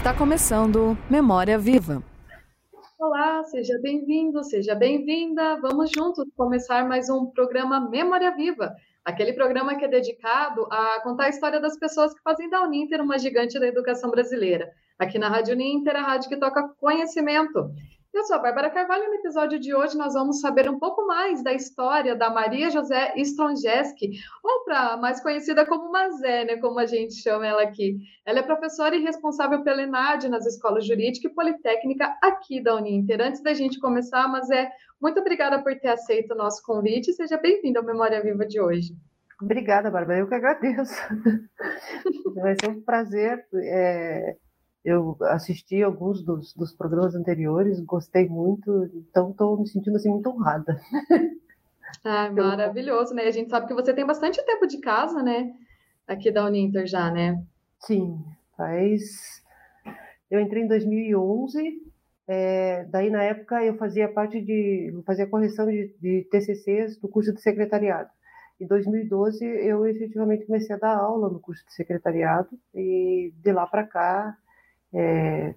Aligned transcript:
Está 0.00 0.14
começando 0.14 0.96
Memória 1.10 1.58
Viva. 1.58 2.02
Olá, 2.98 3.44
seja 3.44 3.78
bem-vindo, 3.82 4.42
seja 4.42 4.74
bem-vinda. 4.74 5.60
Vamos 5.60 5.90
juntos 5.94 6.24
começar 6.34 6.88
mais 6.88 7.10
um 7.10 7.26
programa 7.26 7.78
Memória 7.78 8.34
Viva, 8.34 8.74
aquele 9.04 9.34
programa 9.34 9.76
que 9.76 9.84
é 9.84 9.88
dedicado 9.88 10.66
a 10.70 11.02
contar 11.02 11.24
a 11.24 11.28
história 11.28 11.60
das 11.60 11.78
pessoas 11.78 12.14
que 12.14 12.22
fazem 12.22 12.48
da 12.48 12.62
Uninter 12.62 13.02
uma 13.02 13.18
gigante 13.18 13.60
da 13.60 13.66
educação 13.66 14.10
brasileira. 14.10 14.72
Aqui 14.98 15.18
na 15.18 15.28
Rádio 15.28 15.52
Uninter, 15.52 15.94
a 15.94 16.00
rádio 16.00 16.30
que 16.30 16.38
toca 16.38 16.66
conhecimento. 16.80 17.70
Eu 18.12 18.24
sou 18.24 18.36
a 18.36 18.38
Bárbara 18.40 18.70
Carvalho 18.70 19.04
e 19.04 19.08
no 19.08 19.14
episódio 19.14 19.56
de 19.58 19.72
hoje 19.72 19.96
nós 19.96 20.14
vamos 20.14 20.40
saber 20.40 20.68
um 20.68 20.80
pouco 20.80 21.06
mais 21.06 21.44
da 21.44 21.52
história 21.52 22.16
da 22.16 22.28
Maria 22.28 22.68
José 22.68 23.14
Stronjeski, 23.16 24.10
ou 24.42 24.64
para 24.64 24.96
mais 24.96 25.22
conhecida 25.22 25.64
como 25.64 25.92
Mazé, 25.92 26.44
né, 26.44 26.56
como 26.56 26.80
a 26.80 26.86
gente 26.86 27.14
chama 27.14 27.46
ela 27.46 27.62
aqui. 27.62 27.98
Ela 28.26 28.40
é 28.40 28.42
professora 28.42 28.96
e 28.96 29.02
responsável 29.02 29.62
pela 29.62 29.82
ENAD 29.82 30.28
nas 30.28 30.44
escolas 30.44 30.84
jurídica 30.84 31.28
e 31.28 31.34
politécnica 31.34 32.12
aqui 32.20 32.60
da 32.60 32.74
Uninter. 32.74 33.20
Antes 33.20 33.42
da 33.42 33.54
gente 33.54 33.78
começar, 33.78 34.26
Mazé, 34.26 34.68
muito 35.00 35.20
obrigada 35.20 35.62
por 35.62 35.78
ter 35.78 35.88
aceito 35.88 36.34
o 36.34 36.36
nosso 36.36 36.64
convite 36.64 37.12
e 37.12 37.14
seja 37.14 37.38
bem-vinda 37.38 37.78
ao 37.78 37.86
Memória 37.86 38.20
Viva 38.20 38.44
de 38.44 38.60
hoje. 38.60 38.92
Obrigada, 39.40 39.88
Bárbara. 39.88 40.18
Eu 40.18 40.28
que 40.28 40.34
agradeço. 40.34 41.00
Vai 42.34 42.56
ser 42.60 42.70
um 42.70 42.82
prazer. 42.82 43.46
É 43.54 44.36
eu 44.84 45.16
assisti 45.22 45.82
alguns 45.82 46.22
dos, 46.22 46.54
dos 46.54 46.72
programas 46.72 47.14
anteriores, 47.14 47.80
gostei 47.80 48.28
muito, 48.28 48.90
então 48.94 49.30
estou 49.30 49.58
me 49.58 49.68
sentindo 49.68 49.96
assim 49.96 50.10
muito 50.10 50.28
honrada. 50.30 50.80
Ah, 52.04 52.30
maravilhoso, 52.30 53.12
né? 53.12 53.24
A 53.24 53.30
gente 53.30 53.50
sabe 53.50 53.66
que 53.66 53.74
você 53.74 53.92
tem 53.92 54.06
bastante 54.06 54.40
tempo 54.46 54.66
de 54.66 54.78
casa, 54.78 55.22
né? 55.22 55.52
Aqui 56.06 56.30
da 56.30 56.46
Uninter 56.46 56.86
já, 56.86 57.10
né? 57.10 57.42
Sim, 57.80 58.24
faz. 58.56 59.42
Eu 60.30 60.40
entrei 60.40 60.62
em 60.62 60.68
2011, 60.68 61.82
é, 62.28 62.84
daí 62.84 63.10
na 63.10 63.24
época 63.24 63.62
eu 63.64 63.76
fazia 63.76 64.08
parte 64.08 64.40
de. 64.40 65.02
fazia 65.04 65.26
correção 65.26 65.66
de, 65.66 65.94
de 66.00 66.28
TCCs 66.30 66.96
do 66.96 67.08
curso 67.08 67.34
de 67.34 67.42
secretariado. 67.42 68.08
Em 68.60 68.66
2012 68.66 69.44
eu 69.44 69.84
efetivamente 69.86 70.46
comecei 70.46 70.76
a 70.76 70.78
dar 70.78 70.96
aula 70.96 71.28
no 71.28 71.40
curso 71.40 71.66
de 71.66 71.74
secretariado 71.74 72.50
e 72.74 73.32
de 73.42 73.52
lá 73.52 73.66
para 73.66 73.84
cá 73.84 74.36
é, 74.92 75.54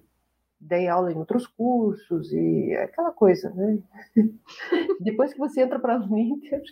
dei 0.60 0.88
aula 0.88 1.12
em 1.12 1.16
outros 1.16 1.46
cursos 1.46 2.32
e 2.32 2.74
aquela 2.76 3.12
coisa, 3.12 3.50
né? 3.50 3.78
Depois 5.00 5.32
que 5.32 5.38
você 5.38 5.62
entra 5.62 5.78
para 5.78 5.96
a 5.96 6.00
Uninter, 6.00 6.62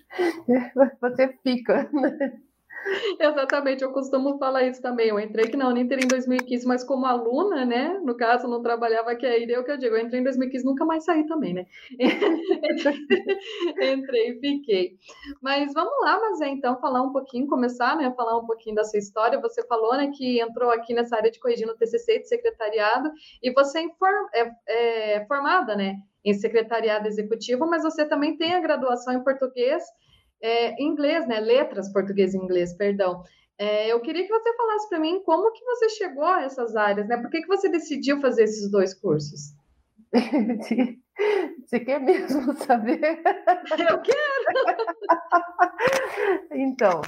você 1.01 1.29
fica, 1.43 1.91
né? 1.93 2.41
Exatamente, 3.19 3.83
eu 3.83 3.93
costumo 3.93 4.39
falar 4.39 4.65
isso 4.65 4.81
também. 4.81 5.09
Eu 5.09 5.21
entrei 5.21 5.47
aqui 5.47 5.57
na 5.57 5.69
Uninter 5.69 5.99
em 6.03 6.07
2015, 6.07 6.67
mas 6.67 6.85
como 6.85 7.07
aluna, 7.07 7.65
né? 7.65 7.99
No 8.03 8.17
caso, 8.17 8.49
não 8.49 8.63
trabalhava 8.63 9.13
aqui 9.13 9.27
ainda, 9.27 9.53
é 9.53 9.59
o 9.59 9.65
que 9.65 9.71
eu 9.71 9.79
digo. 9.79 9.95
Eu 9.95 10.05
entrei 10.05 10.21
em 10.21 10.25
2015, 10.25 10.65
nunca 10.65 10.85
mais 10.85 11.05
saí 11.05 11.27
também, 11.27 11.55
né? 11.55 11.67
entrei 13.81 14.31
e 14.31 14.41
fiquei. 14.41 14.97
Mas 15.41 15.73
vamos 15.73 15.95
lá, 16.01 16.19
mas 16.21 16.41
é 16.41 16.49
então 16.49 16.81
falar 16.81 17.03
um 17.03 17.13
pouquinho, 17.13 17.47
começar, 17.47 17.97
né? 17.97 18.13
Falar 18.17 18.39
um 18.39 18.47
pouquinho 18.47 18.75
da 18.75 18.85
sua 18.85 18.99
história. 18.99 19.41
Você 19.41 19.65
falou, 19.67 19.97
né, 19.97 20.11
que 20.15 20.41
entrou 20.41 20.71
aqui 20.71 20.95
nessa 20.95 21.17
área 21.17 21.31
de 21.31 21.41
corrigindo 21.41 21.77
TCC 21.77 22.21
de 22.21 22.29
secretariado 22.29 23.11
e 23.43 23.53
você 23.53 23.81
é, 23.81 23.87
é, 24.35 25.17
é 25.17 25.27
formada, 25.27 25.77
né? 25.77 25.97
Em 26.25 26.35
secretariado 26.35 27.09
executivo, 27.09 27.67
mas 27.67 27.83
você 27.83 28.05
também 28.05 28.37
tem 28.37 28.55
a 28.55 28.61
graduação 28.61 29.13
em 29.13 29.25
português 29.25 29.83
é, 30.43 30.83
inglês, 30.83 31.27
né? 31.27 31.41
Letras 31.41 31.93
português 31.93 32.35
e 32.35 32.39
inglês, 32.39 32.75
perdão. 32.75 33.23
É, 33.59 33.93
eu 33.93 34.01
queria 34.01 34.25
que 34.25 34.33
você 34.33 34.57
falasse 34.57 34.89
para 34.89 34.99
mim 34.99 35.23
como 35.25 35.53
que 35.53 35.65
você 35.65 35.89
chegou 35.91 36.25
a 36.25 36.43
essas 36.43 36.75
áreas, 36.75 37.07
né? 37.07 37.17
Por 37.17 37.31
que, 37.31 37.43
que 37.43 37.47
você 37.47 37.69
decidiu 37.69 38.21
fazer 38.21 38.45
esses 38.45 38.71
dois 38.71 38.93
cursos? 38.95 39.55
Você 41.65 41.81
quer 41.81 42.01
mesmo 42.01 42.53
saber? 42.65 43.23
Eu 43.89 44.01
quero! 44.01 44.77
então, 46.53 47.03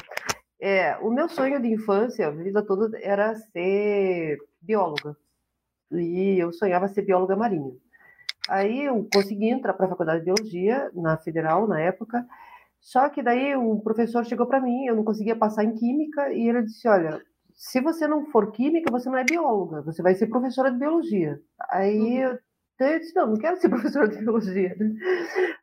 é, 0.61 0.97
o 0.99 1.11
meu 1.11 1.29
sonho 1.29 1.61
de 1.61 1.69
infância, 1.69 2.27
a 2.27 2.31
vida 2.31 2.65
toda, 2.65 2.99
era 3.03 3.35
ser 3.35 4.39
bióloga. 4.61 5.17
E 5.93 6.39
eu 6.39 6.53
sonhava 6.53 6.89
ser 6.89 7.03
bióloga 7.03 7.37
marinha. 7.37 7.75
Aí 8.49 8.85
eu 8.85 9.09
consegui 9.13 9.49
entrar 9.49 9.73
para 9.75 9.87
a 9.87 9.89
faculdade 9.89 10.21
de 10.21 10.33
biologia, 10.33 10.91
na 10.95 11.17
federal, 11.17 11.67
na 11.67 11.81
época, 11.81 12.27
só 12.85 13.09
que 13.09 13.23
daí 13.23 13.57
o 13.57 13.81
professor 13.81 14.27
chegou 14.27 14.47
para 14.47 14.61
mim, 14.61 14.85
eu 14.85 14.95
não 14.95 15.05
conseguia 15.05 15.35
passar 15.35 15.65
em 15.65 15.75
química, 15.75 16.31
e 16.35 16.47
ele 16.47 16.65
disse: 16.65 16.87
Olha, 16.87 17.19
se 17.55 17.81
você 17.81 18.07
não 18.07 18.27
for 18.27 18.53
química, 18.53 18.93
você 18.93 19.09
não 19.09 19.17
é 19.17 19.25
bióloga, 19.25 19.81
você 19.81 20.03
vai 20.03 20.15
ser 20.15 20.27
professora 20.27 20.71
de 20.71 20.79
biologia. 20.79 21.41
Aí 21.71 22.23
uhum. 22.23 22.39
eu, 22.79 22.99
disse: 22.99 23.17
Não, 23.17 23.29
não 23.29 23.39
quero 23.39 23.57
ser 23.57 23.71
professora 23.71 24.07
de 24.07 24.19
biologia. 24.19 24.77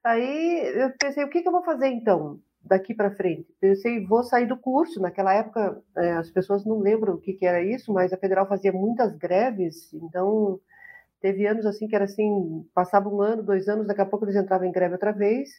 Aí 0.04 0.74
eu 0.76 0.92
pensei: 0.98 1.24
O 1.24 1.30
que, 1.30 1.44
que 1.44 1.48
eu 1.48 1.52
vou 1.52 1.64
fazer 1.64 1.90
então? 1.90 2.40
daqui 2.64 2.94
para 2.94 3.16
frente. 3.16 3.48
Pensei, 3.60 4.06
vou 4.06 4.24
sair 4.24 4.46
do 4.46 4.56
curso. 4.56 5.02
Naquela 5.02 5.34
época, 5.34 5.82
é, 5.98 6.12
as 6.12 6.30
pessoas 6.30 6.64
não 6.64 6.78
lembram 6.78 7.16
o 7.16 7.18
que, 7.20 7.34
que, 7.34 7.44
era 7.44 7.60
isso, 7.60 7.92
mas 7.92 8.14
a 8.14 8.18
federal 8.18 8.48
fazia 8.48 8.72
muitas 8.72 9.16
greves, 9.18 9.92
então 9.96 10.60
teve 11.20 11.48
anos 11.48 11.66
assim 11.66 11.88
que 11.88 11.96
era 11.96 12.06
assim, 12.06 12.64
passava 12.72 13.10
um 13.10 13.20
ano, 13.20 13.42
dois 13.42 13.68
anos, 13.68 13.88
daqui 13.88 14.02
a 14.02 14.06
pouco 14.06 14.26
eles 14.26 14.36
entravam 14.36 14.68
em 14.68 14.72
greve 14.72 14.94
outra 14.94 15.12
vez 15.12 15.50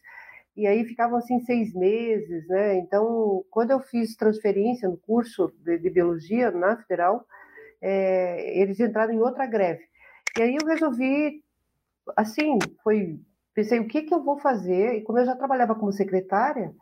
e 0.56 0.66
aí 0.66 0.84
ficavam 0.84 1.18
assim 1.18 1.40
seis 1.40 1.74
meses, 1.74 2.46
né? 2.48 2.76
Então, 2.78 3.44
quando 3.50 3.70
eu 3.70 3.80
fiz 3.80 4.14
transferência 4.16 4.88
no 4.88 4.98
curso 4.98 5.52
de, 5.64 5.78
de 5.78 5.90
biologia 5.90 6.50
na 6.50 6.76
Federal, 6.76 7.26
é, 7.80 8.60
eles 8.60 8.78
entraram 8.78 9.12
em 9.12 9.20
outra 9.20 9.46
greve. 9.46 9.82
E 10.38 10.42
aí 10.42 10.56
eu 10.60 10.66
resolvi, 10.66 11.42
assim, 12.16 12.58
foi, 12.82 13.18
pensei 13.54 13.80
o 13.80 13.88
que 13.88 14.02
que 14.02 14.14
eu 14.14 14.22
vou 14.22 14.38
fazer. 14.38 14.96
E 14.96 15.02
como 15.02 15.18
eu 15.18 15.24
já 15.26 15.34
trabalhava 15.34 15.74
como 15.74 15.92
secretária, 15.92 16.72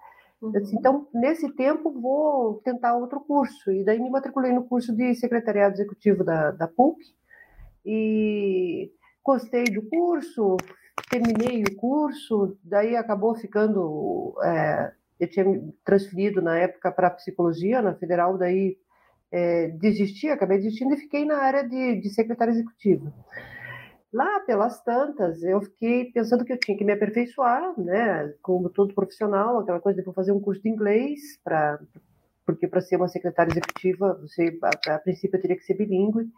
uhum. 0.42 0.52
eu 0.52 0.60
disse, 0.60 0.76
então 0.76 1.08
nesse 1.14 1.50
tempo 1.54 1.92
vou 1.92 2.60
tentar 2.64 2.96
outro 2.96 3.20
curso. 3.20 3.70
E 3.70 3.84
daí 3.84 4.00
me 4.00 4.10
matriculei 4.10 4.52
no 4.52 4.64
curso 4.64 4.94
de 4.94 5.14
secretariado 5.14 5.74
executivo 5.74 6.24
da, 6.24 6.50
da 6.50 6.66
PUC 6.66 6.98
e 7.86 8.90
gostei 9.24 9.64
do 9.64 9.82
curso, 9.88 10.56
terminei 11.08 11.62
o 11.62 11.76
curso, 11.76 12.58
daí 12.62 12.96
acabou 12.96 13.34
ficando. 13.34 14.34
É, 14.42 14.92
eu 15.18 15.28
tinha 15.28 15.44
transferido 15.84 16.40
na 16.40 16.58
época 16.58 16.90
para 16.90 17.10
psicologia 17.10 17.82
na 17.82 17.94
federal, 17.94 18.38
daí 18.38 18.76
é, 19.30 19.68
desisti, 19.68 20.28
acabei 20.28 20.58
desistindo 20.58 20.94
e 20.94 20.98
fiquei 20.98 21.24
na 21.24 21.38
área 21.38 21.62
de, 21.62 22.00
de 22.00 22.08
secretária 22.10 22.52
executiva. 22.52 23.12
Lá 24.12 24.40
pelas 24.40 24.82
tantas, 24.82 25.42
eu 25.42 25.60
fiquei 25.62 26.06
pensando 26.06 26.44
que 26.44 26.52
eu 26.52 26.58
tinha 26.58 26.76
que 26.76 26.84
me 26.84 26.92
aperfeiçoar, 26.92 27.78
né, 27.78 28.34
como 28.42 28.68
todo 28.68 28.94
profissional, 28.94 29.60
aquela 29.60 29.78
coisa 29.78 30.02
de 30.02 30.12
fazer 30.12 30.32
um 30.32 30.40
curso 30.40 30.60
de 30.62 30.68
inglês 30.68 31.20
para 31.44 31.78
porque 32.44 32.66
para 32.66 32.80
ser 32.80 32.96
uma 32.96 33.06
secretária 33.06 33.52
executiva, 33.52 34.18
você 34.20 34.58
a, 34.62 34.94
a 34.96 34.98
princípio 34.98 35.40
teria 35.40 35.56
que 35.56 35.62
ser 35.62 35.74
bilíngue. 35.74 36.28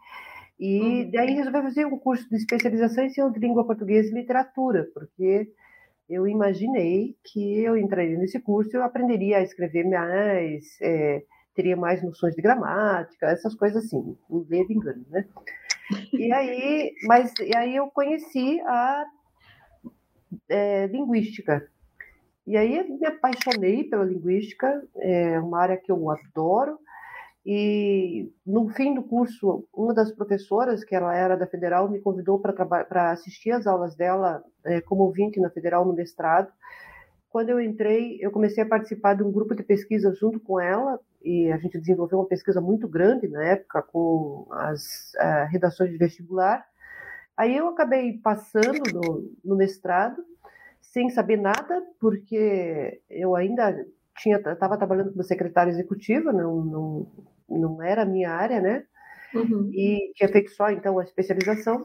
E 0.59 1.03
uhum. 1.03 1.11
daí 1.11 1.33
resolvi 1.33 1.61
fazer 1.61 1.85
um 1.85 1.97
curso 1.97 2.29
de 2.29 2.35
especialização 2.37 3.03
em 3.03 3.31
de 3.31 3.39
língua 3.39 3.65
portuguesa 3.65 4.09
e 4.09 4.13
literatura, 4.13 4.87
porque 4.93 5.49
eu 6.09 6.27
imaginei 6.27 7.15
que 7.23 7.59
eu 7.61 7.77
entraria 7.77 8.17
nesse 8.17 8.39
curso 8.39 8.69
e 8.73 8.77
eu 8.77 8.83
aprenderia 8.83 9.37
a 9.37 9.41
escrever 9.41 9.83
mais, 9.85 10.79
é, 10.81 11.23
teria 11.55 11.75
mais 11.75 12.03
noções 12.03 12.35
de 12.35 12.41
gramática, 12.41 13.27
essas 13.27 13.55
coisas 13.55 13.83
assim, 13.83 14.15
um 14.29 14.41
de 14.41 14.73
engano, 14.73 15.05
né? 15.09 15.25
E 16.13 16.31
aí, 16.31 16.93
mas 17.07 17.33
e 17.39 17.55
aí 17.55 17.75
eu 17.75 17.87
conheci 17.87 18.61
a 18.61 19.05
é, 20.49 20.87
linguística. 20.87 21.67
E 22.45 22.57
aí 22.57 22.83
me 22.89 23.05
apaixonei 23.07 23.85
pela 23.85 24.03
linguística, 24.03 24.83
é 24.97 25.39
uma 25.39 25.61
área 25.61 25.77
que 25.77 25.91
eu 25.91 26.09
adoro, 26.11 26.77
e 27.45 28.31
no 28.45 28.69
fim 28.69 28.93
do 28.93 29.03
curso, 29.03 29.67
uma 29.73 29.93
das 29.93 30.11
professoras, 30.11 30.83
que 30.83 30.95
ela 30.95 31.13
era 31.13 31.35
da 31.35 31.45
Federal, 31.45 31.89
me 31.89 31.99
convidou 31.99 32.39
para 32.39 33.11
assistir 33.11 33.51
às 33.51 33.67
aulas 33.67 33.95
dela 33.95 34.43
é, 34.63 34.79
como 34.79 35.03
ouvinte 35.03 35.41
na 35.41 35.49
Federal 35.49 35.85
no 35.85 35.93
mestrado. 35.93 36.51
Quando 37.29 37.49
eu 37.49 37.59
entrei, 37.59 38.17
eu 38.21 38.31
comecei 38.31 38.63
a 38.63 38.67
participar 38.67 39.15
de 39.15 39.23
um 39.23 39.31
grupo 39.31 39.55
de 39.55 39.63
pesquisa 39.63 40.13
junto 40.13 40.39
com 40.39 40.59
ela, 40.59 40.99
e 41.21 41.51
a 41.51 41.57
gente 41.57 41.79
desenvolveu 41.79 42.19
uma 42.19 42.27
pesquisa 42.27 42.61
muito 42.61 42.87
grande 42.87 43.27
na 43.27 43.43
época 43.43 43.81
com 43.81 44.45
as 44.51 45.13
uh, 45.15 45.49
redações 45.49 45.89
de 45.91 45.97
vestibular. 45.97 46.65
Aí 47.35 47.57
eu 47.57 47.67
acabei 47.69 48.19
passando 48.19 48.83
no, 48.93 49.31
no 49.43 49.55
mestrado, 49.55 50.23
sem 50.81 51.09
saber 51.09 51.37
nada, 51.37 51.81
porque 51.99 53.01
eu 53.09 53.35
ainda 53.35 53.85
tinha 54.17 54.37
estava 54.37 54.77
trabalhando 54.77 55.11
como 55.11 55.23
secretária 55.23 55.71
executiva, 55.71 56.31
não, 56.31 56.63
não, 56.63 57.07
não 57.49 57.81
era 57.81 58.03
a 58.03 58.05
minha 58.05 58.31
área, 58.31 58.61
né? 58.61 58.83
Uhum. 59.33 59.69
E 59.73 60.11
tinha 60.15 60.29
feito 60.29 60.51
só 60.51 60.69
então 60.69 60.99
a 60.99 61.03
especialização. 61.03 61.83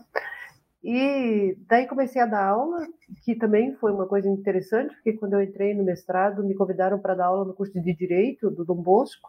E 0.83 1.57
daí 1.69 1.87
comecei 1.87 2.23
a 2.23 2.27
dar 2.27 2.47
aula, 2.47 2.87
que 3.25 3.35
também 3.35 3.75
foi 3.77 3.93
uma 3.93 4.07
coisa 4.07 4.29
interessante, 4.29 4.95
porque 4.95 5.15
quando 5.15 5.35
eu 5.35 5.43
entrei 5.43 5.75
no 5.75 5.85
mestrado, 5.85 6.45
me 6.45 6.55
convidaram 6.55 6.99
para 6.99 7.15
dar 7.15 7.27
aula 7.27 7.45
no 7.45 7.55
curso 7.55 7.81
de 7.81 7.95
Direito 7.95 8.51
do 8.51 8.65
Dom 8.65 8.81
Bosco. 8.81 9.29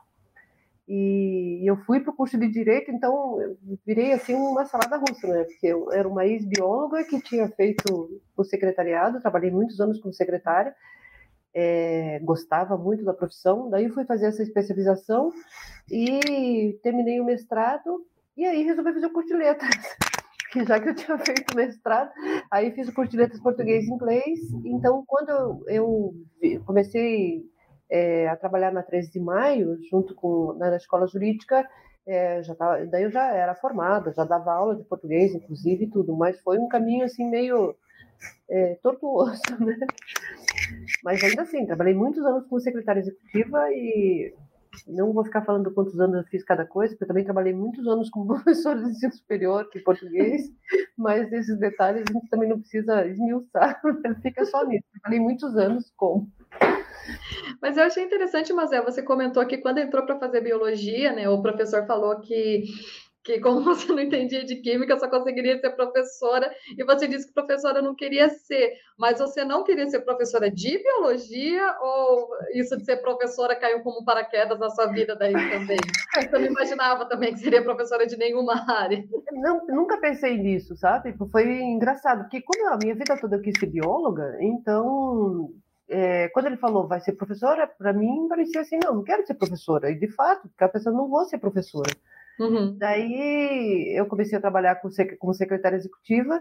E 0.87 1.61
eu 1.69 1.77
fui 1.77 1.99
para 1.99 2.11
o 2.11 2.15
curso 2.15 2.37
de 2.37 2.47
Direito, 2.47 2.91
então 2.91 3.37
virei 3.85 4.11
assim 4.11 4.33
uma 4.33 4.65
salada 4.65 4.97
russa, 4.97 5.27
né? 5.27 5.43
Porque 5.43 5.67
eu 5.67 5.91
era 5.91 6.07
uma 6.07 6.25
ex-bióloga 6.25 7.03
que 7.03 7.21
tinha 7.21 7.47
feito 7.49 8.21
o 8.35 8.43
secretariado, 8.43 9.21
trabalhei 9.21 9.51
muitos 9.51 9.79
anos 9.79 9.99
como 9.99 10.13
secretária, 10.13 10.73
é, 11.53 12.19
gostava 12.23 12.77
muito 12.77 13.03
da 13.03 13.13
profissão, 13.13 13.69
daí 13.69 13.89
fui 13.89 14.05
fazer 14.05 14.27
essa 14.27 14.43
especialização 14.43 15.31
e 15.91 16.79
terminei 16.83 17.19
o 17.19 17.25
mestrado, 17.25 18.05
e 18.37 18.45
aí 18.45 18.63
resolvi 18.63 18.93
fazer 18.93 19.07
o 19.07 19.13
curso 19.13 19.29
de 19.29 19.35
letras. 19.35 19.69
que 20.51 20.65
já 20.65 20.79
que 20.79 20.89
eu 20.89 20.95
tinha 20.95 21.17
feito 21.17 21.55
mestrado, 21.55 22.11
aí 22.49 22.71
fiz 22.71 22.87
o 22.87 22.93
curso 22.93 23.11
de 23.11 23.17
letras 23.17 23.41
português 23.41 23.85
e 23.85 23.91
inglês. 23.91 24.39
Então, 24.65 25.03
quando 25.07 25.63
eu, 25.67 26.13
comecei 26.65 27.43
é, 27.89 28.27
a 28.27 28.35
trabalhar 28.35 28.71
na 28.71 28.83
13 28.83 29.11
de 29.11 29.19
maio, 29.19 29.77
junto 29.89 30.15
com 30.15 30.53
na 30.53 30.75
escola 30.75 31.07
jurídica, 31.07 31.67
é, 32.07 32.41
já 32.41 32.55
tava, 32.55 32.85
daí 32.87 33.03
eu 33.03 33.11
já 33.11 33.31
era 33.31 33.53
formada, 33.53 34.11
já 34.13 34.23
dava 34.23 34.51
aula 34.51 34.75
de 34.75 34.83
português, 34.83 35.33
inclusive, 35.35 35.87
tudo, 35.87 36.15
mas 36.15 36.39
foi 36.41 36.57
um 36.57 36.67
caminho 36.67 37.05
assim 37.05 37.29
meio 37.29 37.75
é, 38.49 38.75
tortuoso, 38.81 39.41
né? 39.59 39.77
Mas 41.03 41.23
ainda 41.23 41.43
assim, 41.43 41.65
trabalhei 41.65 41.93
muitos 41.93 42.23
anos 42.25 42.45
como 42.47 42.61
secretária 42.61 42.99
executiva 42.99 43.69
e 43.71 44.33
não 44.87 45.11
vou 45.13 45.23
ficar 45.23 45.43
falando 45.43 45.73
quantos 45.73 45.99
anos 45.99 46.17
eu 46.17 46.23
fiz 46.25 46.43
cada 46.43 46.65
coisa, 46.65 46.93
porque 46.93 47.03
eu 47.03 47.07
também 47.07 47.23
trabalhei 47.23 47.53
muitos 47.53 47.87
anos 47.87 48.09
como 48.09 48.27
professor 48.43 48.77
de 48.77 48.89
ensino 48.89 49.13
superior, 49.13 49.69
que 49.69 49.79
português, 49.79 50.51
mas 50.97 51.31
esses 51.31 51.57
detalhes 51.59 52.03
a 52.09 52.13
gente 52.13 52.29
também 52.29 52.49
não 52.49 52.59
precisa 52.59 53.05
esmiuçar, 53.05 53.81
fica 54.21 54.45
só 54.45 54.65
nisso. 54.65 54.85
Trabalhei 55.01 55.19
muitos 55.19 55.55
anos 55.57 55.91
como. 55.95 56.31
Mas 57.61 57.75
eu 57.75 57.83
achei 57.83 58.03
interessante, 58.03 58.53
Mazé, 58.53 58.81
você 58.81 59.01
comentou 59.01 59.45
que 59.45 59.57
quando 59.57 59.79
entrou 59.79 60.05
para 60.05 60.19
fazer 60.19 60.41
biologia, 60.41 61.11
né, 61.11 61.27
o 61.27 61.41
professor 61.41 61.85
falou 61.85 62.19
que 62.21 62.63
que 63.23 63.39
como 63.39 63.61
você 63.63 63.91
não 63.91 63.99
entendia 63.99 64.43
de 64.43 64.55
química, 64.57 64.97
só 64.97 65.09
conseguiria 65.09 65.59
ser 65.59 65.71
professora, 65.71 66.51
e 66.77 66.83
você 66.83 67.07
disse 67.07 67.27
que 67.27 67.33
professora 67.33 67.81
não 67.81 67.95
queria 67.95 68.29
ser, 68.29 68.73
mas 68.97 69.19
você 69.19 69.43
não 69.43 69.63
queria 69.63 69.87
ser 69.89 70.01
professora 70.01 70.49
de 70.49 70.77
biologia, 70.81 71.75
ou 71.81 72.29
isso 72.53 72.77
de 72.77 72.85
ser 72.85 72.97
professora 72.97 73.55
caiu 73.55 73.81
como 73.81 74.03
paraquedas 74.03 74.59
na 74.59 74.69
sua 74.69 74.87
vida 74.87 75.15
daí 75.15 75.33
também? 75.33 75.77
Você 76.15 76.29
não 76.29 76.45
imaginava 76.45 77.05
também 77.07 77.33
que 77.33 77.39
seria 77.39 77.63
professora 77.63 78.05
de 78.07 78.17
nenhuma 78.17 78.65
área? 78.67 79.03
Não, 79.31 79.65
nunca 79.67 79.97
pensei 79.97 80.37
nisso, 80.37 80.75
sabe? 80.75 81.13
Foi 81.31 81.43
engraçado, 81.61 82.23
porque 82.23 82.41
como 82.41 82.73
a 82.73 82.77
minha 82.77 82.95
vida 82.95 83.17
toda 83.19 83.35
eu 83.35 83.41
quis 83.41 83.59
ser 83.59 83.67
bióloga, 83.67 84.37
então 84.39 85.49
é, 85.89 86.29
quando 86.29 86.45
ele 86.45 86.57
falou 86.57 86.87
vai 86.87 86.99
ser 86.99 87.13
professora, 87.13 87.67
para 87.67 87.91
mim 87.91 88.27
parecia 88.29 88.61
assim, 88.61 88.77
não, 88.83 88.95
não 88.95 89.03
quero 89.03 89.25
ser 89.25 89.33
professora. 89.33 89.91
E 89.91 89.95
de 89.99 90.07
fato, 90.07 90.47
ficava 90.49 90.71
pensando, 90.71 90.97
não 90.97 91.09
vou 91.09 91.25
ser 91.25 91.39
professora. 91.39 91.91
Uhum. 92.39 92.77
Daí 92.77 93.93
eu 93.95 94.05
comecei 94.05 94.37
a 94.37 94.41
trabalhar 94.41 94.79
como 95.19 95.33
secretária 95.33 95.75
executiva, 95.75 96.39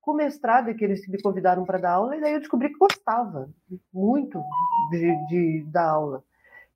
com 0.00 0.14
mestrado, 0.14 0.74
que 0.74 0.84
eles 0.84 1.06
me 1.08 1.20
convidaram 1.20 1.64
para 1.64 1.78
dar 1.78 1.92
aula, 1.92 2.16
e 2.16 2.20
daí 2.20 2.32
eu 2.34 2.40
descobri 2.40 2.70
que 2.70 2.78
gostava 2.78 3.50
muito 3.92 4.42
de, 4.90 5.26
de 5.26 5.64
dar 5.70 5.88
aula. 5.88 6.24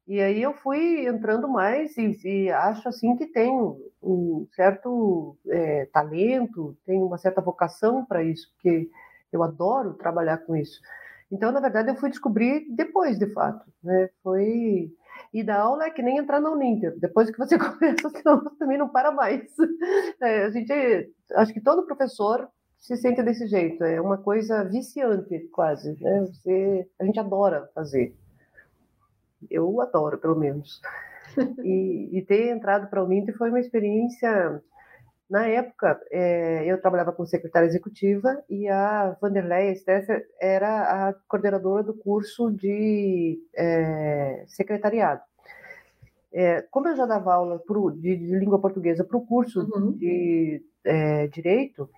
E 0.07 0.21
aí 0.21 0.43
eu 0.43 0.53
fui 0.53 1.07
entrando 1.07 1.49
mais 1.49 1.97
e, 1.97 2.15
e 2.25 2.51
acho 2.51 2.87
assim 2.89 3.17
que 3.17 3.27
tenho 3.27 3.79
um 4.03 4.47
certo 4.55 5.37
é, 5.49 5.87
talento, 5.87 6.77
tenho 6.85 7.07
uma 7.07 7.17
certa 7.17 7.41
vocação 7.41 8.05
para 8.05 8.23
isso, 8.23 8.53
porque 8.53 8.91
eu 9.33 9.43
adoro 9.43 9.95
trabalhar 9.95 10.39
com 10.39 10.55
isso. 10.55 10.79
Então, 11.33 11.51
na 11.51 11.61
verdade, 11.61 11.91
eu 11.91 11.97
fui 11.97 12.11
descobrir 12.11 12.67
depois, 12.71 13.19
de 13.19 13.27
fato. 13.33 13.65
Né? 13.83 14.11
Foi 14.23 14.93
e 15.35 15.43
dar 15.43 15.63
aula 15.63 15.87
é 15.87 15.91
que 15.91 16.01
nem 16.01 16.19
entrar 16.19 16.41
na 16.41 16.53
Uninter. 16.53 16.97
Depois 17.01 17.29
que 17.29 17.37
você 17.37 17.59
começa, 17.59 18.09
senão 18.09 18.41
você 18.41 18.57
também 18.57 18.79
não 18.79 18.89
para 18.89 19.11
mais. 19.11 19.43
É, 20.23 20.45
a 20.45 20.51
gente, 20.51 20.73
acho 21.35 21.53
que 21.53 21.61
todo 21.61 21.85
professor 21.85 22.49
se 22.79 22.97
sente 22.97 23.23
desse 23.23 23.47
jeito. 23.49 23.83
É 23.83 24.01
uma 24.01 24.17
coisa 24.17 24.63
viciante, 24.65 25.39
quase. 25.53 26.01
Né? 26.01 26.21
Você, 26.21 26.89
a 27.01 27.05
gente 27.05 27.19
adora 27.19 27.69
fazer. 27.75 28.15
Eu 29.51 29.81
adoro, 29.81 30.19
pelo 30.19 30.37
menos. 30.37 30.81
E, 31.65 32.11
e 32.17 32.23
ter 32.23 32.51
entrado 32.51 32.89
para 32.89 33.01
a 33.01 33.05
Uninter 33.05 33.37
foi 33.37 33.49
uma 33.49 33.59
experiência 33.59 34.63
na 35.29 35.47
época, 35.47 36.01
é, 36.11 36.65
eu 36.67 36.81
trabalhava 36.81 37.13
como 37.13 37.27
secretária 37.27 37.67
executiva 37.67 38.43
e 38.49 38.69
a 38.69 39.17
Vanderlei 39.21 39.75
Stesser 39.75 40.27
era 40.41 41.09
a 41.09 41.15
coordenadora 41.27 41.83
do 41.83 41.95
curso 41.95 42.51
de 42.51 43.39
é, 43.57 44.45
secretariado. 44.47 45.23
É, 46.33 46.63
como 46.71 46.89
eu 46.89 46.97
já 46.97 47.07
dava 47.07 47.33
aula 47.33 47.59
pro, 47.59 47.91
de, 47.91 48.17
de, 48.17 48.39
língua 48.39 48.61
portuguesa 48.61 49.05
para 49.05 49.17
o 49.17 49.25
curso 49.25 49.61
uhum. 49.61 49.93
de 49.93 50.63
é, 50.85 51.27
direito, 51.29 51.89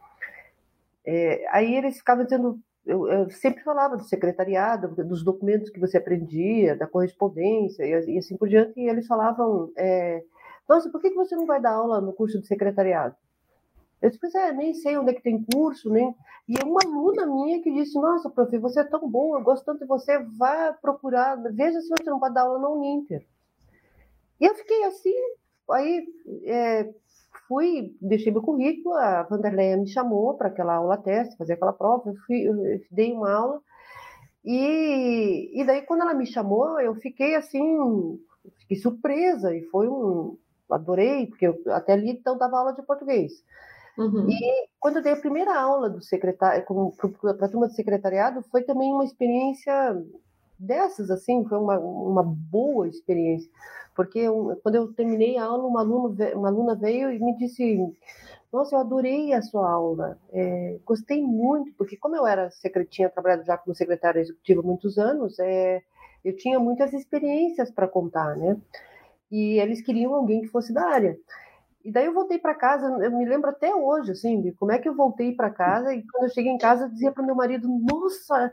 aí 1.50 1.74
eles 1.74 1.98
ficavam 1.98 2.24
dizendo. 2.24 2.58
Eu, 2.84 3.08
eu, 3.08 3.30
sempre 3.30 3.64
falava 3.64 3.96
do 3.96 4.04
secretariado, 4.04 4.94
dos 5.04 5.24
documentos 5.24 5.70
que 5.70 5.80
você 5.80 5.96
aprendia, 5.98 6.76
da 6.76 6.86
correspondência 6.86 7.82
e, 7.82 8.14
e 8.14 8.18
assim 8.18 8.36
por 8.36 8.48
diante, 8.48 8.78
e 8.78 8.88
eles 8.88 9.08
falavam 9.08 9.72
é, 9.76 10.22
nossa, 10.68 10.90
por 10.90 11.00
que 11.00 11.10
você 11.10 11.36
não 11.36 11.46
vai 11.46 11.60
dar 11.60 11.72
aula 11.72 12.00
no 12.00 12.12
curso 12.12 12.40
de 12.40 12.46
secretariado? 12.46 13.14
Eu 14.00 14.10
disse, 14.10 14.36
é, 14.36 14.52
nem 14.52 14.74
sei 14.74 14.98
onde 14.98 15.10
é 15.10 15.14
que 15.14 15.22
tem 15.22 15.42
curso, 15.52 15.90
nem. 15.90 16.14
E 16.48 16.54
uma 16.62 16.80
aluna 16.84 17.26
minha 17.26 17.62
que 17.62 17.72
disse, 17.72 17.98
nossa, 17.98 18.30
prof, 18.30 18.56
você 18.58 18.80
é 18.80 18.84
tão 18.84 19.08
boa, 19.08 19.38
eu 19.38 19.42
gosto 19.42 19.64
tanto 19.64 19.80
de 19.80 19.86
você, 19.86 20.18
vá 20.38 20.72
procurar, 20.80 21.36
veja 21.52 21.80
se 21.80 21.88
você 21.88 22.10
não 22.10 22.20
pode 22.20 22.34
dar 22.34 22.42
aula 22.42 22.58
na 22.58 22.68
Uninter. 22.68 23.26
E 24.40 24.44
eu 24.44 24.54
fiquei 24.54 24.84
assim, 24.84 25.14
aí 25.70 26.06
é, 26.44 26.94
fui, 27.48 27.96
deixei 28.00 28.30
meu 28.30 28.42
currículo, 28.42 28.94
a 28.94 29.22
Vanderleia 29.22 29.76
me 29.76 29.88
chamou 29.88 30.34
para 30.34 30.48
aquela 30.48 30.74
aula 30.74 30.98
teste, 30.98 31.36
fazer 31.36 31.54
aquela 31.54 31.72
prova, 31.72 32.10
eu, 32.10 32.16
fui, 32.26 32.42
eu 32.42 32.54
dei 32.90 33.12
uma 33.12 33.32
aula, 33.32 33.60
e, 34.44 35.50
e 35.54 35.64
daí 35.64 35.82
quando 35.82 36.02
ela 36.02 36.14
me 36.14 36.26
chamou, 36.26 36.78
eu 36.78 36.94
fiquei 36.96 37.34
assim, 37.34 38.20
fiquei 38.60 38.76
surpresa, 38.76 39.56
e 39.56 39.62
foi 39.64 39.88
um, 39.88 40.36
adorei, 40.70 41.26
porque 41.26 41.46
eu 41.46 41.58
até 41.68 41.92
ali 41.92 42.10
então 42.10 42.36
dava 42.36 42.58
aula 42.58 42.72
de 42.72 42.82
português. 42.82 43.32
Uhum. 43.96 44.28
E 44.28 44.68
quando 44.78 44.96
eu 44.96 45.02
dei 45.02 45.12
a 45.12 45.20
primeira 45.20 45.58
aula 45.58 45.88
do 45.88 46.02
secretário, 46.02 46.64
para 47.36 47.46
a 47.46 47.48
turma 47.48 47.68
de 47.68 47.74
secretariado, 47.74 48.42
foi 48.50 48.62
também 48.62 48.92
uma 48.92 49.04
experiência 49.04 49.72
dessas, 50.58 51.10
assim, 51.10 51.44
foi 51.48 51.58
uma, 51.58 51.78
uma 51.78 52.22
boa 52.22 52.88
experiência. 52.88 53.50
Porque 53.94 54.18
eu, 54.18 54.58
quando 54.62 54.74
eu 54.74 54.92
terminei 54.92 55.38
a 55.38 55.44
aula, 55.44 55.66
uma, 55.66 55.80
aluno, 55.80 56.14
uma 56.34 56.48
aluna 56.48 56.74
veio 56.74 57.10
e 57.10 57.18
me 57.18 57.34
disse: 57.38 57.78
Nossa, 58.52 58.76
eu 58.76 58.80
adorei 58.80 59.32
a 59.32 59.40
sua 59.40 59.70
aula, 59.70 60.18
é, 60.30 60.78
gostei 60.84 61.22
muito, 61.22 61.72
porque 61.78 61.96
como 61.96 62.14
eu 62.14 62.26
era 62.26 62.50
secretinha, 62.50 63.08
trabalhado 63.08 63.44
já 63.44 63.56
como 63.56 63.74
secretária 63.74 64.20
executiva 64.20 64.60
há 64.60 64.64
muitos 64.64 64.98
anos, 64.98 65.38
é, 65.38 65.82
eu 66.22 66.36
tinha 66.36 66.58
muitas 66.58 66.92
experiências 66.92 67.70
para 67.70 67.88
contar, 67.88 68.36
né? 68.36 68.58
E 69.30 69.58
eles 69.58 69.82
queriam 69.82 70.14
alguém 70.14 70.42
que 70.42 70.48
fosse 70.48 70.72
da 70.72 70.86
área. 70.88 71.18
E 71.84 71.92
daí 71.92 72.06
eu 72.06 72.12
voltei 72.12 72.38
para 72.38 72.54
casa, 72.54 72.86
eu 73.00 73.16
me 73.16 73.24
lembro 73.24 73.48
até 73.48 73.72
hoje, 73.74 74.10
assim, 74.10 74.40
de 74.40 74.52
como 74.52 74.72
é 74.72 74.78
que 74.78 74.88
eu 74.88 74.94
voltei 74.94 75.32
para 75.32 75.50
casa 75.50 75.94
e 75.94 76.04
quando 76.04 76.24
eu 76.24 76.34
cheguei 76.34 76.50
em 76.50 76.58
casa 76.58 76.84
eu 76.84 76.90
dizia 76.90 77.12
para 77.12 77.22
meu 77.22 77.36
marido, 77.36 77.68
nossa, 77.68 78.52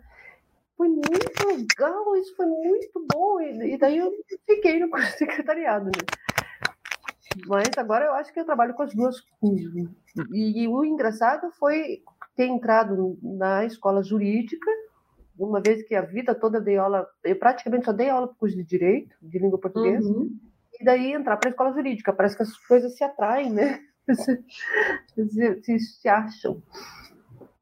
foi 0.78 0.88
muito 0.88 1.48
legal, 1.48 2.16
isso 2.16 2.36
foi 2.36 2.46
muito 2.46 3.06
bom. 3.12 3.42
E, 3.42 3.76
daí 3.78 3.98
eu 3.98 4.12
fiquei 4.46 4.80
no 4.80 4.88
secretariado, 5.18 5.86
né? 5.86 6.06
Mas 7.48 7.70
agora 7.76 8.06
eu 8.06 8.14
acho 8.14 8.32
que 8.32 8.40
eu 8.40 8.46
trabalho 8.46 8.76
com 8.76 8.84
as 8.84 8.94
duas 8.94 9.20
coisas. 9.20 9.90
E, 10.32 10.64
e 10.64 10.68
o 10.68 10.86
engraçado 10.86 11.52
foi 11.58 12.04
ter 12.36 12.46
entrado 12.46 13.18
na 13.20 13.66
escola 13.66 14.04
jurídica, 14.04 14.70
uma 15.40 15.60
vez 15.60 15.82
que 15.88 15.96
a 15.96 16.02
vida 16.02 16.36
toda 16.36 16.62
dei 16.62 16.78
aula, 16.78 17.08
eu 17.24 17.36
praticamente 17.36 17.86
só 17.86 17.92
dei 17.92 18.10
aula 18.10 18.28
para 18.28 18.38
curso 18.38 18.56
de 18.56 18.64
Direito, 18.64 19.16
de 19.20 19.40
Língua 19.40 19.60
Portuguesa, 19.60 20.08
uhum 20.08 20.38
e 20.80 20.84
daí 20.84 21.14
entrar 21.14 21.38
para 21.38 21.50
a 21.50 21.52
escola 21.52 21.74
jurídica. 21.74 22.14
Parece 22.14 22.38
que 22.38 22.44
as 22.44 22.58
coisas 22.58 22.96
se 22.96 23.04
atraem, 23.04 23.52
né? 23.52 23.80
se, 24.16 25.62
se, 25.64 25.80
se 25.80 26.10
acham. 26.10 26.62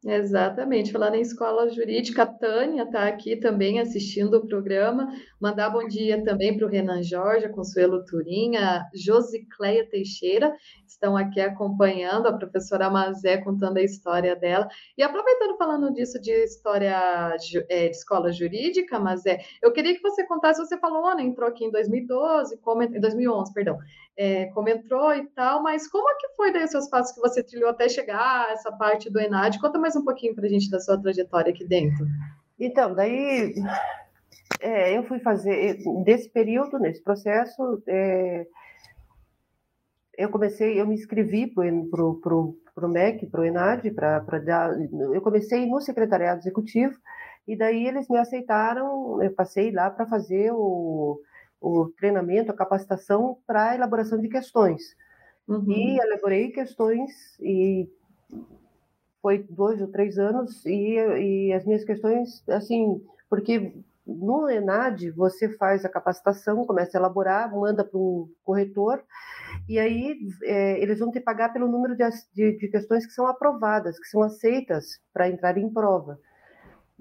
Exatamente. 0.03 0.91
Falando 0.91 1.13
em 1.13 1.21
escola 1.21 1.69
jurídica, 1.69 2.23
a 2.23 2.25
Tânia 2.25 2.83
está 2.83 3.07
aqui 3.07 3.35
também 3.35 3.79
assistindo 3.79 4.33
o 4.35 4.47
programa. 4.47 5.07
Mandar 5.39 5.69
bom 5.69 5.87
dia 5.87 6.23
também 6.23 6.57
para 6.57 6.65
o 6.65 6.69
Renan 6.69 7.03
Jorge, 7.03 7.45
a 7.45 7.53
Consuelo 7.53 8.03
Turim, 8.03 8.55
a 8.55 8.83
Josicleia 8.95 9.87
Teixeira, 9.87 10.55
estão 10.87 11.15
aqui 11.15 11.39
acompanhando 11.39 12.25
a 12.27 12.33
professora 12.33 12.89
Mazé 12.89 13.37
contando 13.37 13.77
a 13.77 13.83
história 13.83 14.35
dela. 14.35 14.67
E 14.97 15.03
aproveitando 15.03 15.55
falando 15.55 15.93
disso 15.93 16.19
de 16.19 16.31
história 16.31 17.35
é, 17.69 17.87
de 17.87 17.95
escola 17.95 18.31
jurídica, 18.31 18.99
Mazé, 18.99 19.41
eu 19.61 19.71
queria 19.71 19.93
que 19.93 20.01
você 20.01 20.25
contasse, 20.25 20.65
você 20.65 20.79
falou, 20.79 21.15
né, 21.15 21.21
entrou 21.21 21.47
aqui 21.47 21.65
em 21.65 21.71
2012, 21.71 22.57
como, 22.57 22.81
em 22.81 22.99
2011, 22.99 23.53
perdão, 23.53 23.77
é, 24.21 24.45
como 24.53 24.69
entrou 24.69 25.15
e 25.15 25.25
tal, 25.29 25.63
mas 25.63 25.87
como 25.87 26.07
é 26.07 26.13
que 26.13 26.35
foi 26.35 26.53
daí 26.53 26.65
os 26.65 26.69
seus 26.69 26.87
passos 26.87 27.11
que 27.11 27.19
você 27.19 27.41
trilhou 27.41 27.71
até 27.71 27.89
chegar 27.89 28.45
a 28.45 28.51
essa 28.51 28.71
parte 28.71 29.09
do 29.09 29.19
ENAD? 29.19 29.59
Conta 29.59 29.79
mais 29.79 29.95
um 29.95 30.05
pouquinho 30.05 30.35
para 30.35 30.45
a 30.45 30.49
gente 30.49 30.69
da 30.69 30.79
sua 30.79 31.01
trajetória 31.01 31.51
aqui 31.51 31.65
dentro. 31.65 32.05
Então, 32.59 32.93
daí 32.93 33.55
é, 34.59 34.95
eu 34.95 35.03
fui 35.05 35.17
fazer, 35.17 35.79
desse 36.03 36.29
período, 36.29 36.77
nesse 36.77 37.01
processo, 37.01 37.81
é, 37.87 38.45
eu 40.15 40.29
comecei, 40.29 40.79
eu 40.79 40.85
me 40.85 40.93
inscrevi 40.93 41.47
para 41.47 42.05
o 42.05 42.87
MEC, 42.87 43.25
para 43.25 43.41
o 43.41 43.45
ENAD, 43.45 43.89
para 43.89 44.19
dar. 44.37 44.69
Eu 45.15 45.21
comecei 45.23 45.65
no 45.65 45.81
secretariado 45.81 46.41
executivo, 46.41 46.95
e 47.47 47.57
daí 47.57 47.87
eles 47.87 48.07
me 48.07 48.19
aceitaram, 48.19 49.19
eu 49.23 49.33
passei 49.33 49.71
lá 49.71 49.89
para 49.89 50.05
fazer 50.05 50.51
o, 50.53 51.19
o 51.61 51.89
treinamento, 51.97 52.51
a 52.51 52.55
capacitação 52.55 53.37
para 53.45 53.75
elaboração 53.75 54.19
de 54.19 54.27
questões. 54.27 54.95
Uhum. 55.47 55.71
E 55.71 55.99
elaborei 55.99 56.49
questões 56.49 57.11
e 57.39 57.87
foi 59.21 59.45
dois 59.49 59.79
ou 59.79 59.87
três 59.87 60.17
anos 60.17 60.65
e, 60.65 60.95
e 60.95 61.53
as 61.53 61.63
minhas 61.65 61.83
questões, 61.83 62.43
assim, 62.49 63.01
porque 63.29 63.73
no 64.05 64.49
ENAD 64.49 65.11
você 65.11 65.49
faz 65.57 65.85
a 65.85 65.89
capacitação, 65.89 66.65
começa 66.65 66.97
a 66.97 66.99
elaborar, 66.99 67.55
manda 67.55 67.83
para 67.83 67.99
um 67.99 68.27
corretor 68.43 69.03
e 69.69 69.77
aí 69.77 70.17
é, 70.43 70.81
eles 70.81 70.99
vão 70.99 71.11
te 71.11 71.19
pagar 71.19 71.53
pelo 71.53 71.67
número 71.67 71.95
de, 71.95 72.03
de, 72.33 72.57
de 72.57 72.67
questões 72.67 73.05
que 73.05 73.13
são 73.13 73.27
aprovadas, 73.27 73.99
que 73.99 74.07
são 74.07 74.23
aceitas 74.23 74.99
para 75.13 75.29
entrar 75.29 75.57
em 75.57 75.69
prova. 75.69 76.19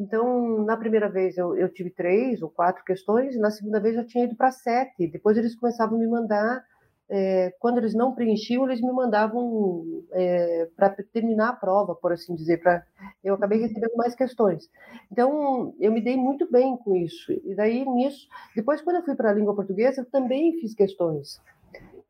Então, 0.01 0.65
na 0.65 0.79
primeira 0.79 1.11
vez 1.11 1.37
eu, 1.37 1.55
eu, 1.55 1.69
tive 1.69 1.91
três 1.91 2.41
ou 2.41 2.49
quatro 2.49 2.83
questões, 2.83 3.35
e 3.35 3.39
na 3.39 3.51
segunda 3.51 3.79
vez 3.79 3.95
eu 3.95 4.07
tinha 4.07 4.25
ido 4.25 4.35
para 4.35 4.51
sete. 4.51 5.07
Depois 5.07 5.37
eles 5.37 5.55
começavam 5.55 5.99
a 5.99 6.01
me 6.01 6.07
mandar, 6.07 6.65
é, 7.07 7.55
quando 7.61 7.77
eles 7.77 7.93
não 7.93 8.15
preenchiam, 8.15 8.65
eles 8.65 8.81
me 8.81 8.91
mandavam 8.91 10.03
é, 10.13 10.71
para 10.75 10.89
terminar 11.13 11.51
a 11.51 11.53
prova, 11.53 11.95
por 11.95 12.13
assim 12.13 12.35
dizer. 12.35 12.63
Pra, 12.63 12.83
eu 13.23 13.35
acabei 13.35 13.61
recebendo 13.61 13.95
mais 13.95 14.15
questões. 14.15 14.71
Então, 15.13 15.75
eu 15.79 15.93
me 15.93 16.01
dei 16.01 16.17
muito 16.17 16.51
bem 16.51 16.79
com 16.79 16.97
isso. 16.97 17.31
E 17.31 17.55
daí, 17.55 17.85
nisso, 17.85 18.27
depois, 18.57 18.81
quando 18.81 18.97
eu 18.97 19.05
fui 19.05 19.15
para 19.15 19.29
a 19.29 19.35
língua 19.35 19.55
portuguesa, 19.55 20.01
eu 20.01 20.07
também 20.07 20.59
fiz 20.61 20.75
questões. 20.75 21.43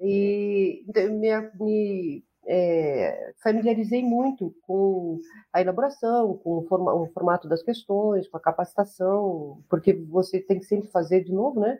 E 0.00 0.84
me, 0.86 1.50
me 1.58 2.24
é, 2.52 3.32
familiarizei 3.44 4.02
muito 4.02 4.52
com 4.62 5.20
a 5.52 5.60
elaboração, 5.60 6.36
com 6.38 6.58
o, 6.58 6.62
forma, 6.66 6.92
o, 6.92 7.06
formato 7.12 7.48
das 7.48 7.62
questões, 7.62 8.26
com 8.26 8.36
a 8.36 8.40
capacitação, 8.40 9.62
porque 9.70 9.92
você 9.92 10.40
tem 10.40 10.58
que 10.58 10.64
sempre 10.64 10.90
fazer 10.90 11.22
de 11.22 11.32
novo, 11.32 11.60
né? 11.60 11.78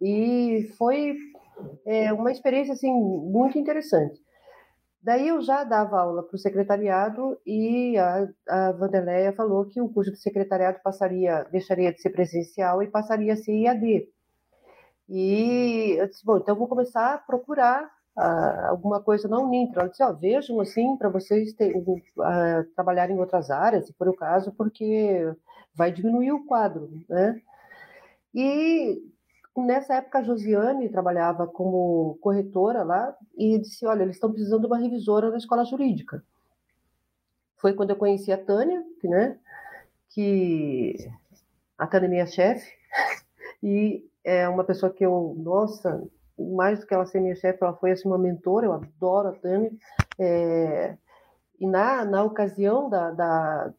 E 0.00 0.72
foi 0.76 1.16
é, 1.86 2.12
uma 2.12 2.32
experiência 2.32 2.72
assim 2.72 2.92
muito 2.92 3.58
interessante. 3.58 4.20
Daí 5.00 5.28
eu 5.28 5.40
já 5.40 5.62
dava 5.62 6.00
aula 6.00 6.24
para 6.24 6.34
o 6.34 6.38
secretariado 6.38 7.38
e 7.46 7.96
a, 7.96 8.28
a 8.48 8.72
Vanderleia 8.72 9.32
falou 9.32 9.66
que 9.66 9.80
o 9.80 9.88
curso 9.88 10.10
de 10.10 10.18
secretariado 10.18 10.80
passaria, 10.82 11.44
deixaria 11.44 11.92
de 11.92 12.02
ser 12.02 12.10
presencial 12.10 12.82
e 12.82 12.88
passaria 12.88 13.34
a 13.34 13.36
ser 13.36 13.52
IAD. 13.52 14.08
E 15.08 15.94
eu 15.96 16.08
disse, 16.08 16.26
bom, 16.26 16.38
então 16.38 16.56
eu 16.56 16.58
vou 16.58 16.66
começar 16.66 17.14
a 17.14 17.18
procurar 17.18 17.88
alguma 18.18 19.00
coisa 19.00 19.28
na 19.28 19.38
Uninter. 19.38 19.78
Ela 19.78 19.88
disse, 19.88 20.02
ó, 20.02 20.12
vejam 20.12 20.60
assim 20.60 20.96
para 20.96 21.08
vocês 21.08 21.52
ter, 21.52 21.76
uh, 21.76 22.64
trabalhar 22.74 23.10
em 23.10 23.18
outras 23.18 23.50
áreas, 23.50 23.86
se 23.86 23.92
for 23.92 24.08
o 24.08 24.16
caso, 24.16 24.52
porque 24.52 25.32
vai 25.74 25.92
diminuir 25.92 26.32
o 26.32 26.44
quadro, 26.44 26.90
né? 27.08 27.40
E 28.34 29.00
nessa 29.56 29.94
época 29.94 30.18
a 30.18 30.22
Josiane 30.22 30.88
trabalhava 30.88 31.46
como 31.46 32.18
corretora 32.20 32.82
lá 32.82 33.16
e 33.36 33.58
disse, 33.58 33.86
olha, 33.86 34.02
eles 34.02 34.16
estão 34.16 34.32
precisando 34.32 34.62
de 34.62 34.66
uma 34.66 34.78
revisora 34.78 35.30
na 35.30 35.38
escola 35.38 35.64
jurídica. 35.64 36.22
Foi 37.56 37.72
quando 37.72 37.90
eu 37.90 37.96
conheci 37.96 38.32
a 38.32 38.38
Tânia, 38.38 38.84
né? 39.02 39.38
Que 40.10 41.10
a 41.76 41.86
Tânia 41.86 42.06
é 42.06 42.10
minha 42.10 42.26
chefe 42.26 42.72
e 43.62 44.04
é 44.24 44.48
uma 44.48 44.64
pessoa 44.64 44.92
que 44.92 45.04
eu, 45.04 45.34
nossa, 45.38 46.06
mais 46.38 46.80
do 46.80 46.86
que 46.86 46.94
ela 46.94 47.06
ser 47.06 47.20
minha 47.20 47.34
chefe, 47.34 47.58
ela 47.62 47.74
foi 47.74 47.92
assim, 47.92 48.08
uma 48.08 48.18
mentora, 48.18 48.66
eu 48.66 48.72
adoro 48.72 49.28
a 49.28 49.32
Tânia. 49.32 49.70
É, 50.18 50.96
e 51.60 51.66
na, 51.66 52.04
na 52.04 52.22
ocasião 52.22 52.88
da, 52.88 53.10
da, 53.10 53.74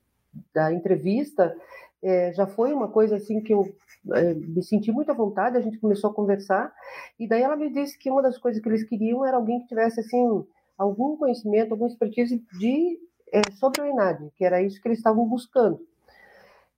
da 0.53 0.73
entrevista, 0.73 1.55
é, 2.01 2.33
já 2.33 2.47
foi 2.47 2.73
uma 2.73 2.87
coisa 2.87 3.17
assim 3.17 3.41
que 3.41 3.53
eu 3.53 3.73
é, 4.13 4.33
me 4.33 4.63
senti 4.63 4.91
muito 4.91 5.11
à 5.11 5.13
vontade, 5.13 5.57
a 5.57 5.61
gente 5.61 5.77
começou 5.77 6.09
a 6.09 6.13
conversar, 6.13 6.73
e 7.19 7.27
daí 7.27 7.41
ela 7.41 7.55
me 7.55 7.69
disse 7.71 7.97
que 7.97 8.09
uma 8.09 8.21
das 8.21 8.37
coisas 8.37 8.61
que 8.61 8.69
eles 8.69 8.83
queriam 8.83 9.25
era 9.25 9.37
alguém 9.37 9.59
que 9.61 9.67
tivesse 9.67 9.99
assim 9.99 10.45
algum 10.77 11.17
conhecimento, 11.17 11.71
alguma 11.71 11.89
expertise 11.89 12.41
de, 12.57 12.99
é, 13.33 13.41
sobre 13.57 13.81
o 13.81 13.85
ENAD, 13.85 14.31
que 14.35 14.45
era 14.45 14.61
isso 14.61 14.81
que 14.81 14.87
eles 14.87 14.99
estavam 14.99 15.27
buscando. 15.27 15.79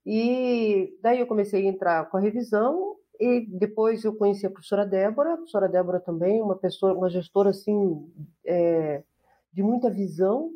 E 0.03 0.97
daí 1.01 1.19
eu 1.19 1.27
comecei 1.27 1.63
a 1.63 1.69
entrar 1.69 2.09
com 2.09 2.17
a 2.17 2.19
revisão, 2.19 2.90
e 3.19 3.45
depois 3.47 4.03
eu 4.03 4.15
conheci 4.15 4.45
a 4.45 4.49
professora 4.49 4.85
Débora, 4.85 5.33
a 5.33 5.37
professora 5.37 5.69
Débora 5.69 5.99
também, 5.99 6.41
uma 6.41 6.55
pessoa, 6.55 6.93
uma 6.93 7.09
gestora 7.09 7.51
assim, 7.51 8.09
é, 8.45 9.03
de 9.53 9.61
muita 9.61 9.89
visão, 9.89 10.49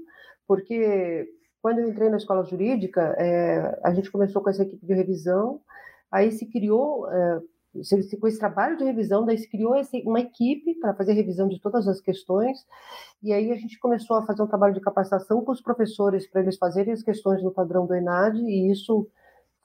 porque 0.48 1.28
quando 1.62 1.80
eu 1.80 1.90
entrei 1.90 2.10
na 2.10 2.18
escola 2.18 2.44
jurídica, 2.44 3.16
é, 3.18 3.80
a 3.84 3.94
gente 3.94 4.12
começou 4.12 4.42
com 4.42 4.50
essa 4.50 4.64
equipe 4.64 4.86
de 4.86 4.94
revisão, 4.94 5.62
aí 6.12 6.32
se 6.32 6.46
criou, 6.46 7.10
é, 7.12 7.42
com 8.20 8.28
esse 8.28 8.40
trabalho 8.40 8.78
de 8.78 8.84
revisão, 8.84 9.26
daí 9.26 9.38
se 9.38 9.50
criou 9.50 9.76
uma 10.06 10.22
equipe 10.22 10.76
para 10.76 10.94
fazer 10.94 11.14
revisão 11.14 11.48
de 11.48 11.60
todas 11.60 11.88
as 11.88 12.00
questões, 12.00 12.66
e 13.22 13.34
aí 13.34 13.52
a 13.52 13.56
gente 13.56 13.80
começou 13.80 14.18
a 14.18 14.26
fazer 14.26 14.42
um 14.44 14.48
trabalho 14.48 14.74
de 14.74 14.80
capacitação 14.80 15.44
com 15.44 15.52
os 15.52 15.62
professores 15.62 16.28
para 16.30 16.42
eles 16.42 16.58
fazerem 16.58 16.94
as 16.94 17.04
questões 17.04 17.44
no 17.44 17.52
padrão 17.52 17.86
do 17.86 17.96
ENAD, 17.96 18.40
e 18.40 18.72
isso 18.72 19.08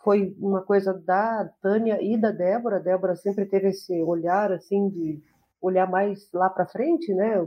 foi 0.02 0.34
uma 0.38 0.62
coisa 0.62 0.94
da 0.94 1.50
Tânia 1.60 2.02
e 2.02 2.16
da 2.16 2.30
Débora. 2.30 2.76
A 2.76 2.80
Débora 2.80 3.16
sempre 3.16 3.46
teve 3.46 3.68
esse 3.68 4.02
olhar 4.02 4.52
assim 4.52 4.88
de 4.88 5.22
olhar 5.60 5.88
mais 5.88 6.30
lá 6.32 6.48
para 6.48 6.66
frente, 6.66 7.12
né? 7.12 7.46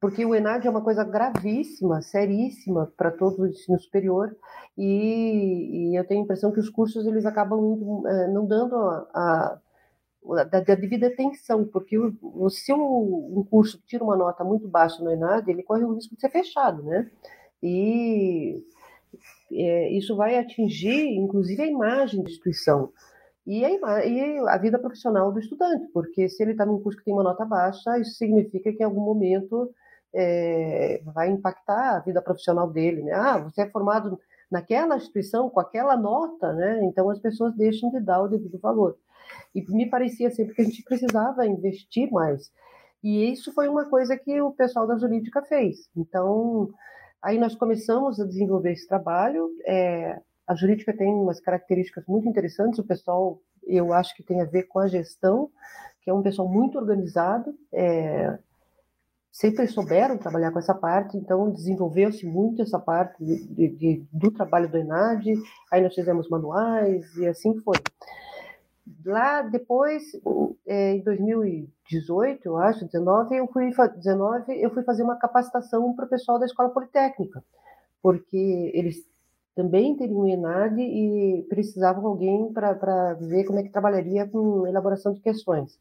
Porque 0.00 0.24
o 0.24 0.34
ENAD 0.34 0.66
é 0.66 0.70
uma 0.70 0.82
coisa 0.82 1.04
gravíssima, 1.04 2.02
seríssima 2.02 2.92
para 2.96 3.10
todo 3.10 3.42
o 3.42 3.46
ensino 3.46 3.78
superior 3.78 4.36
e, 4.76 5.92
e, 5.92 5.96
eu 5.96 6.04
tenho 6.04 6.22
a 6.22 6.24
impressão 6.24 6.50
que 6.50 6.58
os 6.58 6.68
cursos 6.68 7.06
eles 7.06 7.24
acabam 7.24 7.60
indo, 7.72 8.08
é, 8.08 8.28
não 8.28 8.44
dando 8.44 8.74
a, 8.74 9.06
a 9.14 9.60
da, 10.44 10.60
devida 10.60 11.06
atenção, 11.06 11.64
porque 11.64 11.96
o, 11.98 12.48
se 12.50 12.72
um, 12.72 13.38
um 13.38 13.44
curso 13.48 13.80
tira 13.86 14.02
uma 14.02 14.16
nota 14.16 14.42
muito 14.42 14.66
baixa 14.68 15.02
no 15.02 15.10
ENAD, 15.10 15.48
ele 15.50 15.62
corre 15.62 15.84
o 15.84 15.94
risco 15.94 16.14
de 16.14 16.20
ser 16.20 16.30
fechado, 16.30 16.82
né? 16.82 17.10
E 17.62 18.64
é, 19.54 19.90
isso 19.92 20.16
vai 20.16 20.36
atingir, 20.36 21.14
inclusive, 21.16 21.62
a 21.62 21.66
imagem 21.66 22.22
da 22.22 22.30
instituição 22.30 22.92
e 23.46 23.64
a, 23.64 24.06
e 24.06 24.38
a 24.48 24.56
vida 24.58 24.78
profissional 24.78 25.32
do 25.32 25.40
estudante, 25.40 25.88
porque 25.92 26.28
se 26.28 26.42
ele 26.42 26.52
está 26.52 26.64
num 26.64 26.80
curso 26.80 26.98
que 26.98 27.04
tem 27.04 27.14
uma 27.14 27.24
nota 27.24 27.44
baixa, 27.44 27.98
isso 27.98 28.12
significa 28.12 28.72
que 28.72 28.82
em 28.82 28.86
algum 28.86 29.00
momento 29.00 29.72
é, 30.14 31.02
vai 31.04 31.30
impactar 31.30 31.96
a 31.96 32.00
vida 32.00 32.22
profissional 32.22 32.70
dele. 32.70 33.02
Né? 33.02 33.12
Ah, 33.12 33.38
você 33.38 33.62
é 33.62 33.70
formado 33.70 34.18
naquela 34.50 34.96
instituição 34.96 35.50
com 35.50 35.58
aquela 35.58 35.96
nota, 35.96 36.52
né? 36.52 36.84
então 36.84 37.10
as 37.10 37.18
pessoas 37.18 37.54
deixam 37.56 37.90
de 37.90 38.00
dar 38.00 38.22
o 38.22 38.28
devido 38.28 38.58
valor. 38.58 38.96
E 39.54 39.62
me 39.72 39.88
parecia 39.88 40.30
sempre 40.30 40.54
que 40.54 40.62
a 40.62 40.64
gente 40.64 40.82
precisava 40.84 41.46
investir 41.46 42.10
mais. 42.12 42.52
E 43.02 43.32
isso 43.32 43.52
foi 43.52 43.68
uma 43.68 43.86
coisa 43.86 44.16
que 44.16 44.40
o 44.40 44.52
pessoal 44.52 44.86
da 44.86 44.96
jurídica 44.96 45.42
fez. 45.42 45.88
Então, 45.96 46.70
Aí 47.22 47.38
nós 47.38 47.54
começamos 47.54 48.18
a 48.18 48.26
desenvolver 48.26 48.72
esse 48.72 48.88
trabalho. 48.88 49.48
É, 49.64 50.20
a 50.46 50.54
jurídica 50.54 50.96
tem 50.96 51.08
umas 51.08 51.40
características 51.40 52.04
muito 52.06 52.28
interessantes. 52.28 52.78
O 52.78 52.84
pessoal, 52.84 53.40
eu 53.62 53.92
acho 53.92 54.14
que 54.16 54.24
tem 54.24 54.40
a 54.40 54.44
ver 54.44 54.64
com 54.64 54.80
a 54.80 54.88
gestão, 54.88 55.48
que 56.02 56.10
é 56.10 56.14
um 56.14 56.22
pessoal 56.22 56.48
muito 56.48 56.76
organizado. 56.78 57.54
É, 57.72 58.36
sempre 59.30 59.66
souberam 59.68 60.18
trabalhar 60.18 60.50
com 60.50 60.58
essa 60.58 60.74
parte, 60.74 61.16
então 61.16 61.50
desenvolveu-se 61.50 62.26
muito 62.26 62.60
essa 62.60 62.78
parte 62.78 63.24
de, 63.24 63.46
de, 63.46 63.68
de, 63.68 64.06
do 64.12 64.30
trabalho 64.32 64.68
do 64.68 64.76
ENAD. 64.76 65.34
Aí 65.70 65.80
nós 65.80 65.94
fizemos 65.94 66.28
manuais 66.28 67.16
e 67.16 67.26
assim 67.26 67.56
foi. 67.60 67.78
Lá 69.04 69.42
depois, 69.42 70.02
é, 70.66 70.94
em 70.94 71.02
2018, 71.02 72.46
eu 72.46 72.56
acho, 72.56 72.84
19, 72.84 73.36
eu 73.36 73.46
fui 73.46 73.70
19, 73.70 74.60
eu 74.60 74.70
fui 74.70 74.82
fazer 74.82 75.02
uma 75.02 75.16
capacitação 75.16 75.94
para 75.94 76.06
o 76.06 76.08
pessoal 76.08 76.38
da 76.38 76.46
Escola 76.46 76.70
Politécnica, 76.70 77.44
porque 78.02 78.72
eles 78.74 79.06
também 79.54 79.96
teriam 79.96 80.26
ENAD 80.26 80.80
e 80.80 81.46
precisavam 81.48 82.06
alguém 82.06 82.52
para 82.52 83.14
ver 83.14 83.44
como 83.44 83.58
é 83.58 83.62
que 83.62 83.68
trabalharia 83.68 84.26
com 84.26 84.66
elaboração 84.66 85.12
de 85.12 85.20
questões. 85.20 85.78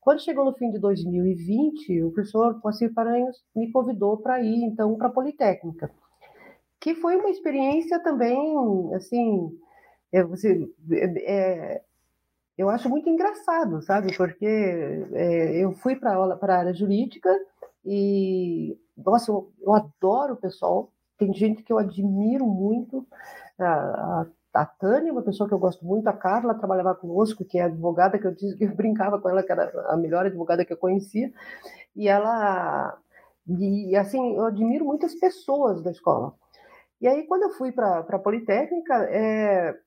Quando 0.00 0.22
chegou 0.22 0.44
no 0.44 0.54
fim 0.54 0.70
de 0.70 0.78
2020, 0.78 2.02
o 2.04 2.12
professor 2.12 2.60
Moacir 2.62 2.92
Paranhos 2.94 3.44
me 3.54 3.70
convidou 3.70 4.16
para 4.16 4.40
ir, 4.40 4.64
então, 4.64 4.96
para 4.96 5.08
a 5.08 5.12
Politécnica, 5.12 5.90
que 6.80 6.94
foi 6.94 7.16
uma 7.16 7.28
experiência 7.28 7.98
também, 8.00 8.94
assim, 8.94 9.50
é, 10.12 10.22
você, 10.22 10.68
é, 10.92 11.82
eu 12.56 12.70
acho 12.70 12.88
muito 12.88 13.08
engraçado, 13.08 13.82
sabe? 13.82 14.16
Porque 14.16 14.46
é, 14.46 15.64
eu 15.64 15.72
fui 15.72 15.96
para 15.96 16.12
a 16.14 16.58
área 16.58 16.72
jurídica 16.72 17.30
e, 17.84 18.78
nossa, 18.96 19.30
eu, 19.30 19.52
eu, 19.60 19.74
adoro 19.74 20.34
o 20.34 20.38
pessoal. 20.38 20.90
Tem 21.18 21.32
gente 21.34 21.62
que 21.62 21.72
eu 21.72 21.78
admiro 21.78 22.46
muito, 22.46 23.06
a, 23.58 23.66
a, 23.66 24.26
a 24.54 24.66
Tânia, 24.66 25.12
uma 25.12 25.22
pessoa 25.22 25.48
que 25.48 25.54
eu 25.54 25.58
gosto 25.58 25.84
muito, 25.84 26.08
a 26.08 26.12
Carla 26.12 26.54
trabalhava 26.54 26.94
conosco, 26.94 27.44
que 27.44 27.58
é 27.58 27.64
advogada, 27.64 28.18
que 28.18 28.26
eu, 28.26 28.34
eu 28.60 28.74
brincava 28.76 29.20
com 29.20 29.28
ela, 29.28 29.42
que 29.42 29.52
era 29.52 29.70
a 29.88 29.96
melhor 29.96 30.26
advogada 30.26 30.64
que 30.64 30.72
eu 30.72 30.78
conhecia, 30.78 31.32
e 31.94 32.08
ela, 32.08 32.98
e 33.46 33.94
assim, 33.96 34.36
eu 34.36 34.46
admiro 34.46 34.84
muitas 34.84 35.14
pessoas 35.14 35.82
da 35.82 35.90
escola. 35.90 36.34
E 37.00 37.06
aí, 37.06 37.26
quando 37.26 37.42
eu 37.42 37.50
fui 37.50 37.72
para 37.72 37.98
a 37.98 38.18
Politécnica, 38.18 38.94
é, 39.10 39.78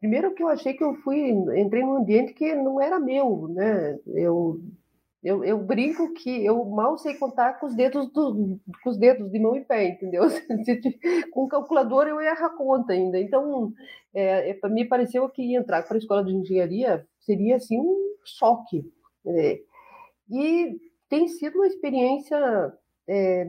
primeiro 0.00 0.34
que 0.34 0.42
eu 0.42 0.48
achei 0.48 0.74
que 0.74 0.84
eu 0.84 0.94
fui, 0.96 1.30
entrei 1.56 1.82
num 1.82 1.96
ambiente 1.96 2.32
que 2.34 2.54
não 2.54 2.80
era 2.80 2.98
meu, 2.98 3.48
né, 3.48 3.98
eu 4.06 4.60
eu, 5.24 5.42
eu, 5.42 5.58
brinco 5.58 6.12
que 6.12 6.44
eu 6.44 6.62
mal 6.66 6.98
sei 6.98 7.14
contar 7.14 7.54
com 7.54 7.64
os 7.64 7.74
dedos 7.74 8.12
do, 8.12 8.60
com 8.82 8.90
os 8.90 8.98
dedos 8.98 9.30
de 9.30 9.38
mão 9.38 9.56
e 9.56 9.64
pé, 9.64 9.88
entendeu? 9.88 10.24
com 11.32 11.48
calculador 11.48 12.06
eu 12.06 12.20
erro 12.20 12.44
a 12.44 12.50
conta 12.50 12.92
ainda. 12.92 13.18
Então, 13.18 13.72
é, 14.12 14.50
é, 14.50 14.68
me 14.68 14.84
pareceu 14.84 15.26
que 15.30 15.56
entrar 15.56 15.82
para 15.84 15.96
a 15.96 15.98
escola 15.98 16.22
de 16.22 16.34
engenharia 16.34 17.06
seria 17.20 17.56
assim 17.56 17.80
um 17.80 17.96
choque. 18.22 18.84
É, 19.26 19.60
e 20.30 20.78
tem 21.08 21.26
sido 21.26 21.54
uma 21.54 21.68
experiência 21.68 22.36
é, 23.08 23.48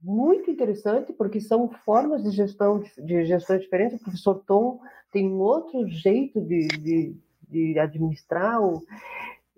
muito 0.00 0.50
interessante 0.50 1.12
porque 1.12 1.40
são 1.40 1.68
formas 1.84 2.22
de 2.22 2.30
gestão 2.30 2.82
de 2.98 3.24
gestão 3.24 3.58
diferentes. 3.58 4.00
O 4.00 4.02
professor 4.02 4.42
Tom 4.46 4.80
tem 5.12 5.26
um 5.26 5.40
outro 5.40 5.86
jeito 5.88 6.40
de, 6.40 6.68
de, 6.68 7.16
de 7.48 7.78
administrar 7.78 8.62
o 8.62 8.82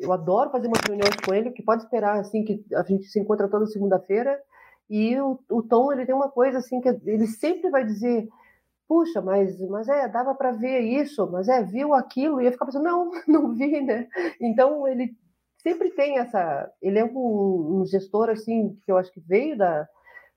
eu 0.01 0.13
adoro 0.13 0.51
fazer 0.51 0.67
umas 0.67 0.81
reuniões 0.81 1.15
com 1.17 1.35
ele, 1.35 1.51
que 1.51 1.63
pode 1.63 1.83
esperar, 1.83 2.19
assim, 2.19 2.43
que 2.43 2.65
a 2.75 2.83
gente 2.83 3.05
se 3.05 3.21
encontra 3.21 3.49
toda 3.49 3.67
segunda-feira, 3.67 4.41
e 4.89 5.21
o, 5.21 5.39
o 5.51 5.63
Tom, 5.63 5.93
ele 5.93 6.07
tem 6.07 6.15
uma 6.15 6.31
coisa, 6.31 6.59
assim, 6.59 6.81
que 6.81 6.89
ele 7.05 7.27
sempre 7.27 7.71
vai 7.71 7.85
dizer, 7.85 8.27
puxa, 8.89 9.21
mas, 9.21 9.61
mas 9.69 9.89
é, 9.89 10.09
dava 10.09 10.35
para 10.35 10.53
ver 10.53 10.81
isso, 10.81 11.31
mas 11.31 11.49
é, 11.49 11.63
viu 11.63 11.93
aquilo, 11.93 12.41
e 12.41 12.47
eu 12.47 12.53
ficava 12.53 12.71
pensando, 12.71 12.85
não, 12.85 13.11
não 13.29 13.55
vi, 13.55 13.81
né? 13.83 14.09
Então, 14.41 14.89
ele 14.89 15.15
sempre 15.59 15.91
tem 15.91 16.19
essa, 16.19 16.73
ele 16.81 16.99
é 16.99 17.05
um, 17.05 17.83
um 17.83 17.87
gestor, 17.87 18.31
assim, 18.31 18.77
que 18.85 18.91
eu 18.91 18.97
acho 18.97 19.13
que 19.13 19.21
veio 19.21 19.57
da, 19.57 19.87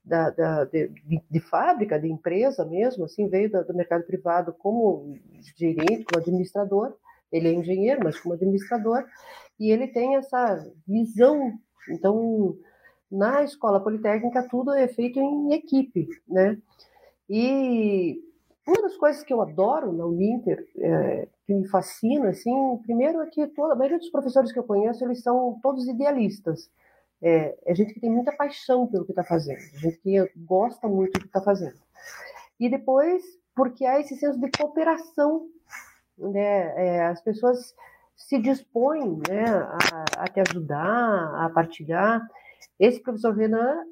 da, 0.04 0.30
da 0.30 0.64
de, 0.64 0.90
de, 1.30 1.40
fábrica, 1.40 1.98
de 1.98 2.10
empresa 2.10 2.64
mesmo, 2.64 3.04
assim, 3.04 3.28
veio 3.28 3.50
do 3.50 3.74
mercado 3.74 4.04
privado 4.04 4.52
como 4.52 5.16
gerente, 5.56 6.04
como 6.04 6.20
administrador, 6.20 6.94
ele 7.32 7.48
é 7.48 7.52
engenheiro, 7.52 8.00
mas 8.04 8.20
como 8.20 8.34
administrador, 8.34 9.04
e 9.58 9.70
ele 9.70 9.88
tem 9.88 10.16
essa 10.16 10.70
visão. 10.86 11.52
Então, 11.88 12.56
na 13.10 13.42
escola 13.42 13.80
politécnica, 13.80 14.46
tudo 14.48 14.72
é 14.72 14.86
feito 14.88 15.18
em 15.18 15.54
equipe, 15.54 16.08
né? 16.28 16.58
E 17.28 18.20
uma 18.66 18.82
das 18.82 18.96
coisas 18.96 19.22
que 19.22 19.32
eu 19.32 19.40
adoro 19.40 19.92
na 19.92 20.06
Uninter, 20.06 20.66
é, 20.78 21.28
que 21.46 21.54
me 21.54 21.66
fascina, 21.68 22.30
assim, 22.30 22.52
primeiro 22.82 23.20
é 23.20 23.26
que 23.26 23.46
toda, 23.48 23.74
a 23.74 23.76
maioria 23.76 23.98
dos 23.98 24.10
professores 24.10 24.52
que 24.52 24.58
eu 24.58 24.64
conheço, 24.64 25.04
eles 25.04 25.22
são 25.22 25.58
todos 25.62 25.86
idealistas. 25.86 26.70
É, 27.26 27.56
é 27.64 27.74
gente 27.74 27.94
que 27.94 28.00
tem 28.00 28.10
muita 28.10 28.36
paixão 28.36 28.86
pelo 28.86 29.06
que 29.06 29.12
está 29.12 29.24
fazendo, 29.24 29.58
gente 29.78 29.98
que 30.00 30.30
gosta 30.36 30.86
muito 30.86 31.14
do 31.14 31.20
que 31.20 31.26
está 31.26 31.40
fazendo. 31.40 31.78
E 32.60 32.68
depois, 32.68 33.22
porque 33.56 33.86
há 33.86 33.98
esse 33.98 34.14
senso 34.16 34.38
de 34.38 34.50
cooperação, 34.50 35.48
né? 36.18 36.74
É, 36.76 37.06
as 37.06 37.22
pessoas 37.22 37.74
se 38.14 38.38
dispõe 38.38 39.00
né, 39.28 39.44
a, 39.46 40.24
a 40.24 40.28
te 40.28 40.40
ajudar, 40.40 41.44
a 41.44 41.50
partilhar. 41.50 42.20
Esse 42.78 43.00
professor 43.00 43.34
Renan, 43.34 43.84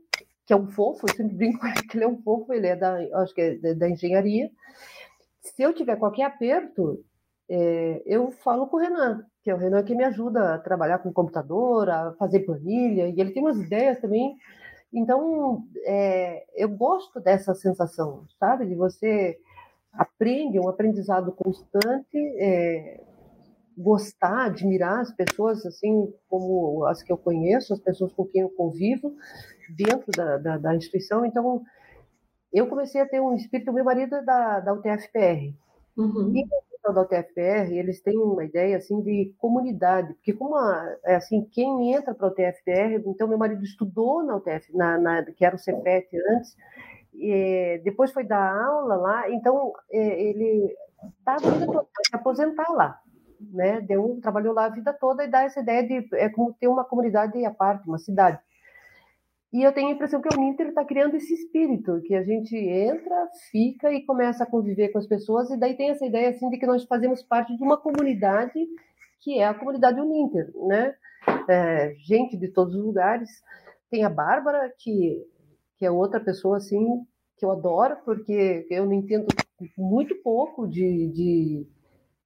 que 0.46 0.52
é 0.52 0.56
um 0.56 0.70
fofo, 0.70 1.06
eu 1.08 1.14
sempre 1.14 1.34
brinco 1.34 1.60
que 1.88 1.96
ele 1.96 2.04
é 2.04 2.08
um 2.08 2.22
fofo, 2.22 2.52
ele 2.52 2.66
é 2.66 2.76
da, 2.76 2.98
acho 3.22 3.34
que 3.34 3.40
é 3.40 3.74
da 3.74 3.88
engenharia. 3.88 4.50
Se 5.40 5.62
eu 5.62 5.72
tiver 5.72 5.96
qualquer 5.96 6.24
aperto, 6.24 7.04
é, 7.48 8.02
eu 8.06 8.30
falo 8.30 8.66
com 8.68 8.76
o 8.76 8.80
Renan, 8.80 9.26
que 9.42 9.50
é 9.50 9.54
o 9.54 9.58
Renan 9.58 9.82
que 9.82 9.94
me 9.94 10.04
ajuda 10.04 10.54
a 10.54 10.58
trabalhar 10.58 10.98
com 10.98 11.12
computador, 11.12 11.90
a 11.90 12.12
fazer 12.18 12.40
planilha, 12.40 13.08
e 13.08 13.20
ele 13.20 13.32
tem 13.32 13.42
umas 13.42 13.58
ideias 13.58 14.00
também. 14.00 14.36
Então, 14.92 15.64
é, 15.84 16.44
eu 16.54 16.68
gosto 16.68 17.18
dessa 17.20 17.54
sensação, 17.54 18.24
sabe? 18.38 18.66
De 18.66 18.74
você 18.74 19.38
aprende, 19.92 20.60
um 20.60 20.68
aprendizado 20.68 21.32
constante, 21.32 22.16
é, 22.38 23.00
gostar, 23.76 24.46
admirar 24.46 25.00
as 25.00 25.12
pessoas 25.12 25.64
assim 25.64 26.12
como 26.28 26.84
as 26.86 27.02
que 27.02 27.12
eu 27.12 27.16
conheço, 27.16 27.72
as 27.72 27.80
pessoas 27.80 28.12
com 28.12 28.24
quem 28.26 28.42
eu 28.42 28.50
convivo 28.50 29.14
dentro 29.76 30.10
da, 30.14 30.36
da, 30.38 30.58
da 30.58 30.76
instituição. 30.76 31.24
Então, 31.24 31.62
eu 32.52 32.66
comecei 32.66 33.00
a 33.00 33.08
ter 33.08 33.20
um 33.20 33.34
espírito. 33.34 33.72
Meu 33.72 33.84
marido 33.84 34.14
é 34.14 34.22
da, 34.22 34.60
da 34.60 34.74
UTFPR. 34.74 35.54
Uhum. 35.96 36.32
E 36.36 36.46
da 36.82 37.02
UTFPR, 37.02 37.72
eles 37.72 38.00
têm 38.00 38.18
uma 38.18 38.44
ideia 38.44 38.76
assim 38.76 39.00
de 39.02 39.34
comunidade, 39.38 40.14
porque 40.14 40.32
como 40.32 40.56
a, 40.56 40.96
é 41.04 41.16
assim, 41.16 41.44
quem 41.52 41.92
entra 41.92 42.14
para 42.14 42.28
a 42.28 42.30
UTFPR, 42.30 43.02
então 43.06 43.28
meu 43.28 43.38
marido 43.38 43.62
estudou 43.62 44.22
na 44.22 44.36
UTF, 44.36 44.74
na, 44.74 44.98
na 44.98 45.24
que 45.24 45.44
era 45.44 45.54
o 45.54 45.58
CEPET 45.58 46.08
antes, 46.30 46.56
e, 47.14 47.80
depois 47.84 48.10
foi 48.10 48.24
dar 48.24 48.56
aula 48.64 48.96
lá, 48.96 49.30
então 49.30 49.72
é, 49.90 50.22
ele 50.22 50.74
estava 51.18 51.46
indo 51.46 51.86
se 52.06 52.16
aposentar 52.16 52.70
lá 52.72 53.02
né? 53.50 53.80
Deu, 53.80 54.18
trabalhou 54.22 54.54
lá 54.54 54.66
a 54.66 54.70
vida 54.70 54.92
toda 54.92 55.24
e 55.24 55.28
dá 55.28 55.42
essa 55.42 55.60
ideia 55.60 55.86
de 55.86 56.08
é 56.14 56.28
como 56.28 56.52
ter 56.54 56.68
uma 56.68 56.84
comunidade 56.84 57.44
à 57.44 57.50
parte, 57.50 57.86
uma 57.88 57.98
cidade. 57.98 58.38
E 59.52 59.62
eu 59.62 59.72
tenho 59.72 59.88
a 59.88 59.92
impressão 59.92 60.22
que 60.22 60.34
o 60.34 60.40
Ninter 60.40 60.68
está 60.68 60.84
criando 60.84 61.14
esse 61.14 61.34
espírito, 61.34 62.00
que 62.06 62.14
a 62.14 62.22
gente 62.22 62.56
entra, 62.56 63.28
fica 63.50 63.92
e 63.92 64.04
começa 64.06 64.44
a 64.44 64.46
conviver 64.46 64.88
com 64.88 64.98
as 64.98 65.06
pessoas, 65.06 65.50
e 65.50 65.58
daí 65.58 65.76
tem 65.76 65.90
essa 65.90 66.06
ideia 66.06 66.30
assim 66.30 66.48
de 66.48 66.58
que 66.58 66.66
nós 66.66 66.84
fazemos 66.84 67.22
parte 67.22 67.54
de 67.54 67.62
uma 67.62 67.76
comunidade 67.76 68.58
que 69.20 69.38
é 69.38 69.46
a 69.46 69.54
comunidade 69.54 70.00
Uninter, 70.00 70.50
né? 70.66 70.94
É, 71.48 71.94
gente 71.98 72.36
de 72.36 72.48
todos 72.48 72.74
os 72.74 72.82
lugares. 72.82 73.30
Tem 73.90 74.04
a 74.04 74.10
Bárbara, 74.10 74.72
que, 74.78 75.22
que 75.78 75.86
é 75.86 75.90
outra 75.90 76.18
pessoa 76.18 76.56
assim 76.56 77.06
que 77.36 77.44
eu 77.44 77.50
adoro, 77.50 77.96
porque 78.04 78.66
eu 78.70 78.84
não 78.84 78.92
entendo 78.92 79.26
muito 79.76 80.14
pouco 80.22 80.66
de, 80.66 81.08
de 81.08 81.66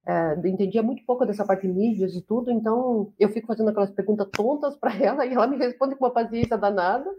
é, 0.07 0.49
entendia 0.49 0.83
muito 0.85 1.05
pouco 1.05 1.27
dessa 1.27 1.45
parte 1.45 1.67
de 1.67 1.73
mídias 1.73 2.15
e 2.15 2.23
tudo, 2.23 2.53
então 2.53 3.13
eu 3.19 3.29
fico 3.29 3.49
fazendo 3.49 3.71
aquelas 3.71 3.91
perguntas 3.91 4.29
tontas 4.31 4.77
para 4.77 4.95
ela 5.03 5.27
e 5.27 5.33
ela 5.33 5.49
me 5.49 5.57
responde 5.57 5.97
com 5.97 6.05
uma 6.05 6.13
paciência 6.13 6.57
danada. 6.57 7.11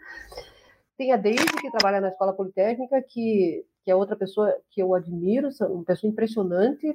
Tem 0.98 1.12
a 1.12 1.18
Deise, 1.18 1.46
que 1.62 1.70
trabalha 1.70 2.02
na 2.02 2.08
Escola 2.08 2.34
Politécnica, 2.34 3.00
que, 3.04 3.64
que 3.84 3.92
é 3.92 3.96
outra 3.96 4.16
pessoa 4.16 4.56
que 4.72 4.82
eu 4.82 4.96
admiro, 4.96 5.50
uma 5.70 5.84
pessoa 5.84 6.10
impressionante 6.10 6.92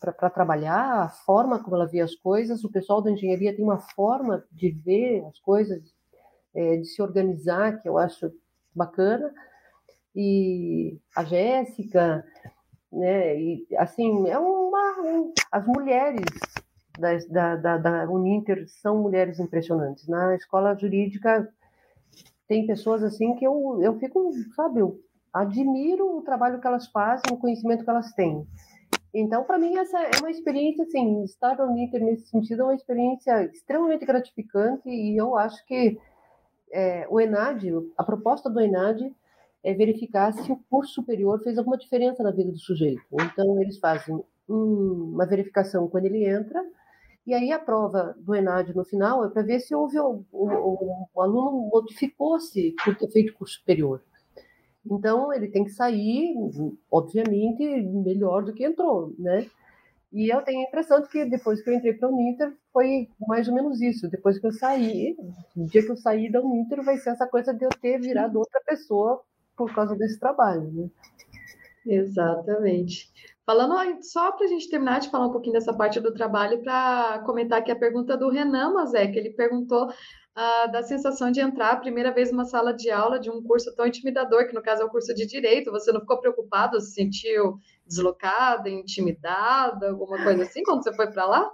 para 0.00 0.30
trabalhar, 0.30 1.02
a 1.04 1.08
forma 1.08 1.62
como 1.62 1.76
ela 1.76 1.86
vê 1.86 2.00
as 2.00 2.16
coisas. 2.16 2.64
O 2.64 2.70
pessoal 2.70 3.00
da 3.00 3.12
engenharia 3.12 3.54
tem 3.54 3.64
uma 3.64 3.78
forma 3.78 4.42
de 4.50 4.70
ver 4.70 5.24
as 5.26 5.38
coisas, 5.38 5.80
é, 6.52 6.78
de 6.78 6.86
se 6.86 7.00
organizar, 7.00 7.80
que 7.80 7.88
eu 7.88 7.96
acho 7.96 8.32
bacana. 8.74 9.32
E 10.16 10.98
a 11.14 11.22
Jéssica, 11.22 12.24
né? 12.92 13.40
E 13.40 13.66
assim 13.76 14.28
é 14.28 14.38
uma 14.38 15.00
um, 15.02 15.32
as 15.52 15.66
mulheres 15.66 16.24
da, 17.30 17.56
da, 17.56 17.78
da 17.78 18.10
Uninter 18.10 18.64
são 18.68 19.02
mulheres 19.02 19.38
impressionantes. 19.38 20.08
Na 20.08 20.34
escola 20.34 20.74
jurídica 20.74 21.48
tem 22.48 22.66
pessoas 22.66 23.02
assim 23.02 23.34
que 23.36 23.46
eu, 23.46 23.78
eu 23.82 23.98
fico, 23.98 24.32
sabe, 24.56 24.80
eu 24.80 24.98
admiro 25.32 26.16
o 26.16 26.22
trabalho 26.22 26.60
que 26.60 26.66
elas 26.66 26.88
fazem, 26.88 27.32
o 27.32 27.36
conhecimento 27.36 27.84
que 27.84 27.90
elas 27.90 28.12
têm. 28.12 28.46
Então, 29.12 29.44
para 29.44 29.58
mim, 29.58 29.76
essa 29.76 29.98
é 30.02 30.10
uma 30.18 30.30
experiência, 30.30 30.84
assim, 30.84 31.22
estar 31.24 31.56
no 31.56 31.72
Uninter 31.72 32.02
nesse 32.02 32.26
sentido 32.26 32.62
é 32.62 32.64
uma 32.64 32.74
experiência 32.74 33.44
extremamente 33.44 34.04
gratificante 34.04 34.88
e 34.88 35.16
eu 35.16 35.36
acho 35.36 35.64
que 35.66 35.98
é, 36.72 37.06
o 37.08 37.20
ENAD, 37.20 37.70
a 37.96 38.04
proposta 38.04 38.50
do 38.50 38.60
ENAD 38.60 39.14
é 39.62 39.74
verificar 39.74 40.32
se 40.32 40.50
o 40.52 40.60
curso 40.70 40.94
superior 40.94 41.42
fez 41.42 41.58
alguma 41.58 41.76
diferença 41.76 42.22
na 42.22 42.30
vida 42.30 42.50
do 42.50 42.58
sujeito. 42.58 43.02
Então, 43.12 43.60
eles 43.60 43.78
fazem 43.78 44.14
um, 44.48 45.12
uma 45.14 45.26
verificação 45.26 45.88
quando 45.88 46.06
ele 46.06 46.24
entra, 46.24 46.64
e 47.26 47.34
aí 47.34 47.52
a 47.52 47.58
prova 47.58 48.16
do 48.18 48.34
ENAD 48.34 48.74
no 48.74 48.84
final 48.84 49.24
é 49.24 49.28
para 49.28 49.42
ver 49.42 49.60
se 49.60 49.74
houve 49.74 49.98
o, 49.98 50.24
o, 50.32 51.06
o 51.14 51.20
aluno 51.20 51.68
modificou-se 51.70 52.74
por 52.82 52.96
ter 52.96 53.10
feito 53.10 53.34
curso 53.34 53.58
superior. 53.58 54.02
Então, 54.90 55.32
ele 55.32 55.48
tem 55.48 55.64
que 55.64 55.70
sair, 55.70 56.34
obviamente, 56.90 57.62
melhor 57.82 58.44
do 58.44 58.54
que 58.54 58.64
entrou, 58.64 59.12
né? 59.18 59.46
E 60.10 60.32
eu 60.32 60.40
tenho 60.40 60.60
a 60.60 60.68
impressão 60.68 61.02
de 61.02 61.08
que 61.08 61.26
depois 61.26 61.62
que 61.62 61.68
eu 61.68 61.74
entrei 61.74 61.92
para 61.92 62.08
a 62.08 62.10
Uninter, 62.10 62.56
foi 62.72 63.08
mais 63.26 63.46
ou 63.46 63.54
menos 63.54 63.82
isso. 63.82 64.08
Depois 64.08 64.38
que 64.38 64.46
eu 64.46 64.52
saí, 64.52 65.14
o 65.54 65.66
dia 65.66 65.84
que 65.84 65.90
eu 65.90 65.96
saí 65.96 66.32
da 66.32 66.40
Uninter, 66.40 66.82
vai 66.82 66.96
ser 66.96 67.10
essa 67.10 67.26
coisa 67.26 67.52
de 67.52 67.64
eu 67.64 67.68
ter 67.68 68.00
virado 68.00 68.38
outra 68.38 68.60
pessoa 68.66 69.22
por 69.58 69.74
causa 69.74 69.96
desse 69.96 70.18
trabalho, 70.20 70.70
né? 70.72 70.88
Exatamente. 71.84 73.10
Falando 73.44 73.74
só 74.02 74.30
para 74.32 74.46
a 74.46 74.48
gente 74.48 74.70
terminar 74.70 75.00
de 75.00 75.10
falar 75.10 75.26
um 75.26 75.32
pouquinho 75.32 75.54
dessa 75.54 75.72
parte 75.72 75.98
do 75.98 76.14
trabalho, 76.14 76.62
para 76.62 77.22
comentar 77.26 77.58
aqui 77.58 77.72
a 77.72 77.76
pergunta 77.76 78.16
do 78.16 78.28
Renan 78.28 78.74
que 78.92 79.18
ele 79.18 79.30
perguntou 79.30 79.88
uh, 79.88 80.70
da 80.70 80.82
sensação 80.82 81.30
de 81.30 81.40
entrar 81.40 81.70
a 81.70 81.76
primeira 81.76 82.12
vez 82.12 82.30
numa 82.30 82.44
sala 82.44 82.72
de 82.72 82.90
aula 82.90 83.18
de 83.18 83.30
um 83.30 83.42
curso 83.42 83.74
tão 83.74 83.86
intimidador, 83.86 84.46
que 84.46 84.54
no 84.54 84.62
caso 84.62 84.82
é 84.82 84.84
o 84.84 84.90
curso 84.90 85.14
de 85.14 85.26
Direito. 85.26 85.72
Você 85.72 85.90
não 85.90 86.00
ficou 86.00 86.20
preocupado, 86.20 86.80
se 86.80 86.92
sentiu 86.92 87.58
deslocada, 87.86 88.68
intimidada, 88.68 89.90
alguma 89.90 90.22
coisa 90.22 90.42
assim, 90.42 90.62
quando 90.62 90.84
você 90.84 90.94
foi 90.94 91.10
para 91.10 91.26
lá? 91.26 91.50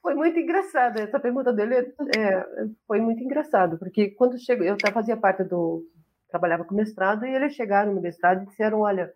Foi 0.00 0.14
muito 0.14 0.38
engraçado. 0.38 0.98
Essa 0.98 1.18
pergunta 1.18 1.52
dele 1.52 1.74
é, 1.74 2.46
foi 2.86 3.00
muito 3.00 3.22
engraçado, 3.22 3.78
porque 3.78 4.10
quando 4.10 4.38
chegou, 4.38 4.64
eu 4.64 4.76
fazia 4.92 5.16
parte 5.16 5.44
do. 5.44 5.84
Trabalhava 6.32 6.64
com 6.64 6.74
mestrado, 6.74 7.24
e 7.24 7.32
eles 7.32 7.54
chegaram 7.54 7.94
no 7.94 8.00
mestrado 8.00 8.42
e 8.42 8.46
disseram: 8.46 8.80
olha, 8.80 9.12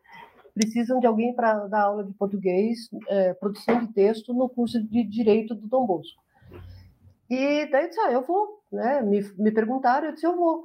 precisam 0.55 1.01
de 1.01 1.07
alguém 1.07 1.35
para 1.35 1.67
dar 1.67 1.83
aula 1.83 2.05
de 2.05 2.13
português, 2.13 2.89
é, 3.09 3.35
produção 3.35 3.81
de 3.81 3.93
texto 3.93 4.33
no 4.33 4.49
curso 4.49 4.83
de 4.83 5.03
Direito 5.03 5.55
do 5.55 5.67
Dom 5.67 5.85
Bosco. 5.87 6.23
E 7.29 7.67
daí 7.67 7.85
eu 7.85 7.89
disse, 7.89 8.01
ah, 8.01 8.13
eu 8.13 8.23
vou, 8.23 8.63
né? 8.71 9.03
Me, 9.03 9.21
me 9.37 9.51
perguntaram, 9.51 10.07
eu 10.07 10.15
disse, 10.15 10.27
eu 10.27 10.37
vou. 10.37 10.63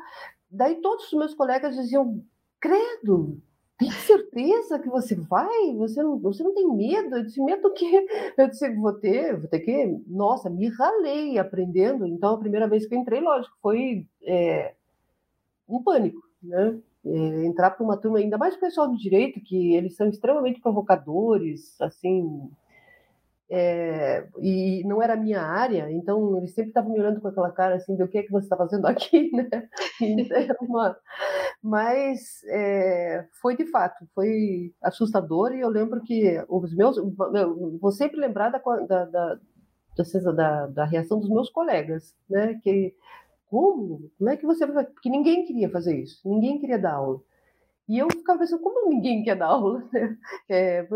Daí 0.50 0.76
todos 0.76 1.12
os 1.12 1.18
meus 1.18 1.34
colegas 1.34 1.76
diziam, 1.76 2.24
credo, 2.60 3.42
tem 3.78 3.90
certeza 3.90 4.78
que 4.78 4.88
você 4.88 5.16
vai? 5.16 5.76
Você 5.76 6.04
não, 6.04 6.20
você 6.20 6.44
não 6.44 6.54
tem 6.54 6.70
medo? 6.72 7.18
Eu 7.18 7.26
disse, 7.26 7.42
medo 7.42 7.64
do 7.64 7.74
quê? 7.74 8.06
Eu 8.38 8.48
disse, 8.48 8.70
vou 8.76 8.94
ter, 8.94 9.36
vou 9.36 9.50
ter 9.50 9.60
que... 9.62 10.00
Nossa, 10.06 10.50
me 10.52 10.68
ralei 10.68 11.40
aprendendo. 11.40 12.06
Então, 12.06 12.36
a 12.36 12.40
primeira 12.40 12.68
vez 12.68 12.86
que 12.86 12.94
eu 12.94 13.00
entrei, 13.00 13.20
lógico, 13.20 13.58
foi 13.60 14.06
é, 14.24 14.76
um 15.68 15.82
pânico, 15.82 16.22
né? 16.44 16.80
É, 17.04 17.46
entrar 17.46 17.72
para 17.72 17.84
uma 17.84 17.98
turma, 17.98 18.20
ainda 18.20 18.38
mais 18.38 18.56
o 18.56 18.60
pessoal 18.60 18.88
do 18.88 18.98
direito, 18.98 19.42
que 19.42 19.76
eles 19.76 19.96
são 19.96 20.08
extremamente 20.08 20.62
provocadores, 20.62 21.80
assim, 21.82 22.50
é, 23.54 24.26
e 24.40 24.82
não 24.86 25.04
era 25.04 25.14
a 25.14 25.18
minha 25.18 25.42
área, 25.42 25.92
então 25.92 26.38
eles 26.38 26.54
sempre 26.54 26.70
estavam 26.70 26.94
me 26.94 27.00
olhando 27.02 27.20
com 27.20 27.28
aquela 27.28 27.52
cara 27.52 27.76
assim, 27.76 27.98
de 27.98 28.02
o 28.02 28.08
que 28.08 28.20
é 28.20 28.24
que 28.24 28.32
você 28.32 28.46
está 28.46 28.56
fazendo 28.56 28.86
aqui, 28.86 29.30
né? 29.36 29.50
Uma... 30.62 30.96
Mas 31.62 32.42
é, 32.48 33.26
foi 33.42 33.58
de 33.58 33.66
fato, 33.66 34.08
foi 34.16 34.74
assustador 34.82 35.52
e 35.54 35.60
eu 35.60 35.68
lembro 35.68 36.02
que 36.02 36.42
os 36.48 36.74
meus, 36.74 36.96
vou 37.82 37.92
sempre 37.92 38.22
lembrar 38.22 38.52
da, 38.52 38.60
da, 38.88 39.06
da, 39.06 39.38
da, 40.34 40.68
da 40.68 40.86
reação 40.86 41.20
dos 41.20 41.30
meus 41.30 41.50
colegas, 41.50 42.16
né? 42.30 42.58
Que 42.64 42.96
como? 43.52 44.10
Como 44.18 44.30
é 44.30 44.38
que 44.38 44.46
você 44.46 44.66
vai? 44.66 44.86
Porque 44.86 45.10
ninguém 45.10 45.46
queria 45.46 45.70
fazer 45.70 46.00
isso, 46.00 46.22
ninguém 46.24 46.58
queria 46.58 46.80
dar 46.80 46.94
aula. 46.94 47.22
E 47.88 47.98
eu 47.98 48.08
ficava 48.10 48.40
pensando, 48.40 48.62
como 48.64 48.90
ninguém 48.90 49.22
quer 49.22 49.36
dar 49.36 49.48
aula? 49.48 49.84
Né? 49.92 50.18
É, 50.48 50.88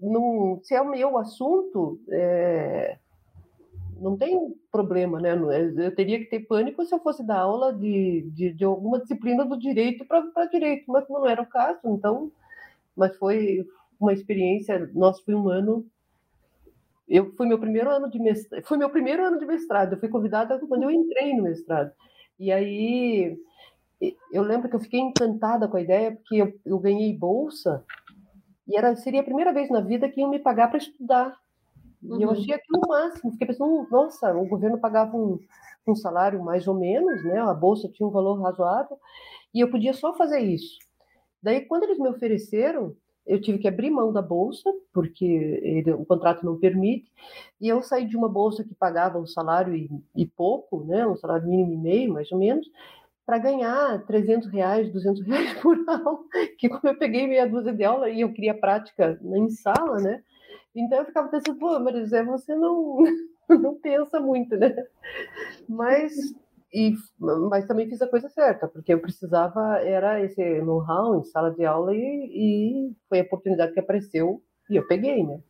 não, 0.00 0.60
se 0.62 0.74
é 0.74 0.80
o 0.80 0.88
meu 0.88 1.18
assunto, 1.18 2.00
é, 2.08 2.96
não 3.98 4.16
tem 4.16 4.54
problema, 4.70 5.20
né? 5.20 5.30
É, 5.30 5.86
eu 5.86 5.94
teria 5.94 6.20
que 6.20 6.26
ter 6.26 6.46
pânico 6.46 6.84
se 6.84 6.94
eu 6.94 7.00
fosse 7.00 7.26
dar 7.26 7.40
aula 7.40 7.72
de, 7.72 8.30
de, 8.30 8.52
de 8.52 8.64
alguma 8.64 9.00
disciplina 9.00 9.44
do 9.44 9.58
direito 9.58 10.04
para 10.04 10.46
direito, 10.46 10.84
mas 10.86 11.08
não 11.08 11.26
era 11.26 11.42
o 11.42 11.46
caso, 11.46 11.80
então. 11.86 12.30
Mas 12.96 13.16
foi 13.16 13.66
uma 13.98 14.12
experiência, 14.12 14.88
nossa, 14.94 15.20
foi 15.24 15.34
um 15.34 15.48
ano. 15.48 15.84
Eu 17.12 17.30
fui 17.36 17.46
meu 17.46 17.58
primeiro 17.58 17.90
ano 17.90 18.08
de 18.08 18.18
mestrado, 18.18 18.64
foi 18.64 18.78
meu 18.78 18.88
primeiro 18.88 19.22
ano 19.22 19.38
de 19.38 19.44
mestrado. 19.44 19.92
Eu 19.92 20.00
fui 20.00 20.08
convidada 20.08 20.58
quando 20.66 20.84
eu 20.84 20.90
entrei 20.90 21.36
no 21.36 21.42
mestrado. 21.42 21.92
E 22.40 22.50
aí 22.50 23.36
eu 24.32 24.42
lembro 24.42 24.66
que 24.66 24.74
eu 24.74 24.80
fiquei 24.80 24.98
encantada 24.98 25.68
com 25.68 25.76
a 25.76 25.82
ideia, 25.82 26.12
porque 26.12 26.36
eu, 26.36 26.58
eu 26.64 26.78
ganhei 26.78 27.14
bolsa, 27.14 27.84
e 28.66 28.78
era, 28.78 28.96
seria 28.96 29.20
a 29.20 29.24
primeira 29.24 29.52
vez 29.52 29.68
na 29.68 29.82
vida 29.82 30.08
que 30.08 30.22
iam 30.22 30.30
me 30.30 30.38
pagar 30.38 30.68
para 30.68 30.78
estudar. 30.78 31.36
Uhum. 32.02 32.18
E 32.18 32.22
eu 32.22 32.30
uhum. 32.30 32.34
achei 32.34 32.54
aquilo 32.54 32.80
o 32.82 32.88
máximo. 32.88 33.32
Fiquei 33.32 33.46
pensando, 33.46 33.86
nossa, 33.90 34.34
o 34.34 34.48
governo 34.48 34.78
pagava 34.78 35.14
um, 35.14 35.38
um 35.86 35.94
salário 35.94 36.42
mais 36.42 36.66
ou 36.66 36.74
menos, 36.74 37.22
né? 37.24 37.38
A 37.40 37.52
bolsa 37.52 37.90
tinha 37.92 38.08
um 38.08 38.10
valor 38.10 38.40
razoável, 38.40 38.98
e 39.52 39.60
eu 39.60 39.70
podia 39.70 39.92
só 39.92 40.14
fazer 40.14 40.40
isso. 40.40 40.78
Daí, 41.42 41.60
quando 41.60 41.82
eles 41.82 41.98
me 41.98 42.08
ofereceram, 42.08 42.96
eu 43.26 43.40
tive 43.40 43.58
que 43.58 43.68
abrir 43.68 43.90
mão 43.90 44.12
da 44.12 44.22
bolsa, 44.22 44.70
porque 44.92 45.24
ele, 45.24 45.92
o 45.92 46.04
contrato 46.04 46.44
não 46.44 46.58
permite, 46.58 47.10
e 47.60 47.68
eu 47.68 47.82
saí 47.82 48.06
de 48.06 48.16
uma 48.16 48.28
bolsa 48.28 48.64
que 48.64 48.74
pagava 48.74 49.18
um 49.18 49.26
salário 49.26 49.74
e, 49.74 49.88
e 50.16 50.26
pouco, 50.26 50.84
né, 50.84 51.06
um 51.06 51.16
salário 51.16 51.48
mínimo 51.48 51.72
e 51.72 51.76
meio, 51.76 52.12
mais 52.12 52.30
ou 52.32 52.38
menos, 52.38 52.66
para 53.24 53.38
ganhar 53.38 54.04
300 54.06 54.48
reais, 54.48 54.92
200 54.92 55.22
reais 55.22 55.54
por 55.62 55.78
aula, 55.88 56.18
que 56.58 56.68
como 56.68 56.92
eu 56.92 56.98
peguei 56.98 57.26
meia 57.26 57.48
dúzia 57.48 57.72
de 57.72 57.84
aula 57.84 58.10
e 58.10 58.20
eu 58.20 58.32
queria 58.32 58.54
prática 58.54 59.18
em 59.22 59.48
sala, 59.50 59.98
né? 60.00 60.22
Então 60.74 60.98
eu 60.98 61.04
ficava 61.04 61.28
pensando, 61.28 61.58
pô, 61.58 61.78
Marisé, 61.78 62.24
você 62.24 62.54
não, 62.54 62.98
não 63.48 63.74
pensa 63.76 64.18
muito, 64.18 64.56
né? 64.56 64.74
Mas, 65.68 66.12
e, 66.72 66.94
mas 67.18 67.66
também 67.66 67.88
fiz 67.88 68.00
a 68.00 68.08
coisa 68.08 68.28
certa, 68.28 68.66
porque 68.66 68.94
eu 68.94 69.00
precisava, 69.00 69.78
era 69.78 70.22
esse 70.24 70.42
know-how 70.62 71.18
em 71.18 71.24
sala 71.24 71.50
de 71.50 71.64
aula 71.64 71.94
e, 71.94 71.98
e 71.98 72.96
foi 73.08 73.20
a 73.20 73.24
oportunidade 73.24 73.72
que 73.72 73.80
apareceu 73.80 74.42
e 74.70 74.76
eu 74.76 74.86
peguei, 74.86 75.22
né? 75.22 75.40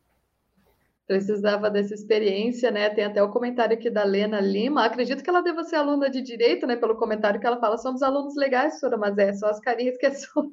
precisava 1.05 1.69
dessa 1.69 1.93
experiência, 1.93 2.71
né? 2.71 2.89
Tem 2.89 3.03
até 3.03 3.21
o 3.21 3.29
comentário 3.29 3.75
aqui 3.75 3.89
da 3.89 4.03
Lena 4.03 4.39
Lima. 4.39 4.85
Acredito 4.85 5.23
que 5.23 5.29
ela 5.29 5.41
deva 5.41 5.63
ser 5.63 5.75
aluna 5.75 6.09
de 6.09 6.21
direito, 6.21 6.65
né? 6.65 6.75
Pelo 6.75 6.95
comentário 6.95 7.39
que 7.39 7.45
ela 7.45 7.59
fala, 7.59 7.77
somos 7.77 8.01
alunos 8.01 8.35
legais, 8.35 8.79
professora, 8.79 8.97
mas 8.97 9.17
é 9.17 9.33
só 9.33 9.47
as 9.47 9.59
carinhas 9.59 9.97
que 9.97 10.05
é 10.05 10.11
só. 10.11 10.43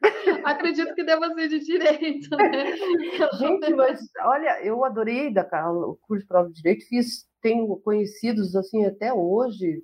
Acredito 0.44 0.94
que 0.94 1.04
deva 1.04 1.32
ser 1.34 1.48
de 1.48 1.58
direito, 1.60 2.36
né? 2.36 2.76
Gente, 3.38 3.74
mas 3.74 4.00
olha, 4.20 4.62
eu 4.62 4.84
adorei 4.84 5.32
da, 5.32 5.42
o 5.70 5.98
curso 6.02 6.22
de 6.22 6.28
prova 6.28 6.48
de 6.48 6.54
direito, 6.54 6.86
fiz, 6.88 7.26
tenho 7.42 7.76
conhecidos 7.78 8.54
assim 8.54 8.84
até 8.84 9.12
hoje. 9.12 9.82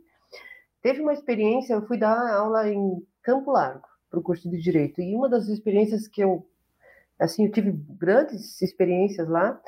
Teve 0.82 1.00
uma 1.00 1.12
experiência, 1.12 1.74
eu 1.74 1.86
fui 1.86 1.96
dar 1.96 2.34
aula 2.34 2.68
em 2.68 3.06
Campo 3.22 3.52
Largo 3.52 3.86
para 4.10 4.18
o 4.18 4.22
curso 4.22 4.50
de 4.50 4.60
direito 4.60 5.00
e 5.00 5.14
uma 5.14 5.28
das 5.28 5.48
experiências 5.48 6.06
que 6.08 6.22
eu 6.22 6.46
assim, 7.18 7.46
eu 7.46 7.52
tive 7.52 7.70
grandes 7.72 8.60
experiências 8.60 9.28
lá 9.28 9.60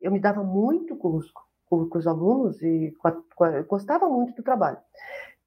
eu 0.00 0.10
me 0.10 0.20
dava 0.20 0.42
muito 0.42 0.96
com 0.96 1.16
os, 1.16 1.32
com, 1.66 1.88
os 1.94 2.06
alunos 2.06 2.60
e 2.62 2.94
com 2.98 3.08
a, 3.08 3.48
a, 3.48 3.62
gostava 3.62 4.08
muito 4.08 4.34
do 4.34 4.42
trabalho. 4.42 4.78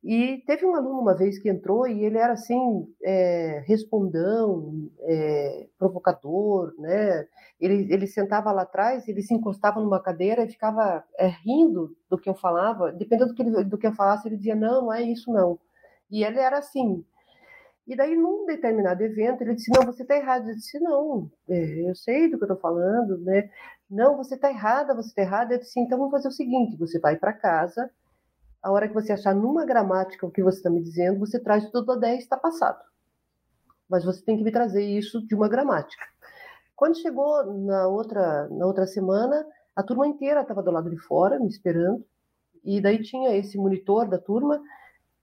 E 0.03 0.37
teve 0.47 0.65
um 0.65 0.75
aluno 0.75 1.01
uma 1.01 1.15
vez 1.15 1.37
que 1.39 1.49
entrou 1.49 1.85
e 1.85 2.05
ele 2.05 2.17
era 2.17 2.33
assim, 2.33 2.87
é, 3.03 3.61
respondão, 3.67 4.89
é, 5.01 5.67
provocador, 5.77 6.73
né? 6.79 7.27
Ele, 7.59 7.91
ele 7.93 8.07
sentava 8.07 8.51
lá 8.51 8.61
atrás, 8.61 9.07
ele 9.07 9.21
se 9.21 9.33
encostava 9.33 9.81
numa 9.81 10.01
cadeira 10.01 10.43
e 10.43 10.49
ficava 10.49 11.03
é, 11.17 11.27
rindo 11.27 11.95
do 12.09 12.17
que 12.17 12.29
eu 12.29 12.35
falava. 12.35 12.93
Dependendo 12.93 13.31
do 13.31 13.35
que, 13.35 13.41
ele, 13.41 13.63
do 13.65 13.77
que 13.77 13.87
eu 13.87 13.93
falasse, 13.93 14.27
ele 14.27 14.37
dizia: 14.37 14.55
Não, 14.55 14.83
não 14.83 14.93
é 14.93 15.01
isso, 15.01 15.31
não. 15.33 15.59
E 16.09 16.23
ele 16.23 16.39
era 16.39 16.59
assim, 16.59 17.03
e 17.89 17.95
daí, 17.95 18.15
num 18.15 18.45
determinado 18.45 19.01
evento, 19.03 19.41
ele 19.41 19.55
disse: 19.55 19.71
Não, 19.75 19.83
você 19.83 20.03
está 20.03 20.15
errado. 20.15 20.47
Eu 20.47 20.55
disse: 20.55 20.79
Não, 20.79 21.31
é, 21.49 21.89
eu 21.89 21.95
sei 21.95 22.29
do 22.29 22.37
que 22.37 22.43
eu 22.43 22.53
estou 22.53 22.61
falando, 22.61 23.17
né? 23.17 23.49
Não, 23.89 24.15
você 24.15 24.35
está 24.35 24.49
errada, 24.51 24.93
você 24.93 25.09
está 25.09 25.23
errada. 25.23 25.55
Eu 25.55 25.59
disse: 25.59 25.79
Então 25.79 25.97
vamos 25.97 26.11
fazer 26.11 26.27
o 26.27 26.31
seguinte: 26.31 26.77
você 26.77 26.99
vai 26.99 27.17
para 27.17 27.33
casa, 27.33 27.89
a 28.61 28.71
hora 28.71 28.87
que 28.87 28.93
você 28.93 29.13
achar 29.13 29.33
numa 29.33 29.65
gramática 29.65 30.25
o 30.25 30.31
que 30.31 30.43
você 30.43 30.57
está 30.57 30.69
me 30.69 30.81
dizendo, 30.81 31.19
você 31.19 31.39
traz 31.39 31.69
tudo 31.69 31.91
a 31.91 31.95
10 31.95 32.19
está 32.19 32.37
passado. 32.37 32.83
Mas 33.87 34.03
você 34.03 34.23
tem 34.23 34.37
que 34.37 34.43
me 34.43 34.51
trazer 34.51 34.83
isso 34.83 35.25
de 35.25 35.33
uma 35.33 35.47
gramática. 35.47 36.05
Quando 36.75 36.97
chegou 36.97 37.45
na 37.65 37.87
outra, 37.87 38.47
na 38.49 38.65
outra 38.65 38.85
semana, 38.85 39.45
a 39.75 39.83
turma 39.83 40.07
inteira 40.07 40.41
estava 40.41 40.61
do 40.61 40.71
lado 40.71 40.89
de 40.89 40.97
fora, 40.97 41.39
me 41.39 41.47
esperando. 41.47 42.05
E 42.63 42.81
daí 42.81 43.01
tinha 43.01 43.35
esse 43.35 43.57
monitor 43.57 44.07
da 44.07 44.17
turma 44.17 44.61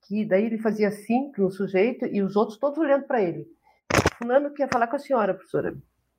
que 0.07 0.25
daí 0.25 0.45
ele 0.45 0.57
fazia 0.57 0.87
assim 0.87 1.31
para 1.31 1.45
o 1.45 1.51
sujeito 1.51 2.05
e 2.05 2.21
os 2.21 2.35
outros 2.35 2.57
todos 2.57 2.77
olhando 2.77 3.05
para 3.05 3.21
ele. 3.21 3.47
Fulano 4.17 4.53
quer 4.53 4.69
falar 4.71 4.87
com 4.87 4.95
a 4.95 4.99
senhora, 4.99 5.33
professora. 5.33 5.77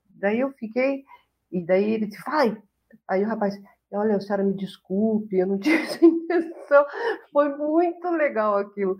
Daí 0.08 0.40
eu 0.40 0.50
fiquei, 0.52 1.04
e 1.50 1.64
daí 1.64 1.94
ele 1.94 2.06
disse, 2.06 2.22
vai. 2.24 2.60
Aí 3.08 3.24
o 3.24 3.26
rapaz, 3.26 3.54
olha, 3.92 4.16
a 4.16 4.20
senhora 4.20 4.44
me 4.44 4.54
desculpe, 4.54 5.36
eu 5.36 5.46
não 5.46 5.58
tinha 5.60 5.80
essa 5.80 6.04
intenção. 6.04 6.84
Foi 7.32 7.56
muito 7.56 8.08
legal 8.10 8.56
aquilo. 8.56 8.96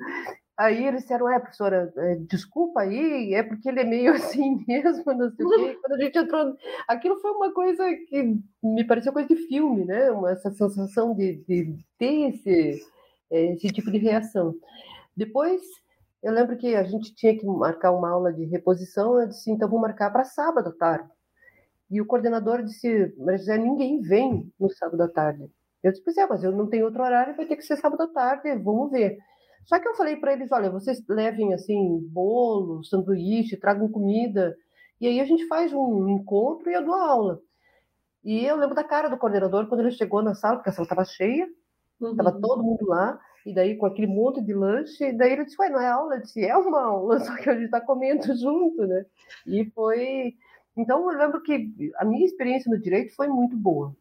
Aí 0.57 0.87
eles 0.87 1.03
disseram, 1.03 1.29
é, 1.31 1.39
professora, 1.39 1.93
é, 1.97 2.17
desculpa 2.17 2.81
aí, 2.81 3.33
é 3.33 3.45
porque 3.45 3.69
ele 3.69 3.81
é 3.81 3.85
meio 3.85 4.13
assim 4.15 4.65
mesmo, 4.67 5.05
não 5.15 5.31
sei 5.31 5.47
o 5.47 5.51
quê. 5.51 5.79
Quando 5.81 5.93
a 5.93 6.05
gente 6.05 6.19
entrou, 6.19 6.57
aquilo 6.89 7.21
foi 7.21 7.31
uma 7.31 7.53
coisa 7.53 7.85
que 8.09 8.37
me 8.63 8.85
pareceu 8.85 9.13
coisa 9.13 9.29
de 9.29 9.37
filme, 9.47 9.85
né? 9.85 10.11
Uma, 10.11 10.33
essa 10.33 10.51
sensação 10.51 11.15
de, 11.15 11.37
de 11.49 11.79
ter 11.97 12.31
esse 12.31 12.83
esse 13.31 13.69
tipo 13.69 13.91
de 13.91 13.99
reação. 13.99 14.55
Depois, 15.17 15.61
eu 16.23 16.33
lembro 16.33 16.57
que 16.57 16.75
a 16.75 16.85
gente 16.85 17.15
tinha 17.15 17.37
que 17.37 17.47
marcar 17.47 17.93
uma 17.93 18.11
aula 18.11 18.33
de 18.33 18.45
reposição, 18.45 19.21
eu 19.21 19.29
disse, 19.29 19.51
então 19.51 19.69
vou 19.69 19.81
marcar 19.81 20.11
para 20.11 20.25
sábado 20.25 20.71
à 20.71 20.73
tarde. 20.73 21.11
E 21.91 22.01
o 22.01 22.07
coordenador 22.07 22.63
disse, 22.63 23.15
mas 23.19 23.47
ninguém 23.47 24.01
vem 24.01 24.53
no 24.59 24.71
sábado 24.71 25.03
à 25.03 25.09
tarde. 25.09 25.49
Eu 25.83 25.91
disse, 25.91 26.05
pois 26.05 26.17
é, 26.17 26.27
mas 26.27 26.43
eu 26.43 26.53
não 26.53 26.69
tenho 26.69 26.85
outro 26.85 27.03
horário, 27.03 27.37
vai 27.37 27.47
ter 27.47 27.57
que 27.57 27.63
ser 27.63 27.77
sábado 27.77 28.03
à 28.03 28.09
tarde, 28.09 28.55
vamos 28.57 28.91
ver. 28.91 29.17
Só 29.65 29.79
que 29.79 29.87
eu 29.87 29.95
falei 29.95 30.17
para 30.17 30.33
eles, 30.33 30.51
olha, 30.51 30.71
vocês 30.71 31.03
levem 31.09 31.55
assim 31.55 32.01
bolo, 32.11 32.83
sanduíche, 32.85 33.57
tragam 33.57 33.89
comida, 33.89 34.57
e 35.01 35.07
aí 35.07 35.21
a 35.21 35.25
gente 35.25 35.47
faz 35.47 35.73
um 35.73 36.09
encontro 36.09 36.71
e 36.71 36.75
eu 36.75 36.85
dou 36.85 36.95
aula. 36.95 37.41
E 38.25 38.45
eu 38.45 38.57
lembro 38.57 38.75
da 38.75 38.83
cara 38.83 39.09
do 39.09 39.17
coordenador 39.17 39.69
quando 39.69 39.81
ele 39.81 39.93
chegou 39.93 40.23
na 40.23 40.35
sala, 40.35 40.57
porque 40.57 40.71
a 40.71 40.73
sala 40.73 40.85
estava 40.85 41.05
cheia, 41.05 41.49
estava 42.03 42.35
uhum. 42.35 42.41
todo 42.41 42.63
mundo 42.63 42.87
lá, 42.87 43.19
e 43.47 43.55
daí 43.55 43.77
com 43.77 43.87
aquele 43.87 44.07
monte 44.07 44.41
de 44.41 44.53
lanche, 44.53 45.05
e 45.05 45.13
daí 45.17 45.33
ele 45.33 45.45
disse, 45.45 45.57
ué, 45.61 45.71
não 45.71 45.81
é 45.81 45.89
aula? 45.89 46.17
Eu 46.17 46.23
disse, 46.23 46.45
é 46.45 46.57
uma 46.57 46.83
aula, 46.83 47.21
só 47.25 47.37
que 47.37 47.49
a 47.49 47.55
gente 47.55 47.67
está 47.67 47.81
comendo 47.81 48.37
junto, 48.37 48.87
né? 48.87 49.05
E 49.47 49.71
foi... 49.71 50.35
Então, 50.79 51.11
eu 51.11 51.19
lembro 51.19 51.43
que 51.43 51.93
a 51.97 52.05
minha 52.05 52.25
experiência 52.25 52.71
no 52.71 52.81
direito 52.81 53.15
foi 53.17 53.27
muito 53.27 53.57
boa. 53.57 53.93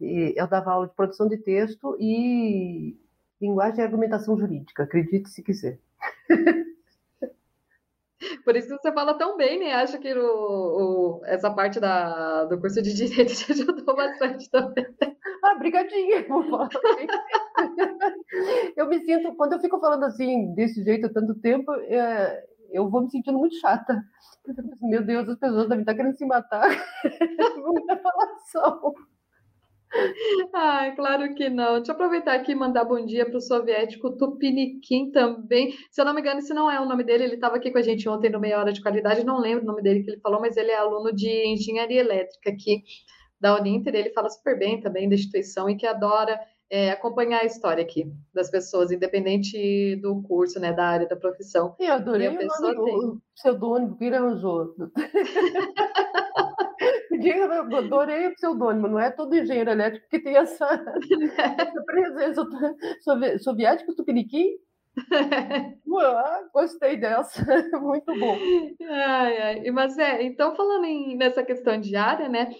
Eu 0.00 0.46
dava 0.46 0.70
aula 0.70 0.86
de 0.86 0.94
produção 0.94 1.26
de 1.26 1.38
texto 1.38 1.96
e 1.98 2.94
linguagem 3.40 3.80
e 3.80 3.82
argumentação 3.82 4.36
jurídica, 4.36 4.82
acredite 4.82 5.30
se 5.30 5.42
quiser. 5.42 5.78
Por 8.44 8.56
isso 8.56 8.68
que 8.68 8.82
você 8.82 8.92
fala 8.92 9.16
tão 9.16 9.36
bem, 9.36 9.60
né? 9.60 9.72
Acho 9.74 9.98
que 9.98 10.12
o, 10.12 11.20
o, 11.20 11.24
essa 11.24 11.50
parte 11.50 11.78
da, 11.78 12.44
do 12.44 12.60
curso 12.60 12.82
de 12.82 12.92
Direito 12.92 13.32
te 13.34 13.52
ajudou 13.52 13.94
bastante 13.94 14.50
também. 14.50 14.86
Ah, 15.44 15.54
brigadinha, 15.54 16.26
Eu 18.76 18.88
me 18.88 19.00
sinto, 19.04 19.34
quando 19.34 19.54
eu 19.54 19.60
fico 19.60 19.80
falando 19.80 20.04
assim, 20.04 20.52
desse 20.54 20.82
jeito 20.82 21.06
há 21.06 21.12
tanto 21.12 21.34
tempo, 21.36 21.72
é, 21.72 22.44
eu 22.70 22.88
vou 22.88 23.02
me 23.02 23.10
sentindo 23.10 23.38
muito 23.38 23.58
chata. 23.60 24.02
Meu 24.80 25.04
Deus, 25.04 25.28
as 25.28 25.38
pessoas 25.38 25.68
devem 25.68 25.82
estar 25.82 25.94
querendo 25.94 26.16
se 26.16 26.26
matar. 26.26 26.68
Muita 27.64 27.96
falação. 27.96 28.94
Ai, 30.54 30.94
claro 30.94 31.34
que 31.34 31.48
não. 31.48 31.76
Deixa 31.76 31.92
eu 31.92 31.94
aproveitar 31.94 32.34
aqui 32.34 32.52
e 32.52 32.54
mandar 32.54 32.84
bom 32.84 33.04
dia 33.04 33.24
para 33.26 33.38
o 33.38 33.40
soviético 33.40 34.16
Tupiniquim 34.16 35.10
também. 35.10 35.72
Se 35.90 36.00
eu 36.00 36.04
não 36.04 36.14
me 36.14 36.20
engano, 36.20 36.40
esse 36.40 36.52
não 36.52 36.70
é 36.70 36.80
o 36.80 36.84
nome 36.84 37.04
dele. 37.04 37.24
Ele 37.24 37.34
estava 37.34 37.56
aqui 37.56 37.70
com 37.70 37.78
a 37.78 37.82
gente 37.82 38.08
ontem 38.08 38.30
no 38.30 38.40
Meia 38.40 38.58
Hora 38.58 38.72
de 38.72 38.82
Qualidade. 38.82 39.24
Não 39.24 39.38
lembro 39.38 39.64
o 39.64 39.66
nome 39.66 39.82
dele 39.82 40.02
que 40.02 40.10
ele 40.10 40.20
falou, 40.20 40.40
mas 40.40 40.56
ele 40.56 40.70
é 40.70 40.76
aluno 40.76 41.14
de 41.14 41.46
engenharia 41.46 42.00
elétrica 42.00 42.50
aqui 42.50 42.82
da 43.40 43.58
Uninter. 43.58 43.94
Ele 43.94 44.10
fala 44.10 44.28
super 44.28 44.58
bem 44.58 44.80
também 44.80 45.08
da 45.08 45.14
instituição 45.14 45.68
e 45.70 45.76
que 45.76 45.86
adora 45.86 46.38
é, 46.70 46.90
acompanhar 46.90 47.42
a 47.42 47.46
história 47.46 47.82
aqui 47.82 48.12
das 48.34 48.50
pessoas, 48.50 48.90
independente 48.90 49.96
do 49.96 50.22
curso, 50.22 50.60
né, 50.60 50.72
da 50.72 50.86
área 50.86 51.08
da 51.08 51.16
profissão. 51.16 51.74
Eu 51.78 51.94
adorei 51.94 52.28
a 52.28 52.36
pessoa 52.36 52.72
o, 52.72 52.74
nome, 52.74 52.90
tem... 52.90 53.22
pseudônimo 53.34 53.96
arranjou. 54.14 54.74
eu 57.10 57.76
adorei 57.76 58.28
o 58.28 58.34
pseudônimo, 58.34 58.88
não 58.88 58.98
é 58.98 59.10
todo 59.10 59.34
engenheiro 59.34 59.70
elétrico 59.70 60.06
que 60.08 60.20
tem 60.20 60.36
essa, 60.36 60.66
essa 61.58 61.82
presença. 61.84 62.44
Soviético 63.40 63.94
Tupiniquim? 63.94 64.56
Ah, 66.00 66.42
gostei 66.54 66.96
dessa, 66.96 67.44
muito 67.80 68.16
bom. 68.18 68.38
Ai, 68.88 69.38
ai. 69.38 69.70
Mas 69.72 69.98
é, 69.98 70.22
então 70.22 70.54
falando 70.54 70.84
em, 70.84 71.16
nessa 71.16 71.42
questão 71.42 71.80
de 71.80 71.96
área, 71.96 72.28
né? 72.28 72.50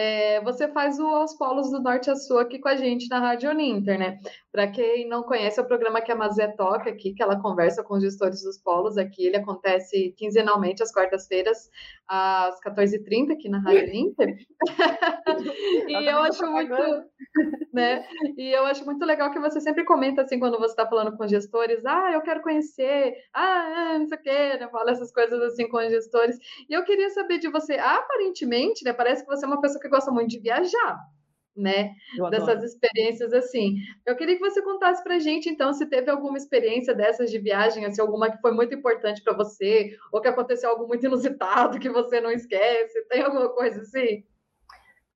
É, 0.00 0.40
você 0.42 0.68
faz 0.68 0.96
o 1.00 1.06
Aos 1.08 1.34
Polos 1.34 1.72
do 1.72 1.82
Norte 1.82 2.08
a 2.08 2.14
Sul 2.14 2.38
aqui 2.38 2.60
com 2.60 2.68
a 2.68 2.76
gente 2.76 3.08
na 3.08 3.18
Rádio 3.18 3.50
Uninter, 3.50 3.98
né? 3.98 4.20
Para 4.50 4.66
quem 4.66 5.06
não 5.06 5.22
conhece, 5.22 5.60
é 5.60 5.62
o 5.62 5.66
programa 5.66 6.00
que 6.00 6.10
a 6.10 6.16
Mazé 6.16 6.48
toca 6.48 6.88
aqui, 6.88 7.12
que 7.12 7.22
ela 7.22 7.40
conversa 7.40 7.84
com 7.84 7.94
os 7.94 8.02
gestores 8.02 8.42
dos 8.42 8.56
polos 8.56 8.96
aqui. 8.96 9.26
Ele 9.26 9.36
acontece 9.36 10.14
quinzenalmente, 10.16 10.82
às 10.82 10.90
quartas-feiras, 10.90 11.70
às 12.08 12.58
14h30, 12.60 13.32
aqui 13.32 13.48
na 13.48 13.60
Rádio 13.60 13.88
Uninter. 13.88 14.36
e 15.88 16.10
eu 16.10 16.18
acho 16.20 16.46
muito, 16.50 16.74
né? 17.74 18.08
E 18.38 18.50
eu 18.50 18.64
acho 18.64 18.86
muito 18.86 19.04
legal 19.04 19.30
que 19.30 19.38
você 19.38 19.60
sempre 19.60 19.84
comenta 19.84 20.22
assim 20.22 20.38
quando 20.38 20.58
você 20.58 20.72
está 20.72 20.86
falando 20.86 21.14
com 21.14 21.28
gestores, 21.28 21.84
ah, 21.84 22.12
eu 22.12 22.22
quero 22.22 22.40
conhecer, 22.40 23.14
ah, 23.34 23.98
não 23.98 24.06
sei 24.06 24.16
o 24.16 24.22
quê, 24.22 24.58
né? 24.58 24.68
Fala 24.70 24.92
essas 24.92 25.12
coisas 25.12 25.40
assim 25.42 25.68
com 25.68 25.76
os 25.76 25.90
gestores. 25.90 26.38
E 26.70 26.72
eu 26.72 26.84
queria 26.84 27.10
saber 27.10 27.38
de 27.38 27.50
você, 27.50 27.74
aparentemente, 27.74 28.82
né? 28.82 28.94
Parece 28.94 29.24
que 29.24 29.28
você 29.28 29.44
é 29.44 29.48
uma 29.48 29.60
pessoa 29.60 29.80
que 29.80 29.90
gosta 29.90 30.10
muito 30.10 30.30
de 30.30 30.40
viajar 30.40 30.98
né? 31.58 31.94
Dessas 32.30 32.62
experiências 32.62 33.32
assim. 33.32 33.76
Eu 34.06 34.16
queria 34.16 34.36
que 34.36 34.40
você 34.40 34.62
contasse 34.62 35.02
para 35.02 35.18
gente, 35.18 35.48
então, 35.48 35.72
se 35.72 35.86
teve 35.86 36.10
alguma 36.10 36.38
experiência 36.38 36.94
dessas 36.94 37.30
de 37.30 37.38
viagem, 37.38 37.84
assim, 37.84 38.00
alguma 38.00 38.30
que 38.30 38.40
foi 38.40 38.52
muito 38.52 38.74
importante 38.74 39.22
para 39.22 39.36
você, 39.36 39.96
ou 40.12 40.20
que 40.20 40.28
aconteceu 40.28 40.70
algo 40.70 40.86
muito 40.86 41.04
inusitado 41.04 41.78
que 41.78 41.90
você 41.90 42.20
não 42.20 42.30
esquece. 42.30 43.02
Tem 43.08 43.22
alguma 43.22 43.48
coisa 43.50 43.80
assim? 43.80 44.24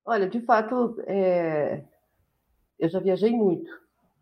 Olha, 0.05 0.29
de 0.29 0.41
fato, 0.41 0.97
é... 1.07 1.83
eu 2.79 2.89
já 2.89 2.99
viajei 2.99 3.31
muito. 3.31 3.71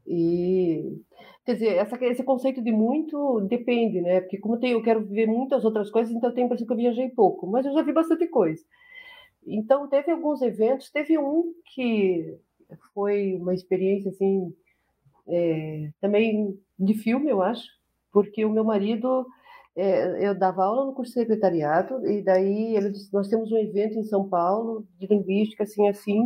E 0.06 1.00
quer 1.44 1.54
dizer, 1.54 1.74
essa, 1.76 1.96
esse 2.04 2.22
conceito 2.22 2.62
de 2.62 2.72
muito 2.72 3.40
depende, 3.42 4.00
né? 4.00 4.20
Porque 4.20 4.38
como 4.38 4.58
eu 4.64 4.82
quero 4.82 5.04
ver 5.06 5.26
muitas 5.26 5.64
outras 5.64 5.90
coisas, 5.90 6.12
então 6.12 6.28
eu 6.28 6.34
tenho 6.34 6.44
a 6.44 6.46
impressão 6.46 6.66
que 6.66 6.72
eu 6.72 6.76
viajei 6.76 7.08
pouco, 7.10 7.46
mas 7.46 7.64
eu 7.64 7.72
já 7.72 7.82
vi 7.82 7.92
bastante 7.92 8.26
coisa. 8.26 8.62
Então, 9.46 9.88
teve 9.88 10.10
alguns 10.10 10.42
eventos, 10.42 10.90
teve 10.90 11.18
um 11.18 11.54
que 11.74 12.38
foi 12.94 13.36
uma 13.36 13.54
experiência, 13.54 14.10
assim, 14.10 14.54
é, 15.26 15.90
também 16.00 16.58
de 16.78 16.94
filme, 16.94 17.30
eu 17.30 17.42
acho, 17.42 17.66
porque 18.12 18.44
o 18.44 18.50
meu 18.50 18.64
marido, 18.64 19.26
é, 19.74 20.26
eu 20.26 20.34
dava 20.34 20.64
aula 20.64 20.86
no 20.86 20.92
curso 20.92 21.12
de 21.12 21.20
secretariado, 21.20 22.06
e 22.06 22.22
daí 22.22 22.76
ele 22.76 22.90
disse, 22.90 23.12
nós 23.12 23.28
temos 23.28 23.50
um 23.50 23.56
evento 23.56 23.98
em 23.98 24.04
São 24.04 24.28
Paulo, 24.28 24.86
de 24.98 25.06
linguística, 25.06 25.64
assim, 25.64 25.88
assim, 25.88 26.24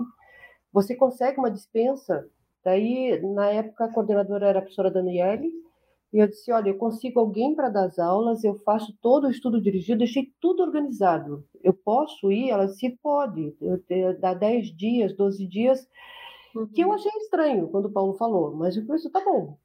você 0.72 0.94
consegue 0.94 1.38
uma 1.38 1.50
dispensa? 1.50 2.28
Daí, 2.64 3.20
na 3.22 3.50
época, 3.50 3.84
a 3.84 3.92
coordenadora 3.92 4.48
era 4.48 4.58
a 4.58 4.62
professora 4.62 4.90
Daniele, 4.90 5.52
e 6.14 6.20
eu 6.20 6.28
disse: 6.28 6.52
Olha, 6.52 6.68
eu 6.68 6.78
consigo 6.78 7.18
alguém 7.18 7.56
para 7.56 7.68
dar 7.68 7.86
as 7.86 7.98
aulas, 7.98 8.44
eu 8.44 8.54
faço 8.60 8.96
todo 9.02 9.26
o 9.26 9.30
estudo 9.30 9.60
dirigido, 9.60 9.98
deixei 9.98 10.32
tudo 10.40 10.62
organizado. 10.62 11.44
Eu 11.60 11.74
posso 11.74 12.30
ir? 12.30 12.50
Ela 12.50 12.66
disse: 12.66 12.96
Pode, 13.02 13.52
eu, 13.60 14.20
dá 14.20 14.32
10 14.32 14.76
dias, 14.76 15.12
12 15.12 15.44
dias. 15.44 15.88
Uhum. 16.54 16.68
Que 16.68 16.84
eu 16.84 16.88
uhum. 16.88 16.94
achei 16.94 17.10
estranho 17.16 17.66
quando 17.66 17.86
o 17.86 17.92
Paulo 17.92 18.14
falou, 18.14 18.54
mas 18.54 18.76
eu 18.76 18.86
falei: 18.86 19.02
Tá 19.10 19.24
bom. 19.24 19.56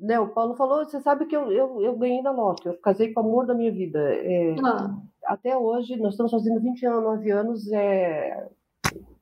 Né, 0.00 0.20
o 0.20 0.28
Paulo 0.28 0.54
falou: 0.54 0.84
Você 0.84 1.00
sabe 1.00 1.26
que 1.26 1.34
eu, 1.34 1.50
eu, 1.50 1.82
eu 1.82 1.98
ganhei 1.98 2.22
na 2.22 2.30
loto, 2.30 2.68
eu 2.68 2.74
casei 2.74 3.12
com 3.12 3.20
o 3.20 3.24
amor 3.24 3.44
da 3.44 3.54
minha 3.54 3.72
vida. 3.72 3.98
É, 3.98 4.54
ah. 4.64 4.96
Até 5.24 5.58
hoje, 5.58 5.96
nós 5.96 6.12
estamos 6.12 6.30
fazendo 6.30 6.60
29 6.60 7.30
anos. 7.32 7.68
É, 7.72 8.48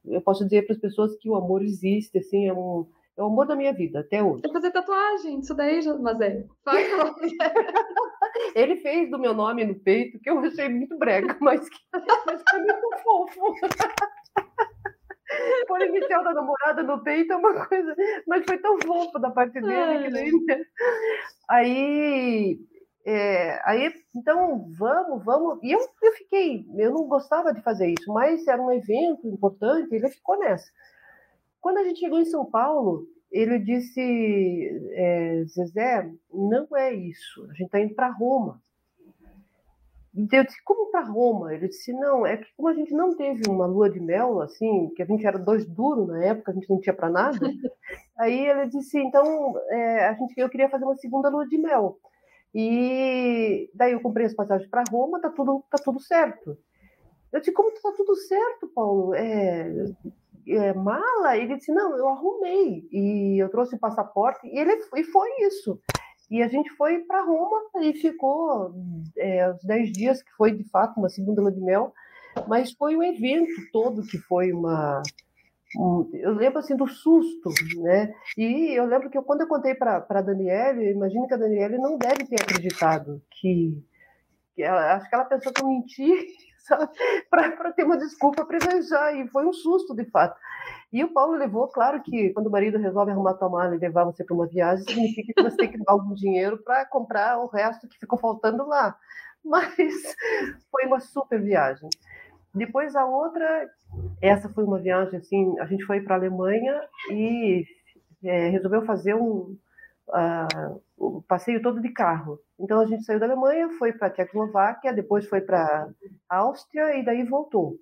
eu 0.04 0.20
posso 0.20 0.44
dizer 0.44 0.66
para 0.66 0.74
as 0.74 0.80
pessoas 0.80 1.16
que 1.16 1.30
o 1.30 1.34
amor 1.34 1.62
existe, 1.62 2.18
assim, 2.18 2.46
é 2.46 2.52
um 2.52 2.86
é 3.16 3.22
o 3.22 3.26
amor 3.26 3.46
da 3.46 3.54
minha 3.56 3.72
vida, 3.72 4.00
até 4.00 4.22
hoje. 4.22 4.42
Vou 4.42 4.52
fazer 4.52 4.70
tatuagem, 4.70 5.40
isso 5.40 5.54
daí, 5.54 5.80
mas 6.00 6.20
é. 6.20 6.44
Faz 6.62 6.86
Ele 8.54 8.76
fez 8.76 9.10
do 9.10 9.18
meu 9.18 9.32
nome 9.32 9.64
no 9.64 9.74
peito, 9.74 10.20
que 10.20 10.28
eu 10.28 10.38
achei 10.40 10.68
muito 10.68 10.98
brega, 10.98 11.34
mas, 11.40 11.66
que, 11.66 11.78
mas 12.26 12.42
muito 12.52 12.98
fofo. 13.02 13.40
Pôr 15.66 15.80
inicial 15.82 16.22
da 16.22 16.34
namorada 16.34 16.82
no 16.82 17.02
peito 17.02 17.32
é 17.32 17.36
uma 17.36 17.66
coisa. 17.66 17.96
Mas 18.26 18.44
foi 18.46 18.58
tão 18.58 18.78
fofo 18.80 19.18
da 19.18 19.30
parte 19.30 19.58
dele 19.60 19.74
Ai. 19.74 20.04
que 20.04 20.10
daí. 20.10 20.30
Né? 20.30 20.62
Aí. 21.48 22.58
É, 23.04 23.60
aí, 23.64 23.92
então, 24.14 24.68
vamos, 24.76 25.24
vamos. 25.24 25.58
E 25.62 25.72
eu, 25.72 25.80
eu 26.02 26.12
fiquei, 26.12 26.66
eu 26.76 26.92
não 26.92 27.06
gostava 27.06 27.54
de 27.54 27.62
fazer 27.62 27.88
isso, 27.88 28.12
mas 28.12 28.46
era 28.48 28.60
um 28.60 28.72
evento 28.72 29.28
importante, 29.28 29.94
ele 29.94 30.08
ficou 30.08 30.36
nessa. 30.38 30.68
Quando 31.60 31.78
a 31.78 31.84
gente 31.84 32.00
chegou 32.00 32.20
em 32.20 32.24
São 32.24 32.44
Paulo, 32.44 33.06
ele 33.30 33.58
disse: 33.58 34.00
é, 34.92 35.44
Zezé, 35.46 36.10
não 36.32 36.66
é 36.76 36.94
isso, 36.94 37.44
a 37.44 37.52
gente 37.52 37.66
está 37.66 37.80
indo 37.80 37.94
para 37.94 38.10
Roma. 38.10 38.62
Eu 40.32 40.44
disse: 40.44 40.62
como 40.64 40.90
para 40.90 41.04
Roma? 41.04 41.54
Ele 41.54 41.68
disse: 41.68 41.92
não, 41.92 42.26
é 42.26 42.38
que 42.38 42.46
como 42.56 42.68
a 42.68 42.74
gente 42.74 42.92
não 42.94 43.14
teve 43.14 43.42
uma 43.48 43.66
lua 43.66 43.90
de 43.90 44.00
mel, 44.00 44.40
assim, 44.40 44.90
que 44.96 45.02
a 45.02 45.06
gente 45.06 45.26
era 45.26 45.38
dois 45.38 45.66
duros 45.66 46.08
na 46.08 46.24
época, 46.24 46.52
a 46.52 46.54
gente 46.54 46.70
não 46.70 46.80
tinha 46.80 46.94
para 46.94 47.10
nada. 47.10 47.38
Aí 48.18 48.48
ele 48.48 48.66
disse: 48.68 48.98
então, 48.98 49.54
é, 49.68 50.06
a 50.06 50.14
gente, 50.14 50.38
eu 50.38 50.48
queria 50.48 50.70
fazer 50.70 50.84
uma 50.84 50.96
segunda 50.96 51.28
lua 51.28 51.46
de 51.46 51.58
mel. 51.58 51.98
E 52.54 53.70
daí 53.74 53.92
eu 53.92 54.00
comprei 54.00 54.24
as 54.24 54.32
passagens 54.32 54.70
para 54.70 54.84
Roma, 54.90 55.20
tá 55.20 55.28
tudo, 55.28 55.62
tá 55.70 55.76
tudo 55.76 56.00
certo. 56.00 56.56
Eu 57.30 57.40
disse: 57.40 57.52
como 57.52 57.70
tá 57.72 57.92
tudo 57.94 58.14
certo, 58.16 58.68
Paulo? 58.68 59.14
É, 59.14 59.70
é, 60.48 60.72
mala? 60.72 61.36
Ele 61.36 61.56
disse, 61.56 61.72
não, 61.72 61.96
eu 61.96 62.08
arrumei. 62.08 62.88
E 62.92 63.42
eu 63.42 63.48
trouxe 63.48 63.76
o 63.76 63.78
passaporte, 63.78 64.46
e, 64.46 64.58
ele, 64.58 64.72
e 64.96 65.04
foi 65.04 65.28
isso. 65.40 65.80
E 66.30 66.42
a 66.42 66.48
gente 66.48 66.70
foi 66.70 67.00
para 67.00 67.24
Roma 67.24 67.62
e 67.82 67.92
ficou 67.94 68.74
é, 69.16 69.50
os 69.50 69.62
10 69.64 69.92
dias, 69.92 70.22
que 70.22 70.32
foi 70.32 70.52
de 70.52 70.64
fato 70.70 70.98
uma 70.98 71.08
segunda 71.08 71.40
lua 71.40 71.52
de 71.52 71.60
mel, 71.60 71.92
mas 72.48 72.72
foi 72.72 72.96
o 72.96 73.02
evento 73.02 73.52
todo 73.72 74.02
que 74.02 74.18
foi 74.18 74.52
uma. 74.52 75.02
Um, 75.78 76.08
eu 76.14 76.32
lembro 76.32 76.58
assim 76.58 76.76
do 76.76 76.86
susto, 76.86 77.50
né? 77.80 78.12
E 78.36 78.76
eu 78.76 78.86
lembro 78.86 79.10
que 79.10 79.18
eu, 79.18 79.22
quando 79.22 79.42
eu 79.42 79.48
contei 79.48 79.74
para 79.74 80.04
a 80.08 80.22
Daniele, 80.22 80.90
imagino 80.90 81.26
que 81.26 81.34
a 81.34 81.38
Daniele 81.38 81.78
não 81.78 81.96
deve 81.96 82.24
ter 82.24 82.40
acreditado 82.40 83.22
que, 83.30 83.82
que 84.54 84.62
ela, 84.62 84.94
acho 84.94 85.08
que 85.08 85.14
ela 85.14 85.24
pensou 85.24 85.52
que 85.52 85.62
eu 85.62 85.68
menti 85.68 86.26
para 87.30 87.72
ter 87.72 87.84
uma 87.84 87.96
desculpa 87.96 88.44
para 88.44 88.58
viajar. 88.58 89.14
E 89.16 89.28
foi 89.28 89.46
um 89.46 89.52
susto, 89.52 89.94
de 89.94 90.04
fato. 90.04 90.38
E 90.92 91.02
o 91.04 91.12
Paulo 91.12 91.36
levou, 91.36 91.68
claro 91.68 92.02
que 92.02 92.30
quando 92.30 92.46
o 92.46 92.50
marido 92.50 92.78
resolve 92.78 93.10
arrumar 93.10 93.34
tua 93.34 93.48
mala 93.48 93.74
e 93.74 93.78
levar 93.78 94.04
você 94.04 94.24
para 94.24 94.34
uma 94.34 94.46
viagem, 94.46 94.84
significa 94.84 95.32
que 95.34 95.42
você 95.42 95.56
tem 95.56 95.70
que 95.70 95.78
dar 95.78 95.92
algum 95.92 96.14
dinheiro 96.14 96.58
para 96.58 96.86
comprar 96.86 97.38
o 97.38 97.46
resto 97.46 97.88
que 97.88 97.98
ficou 97.98 98.18
faltando 98.18 98.66
lá. 98.66 98.96
Mas 99.44 99.74
foi 100.70 100.86
uma 100.86 101.00
super 101.00 101.40
viagem. 101.40 101.88
depois 102.54 102.96
a 102.96 103.04
outra, 103.04 103.68
essa 104.20 104.48
foi 104.48 104.64
uma 104.64 104.78
viagem 104.78 105.18
assim, 105.18 105.58
a 105.60 105.66
gente 105.66 105.84
foi 105.84 106.00
para 106.00 106.14
a 106.14 106.18
Alemanha 106.18 106.80
e 107.10 107.64
é, 108.24 108.48
resolveu 108.48 108.84
fazer 108.84 109.14
um, 109.14 109.56
uh, 110.08 110.82
o 110.96 111.22
passeio 111.22 111.62
todo 111.62 111.80
de 111.80 111.90
carro. 111.90 112.38
Então 112.58 112.80
a 112.80 112.86
gente 112.86 113.04
saiu 113.04 113.20
da 113.20 113.26
Alemanha, 113.26 113.68
foi 113.78 113.92
para 113.92 114.08
a 114.08 114.10
Tchecoslováquia, 114.10 114.92
depois 114.92 115.26
foi 115.26 115.40
para 115.40 115.88
a 116.28 116.36
Áustria 116.36 116.96
e 116.96 117.04
daí 117.04 117.22
voltou. 117.24 117.76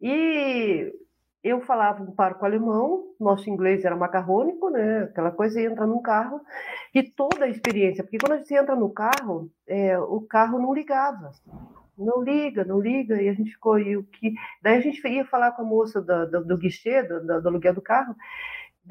E 0.00 0.92
eu 1.42 1.60
falava 1.60 2.02
um 2.02 2.12
parco 2.12 2.44
alemão, 2.44 3.14
nosso 3.18 3.48
inglês 3.48 3.84
era 3.84 3.96
macarrônico, 3.96 4.68
né? 4.70 5.04
Aquela 5.04 5.30
coisa, 5.30 5.60
entra 5.60 5.86
num 5.86 6.02
carro 6.02 6.40
e 6.94 7.02
toda 7.02 7.46
a 7.46 7.48
experiência, 7.48 8.04
porque 8.04 8.18
quando 8.18 8.32
a 8.32 8.38
gente 8.38 8.54
entra 8.54 8.76
no 8.76 8.90
carro, 8.90 9.50
é, 9.66 9.98
o 9.98 10.20
carro 10.20 10.58
não 10.58 10.74
ligava, 10.74 11.32
não 11.96 12.22
liga, 12.22 12.64
não 12.64 12.78
liga, 12.78 13.20
e 13.20 13.28
a 13.28 13.32
gente 13.32 13.52
ficou, 13.52 13.78
e 13.78 13.96
o 13.96 14.04
que... 14.04 14.34
Daí 14.62 14.76
a 14.76 14.80
gente 14.80 15.06
ia 15.06 15.24
falar 15.24 15.52
com 15.52 15.62
a 15.62 15.64
moça 15.64 16.00
do, 16.00 16.26
do, 16.26 16.44
do 16.44 16.58
guichê, 16.58 17.02
do, 17.02 17.40
do 17.40 17.48
aluguel 17.48 17.74
do 17.74 17.82
carro, 17.82 18.14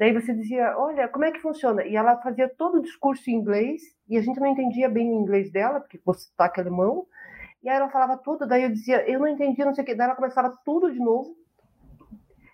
daí 0.00 0.14
você 0.14 0.32
dizia, 0.32 0.74
olha, 0.78 1.06
como 1.08 1.26
é 1.26 1.30
que 1.30 1.42
funciona? 1.42 1.84
E 1.84 1.94
ela 1.94 2.16
fazia 2.22 2.48
todo 2.48 2.78
o 2.78 2.82
discurso 2.82 3.28
em 3.28 3.34
inglês, 3.34 3.82
e 4.08 4.16
a 4.16 4.22
gente 4.22 4.40
não 4.40 4.46
entendia 4.46 4.88
bem 4.88 5.10
o 5.10 5.20
inglês 5.20 5.52
dela, 5.52 5.78
porque 5.78 6.00
o 6.02 6.14
sotaque 6.14 6.58
alemão, 6.58 7.06
e 7.62 7.68
aí 7.68 7.76
ela 7.76 7.90
falava 7.90 8.16
tudo, 8.16 8.46
daí 8.46 8.62
eu 8.62 8.70
dizia, 8.70 9.06
eu 9.06 9.20
não 9.20 9.28
entendi, 9.28 9.62
não 9.62 9.74
sei 9.74 9.84
o 9.84 9.86
que, 9.86 9.94
daí 9.94 10.06
ela 10.06 10.16
começava 10.16 10.56
tudo 10.64 10.90
de 10.90 10.98
novo, 10.98 11.36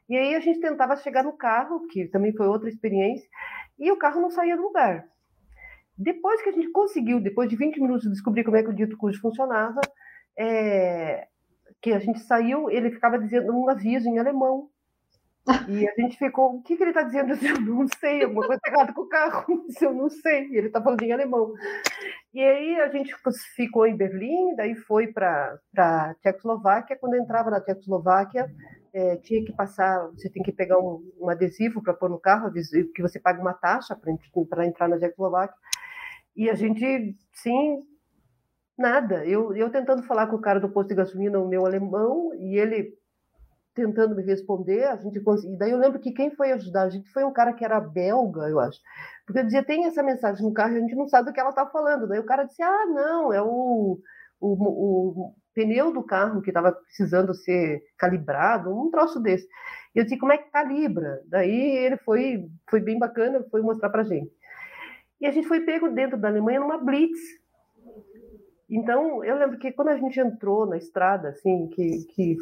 e 0.08 0.16
aí 0.16 0.34
a 0.34 0.40
gente 0.40 0.58
tentava 0.58 0.96
chegar 0.96 1.22
no 1.22 1.34
carro, 1.34 1.86
que 1.86 2.08
também 2.08 2.32
foi 2.32 2.48
outra 2.48 2.68
experiência, 2.68 3.28
e 3.78 3.92
o 3.92 3.96
carro 3.96 4.20
não 4.20 4.30
saía 4.30 4.56
do 4.56 4.64
lugar. 4.64 5.06
Depois 5.96 6.42
que 6.42 6.48
a 6.48 6.52
gente 6.52 6.72
conseguiu, 6.72 7.20
depois 7.20 7.48
de 7.48 7.54
20 7.54 7.80
minutos, 7.80 8.10
descobrir 8.10 8.42
como 8.42 8.56
é 8.56 8.62
que 8.64 8.70
o 8.70 8.74
dito 8.74 8.96
cujo 8.96 9.20
funcionava, 9.20 9.80
é, 10.36 11.28
que 11.80 11.92
a 11.92 12.00
gente 12.00 12.18
saiu, 12.18 12.68
ele 12.68 12.90
ficava 12.90 13.20
dizendo 13.20 13.56
um 13.56 13.70
aviso 13.70 14.08
em 14.08 14.18
alemão. 14.18 14.68
E 15.68 15.88
a 15.88 15.94
gente 15.94 16.18
ficou, 16.18 16.56
o 16.56 16.62
que, 16.62 16.76
que 16.76 16.82
ele 16.82 16.90
está 16.90 17.02
dizendo? 17.02 17.32
Eu 17.34 17.60
não 17.60 17.86
sei, 18.00 18.24
alguma 18.24 18.46
coisa 18.46 18.60
errada 18.66 18.92
com 18.92 19.02
o 19.02 19.08
carro, 19.08 19.44
eu 19.80 19.94
não 19.94 20.08
sei. 20.08 20.48
Ele 20.52 20.66
está 20.66 20.82
falando 20.82 21.02
em 21.02 21.12
alemão. 21.12 21.52
E 22.34 22.40
aí 22.40 22.80
a 22.80 22.88
gente 22.88 23.14
ficou 23.54 23.86
em 23.86 23.96
Berlim, 23.96 24.56
daí 24.56 24.74
foi 24.74 25.06
para 25.08 25.58
a 25.76 26.14
Tchecoslováquia. 26.20 26.98
Quando 27.00 27.14
entrava 27.14 27.50
na 27.50 27.60
Tchecoslováquia, 27.60 28.50
é, 28.92 29.16
tinha 29.16 29.44
que 29.44 29.52
passar, 29.52 30.08
você 30.08 30.28
tem 30.28 30.42
que 30.42 30.52
pegar 30.52 30.78
um, 30.78 31.02
um 31.20 31.28
adesivo 31.30 31.82
para 31.82 31.94
pôr 31.94 32.10
no 32.10 32.18
carro, 32.18 32.52
que 32.52 33.02
você 33.02 33.20
paga 33.20 33.40
uma 33.40 33.54
taxa 33.54 33.96
para 34.50 34.66
entrar 34.66 34.88
na 34.88 34.98
Tchecoslováquia. 34.98 35.56
E 36.34 36.50
a 36.50 36.54
gente, 36.54 37.16
sim, 37.32 37.82
nada. 38.76 39.24
Eu, 39.24 39.54
eu 39.54 39.70
tentando 39.70 40.02
falar 40.02 40.26
com 40.26 40.36
o 40.36 40.40
cara 40.40 40.60
do 40.60 40.68
posto 40.68 40.88
de 40.88 40.96
gasolina, 40.96 41.38
o 41.38 41.48
meu 41.48 41.64
alemão, 41.64 42.34
e 42.34 42.58
ele 42.58 42.92
tentando 43.76 44.16
me 44.16 44.22
responder, 44.22 44.84
a 44.84 44.96
gente 44.96 45.20
conseguiu. 45.20 45.58
Daí 45.58 45.70
eu 45.70 45.78
lembro 45.78 46.00
que 46.00 46.10
quem 46.10 46.34
foi 46.34 46.50
ajudar 46.52 46.84
a 46.84 46.88
gente 46.88 47.08
foi 47.12 47.22
um 47.22 47.32
cara 47.32 47.52
que 47.52 47.64
era 47.64 47.78
belga, 47.78 48.48
eu 48.48 48.58
acho. 48.58 48.80
Porque 49.26 49.38
eu 49.38 49.44
dizia, 49.44 49.62
tem 49.62 49.84
essa 49.84 50.02
mensagem 50.02 50.42
no 50.42 50.54
carro, 50.54 50.74
a 50.74 50.80
gente 50.80 50.94
não 50.96 51.06
sabe 51.06 51.28
do 51.28 51.34
que 51.34 51.38
ela 51.38 51.50
está 51.50 51.66
falando. 51.66 52.08
Daí 52.08 52.18
o 52.18 52.24
cara 52.24 52.44
disse, 52.44 52.62
ah, 52.62 52.86
não, 52.86 53.32
é 53.32 53.42
o, 53.42 54.00
o, 54.40 54.48
o 54.48 55.34
pneu 55.54 55.92
do 55.92 56.02
carro 56.02 56.40
que 56.40 56.48
estava 56.50 56.72
precisando 56.72 57.34
ser 57.34 57.82
calibrado, 57.98 58.74
um 58.74 58.90
troço 58.90 59.20
desse. 59.20 59.46
E 59.94 59.98
eu 59.98 60.04
disse, 60.04 60.18
como 60.18 60.32
é 60.32 60.38
que 60.38 60.50
calibra? 60.50 61.20
Daí 61.26 61.76
ele 61.76 61.98
foi, 61.98 62.48
foi 62.70 62.80
bem 62.80 62.98
bacana, 62.98 63.44
foi 63.50 63.60
mostrar 63.60 63.90
para 63.90 64.04
gente. 64.04 64.32
E 65.20 65.26
a 65.26 65.30
gente 65.30 65.46
foi 65.46 65.60
pego 65.60 65.90
dentro 65.90 66.16
da 66.16 66.28
Alemanha 66.28 66.60
numa 66.60 66.78
blitz, 66.78 67.20
então, 68.68 69.22
eu 69.22 69.36
lembro 69.38 69.58
que 69.58 69.70
quando 69.70 69.88
a 69.88 69.96
gente 69.96 70.18
entrou 70.18 70.66
na 70.66 70.76
estrada, 70.76 71.28
assim, 71.28 71.68
que, 71.68 72.04
que 72.14 72.36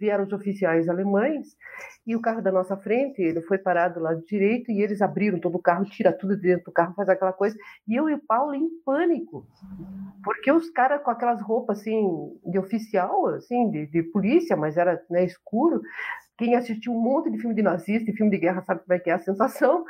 vieram 0.00 0.24
os 0.24 0.32
oficiais 0.32 0.88
alemães, 0.88 1.54
e 2.06 2.16
o 2.16 2.20
carro 2.20 2.40
da 2.40 2.50
nossa 2.50 2.76
frente, 2.78 3.20
ele 3.20 3.42
foi 3.42 3.58
parado 3.58 4.00
lá 4.00 4.14
direito, 4.14 4.70
e 4.70 4.80
eles 4.80 5.02
abriram 5.02 5.38
todo 5.38 5.56
o 5.56 5.62
carro, 5.62 5.84
tira 5.84 6.12
tudo 6.12 6.34
de 6.34 6.42
dentro 6.42 6.66
do 6.66 6.72
carro, 6.72 6.94
faz 6.94 7.10
aquela 7.10 7.32
coisa, 7.32 7.56
e 7.86 7.94
eu 7.94 8.08
e 8.08 8.14
o 8.14 8.22
Paulo 8.26 8.54
em 8.54 8.70
pânico, 8.86 9.46
porque 10.24 10.50
os 10.50 10.70
caras 10.70 11.02
com 11.02 11.10
aquelas 11.10 11.42
roupas, 11.42 11.80
assim, 11.80 12.32
de 12.46 12.58
oficial, 12.58 13.26
assim, 13.26 13.70
de, 13.70 13.86
de 13.86 14.02
polícia, 14.02 14.56
mas 14.56 14.78
era 14.78 15.02
né, 15.10 15.24
escuro, 15.24 15.82
quem 16.38 16.54
assistiu 16.54 16.92
um 16.92 17.00
monte 17.00 17.30
de 17.30 17.38
filme 17.38 17.54
de 17.54 17.62
nazista 17.62 18.10
e 18.10 18.14
filme 18.14 18.30
de 18.30 18.38
guerra 18.38 18.62
sabe 18.62 18.80
como 18.82 18.92
é 18.92 18.98
que 18.98 19.08
é 19.08 19.14
a 19.14 19.18
sensação. 19.18 19.84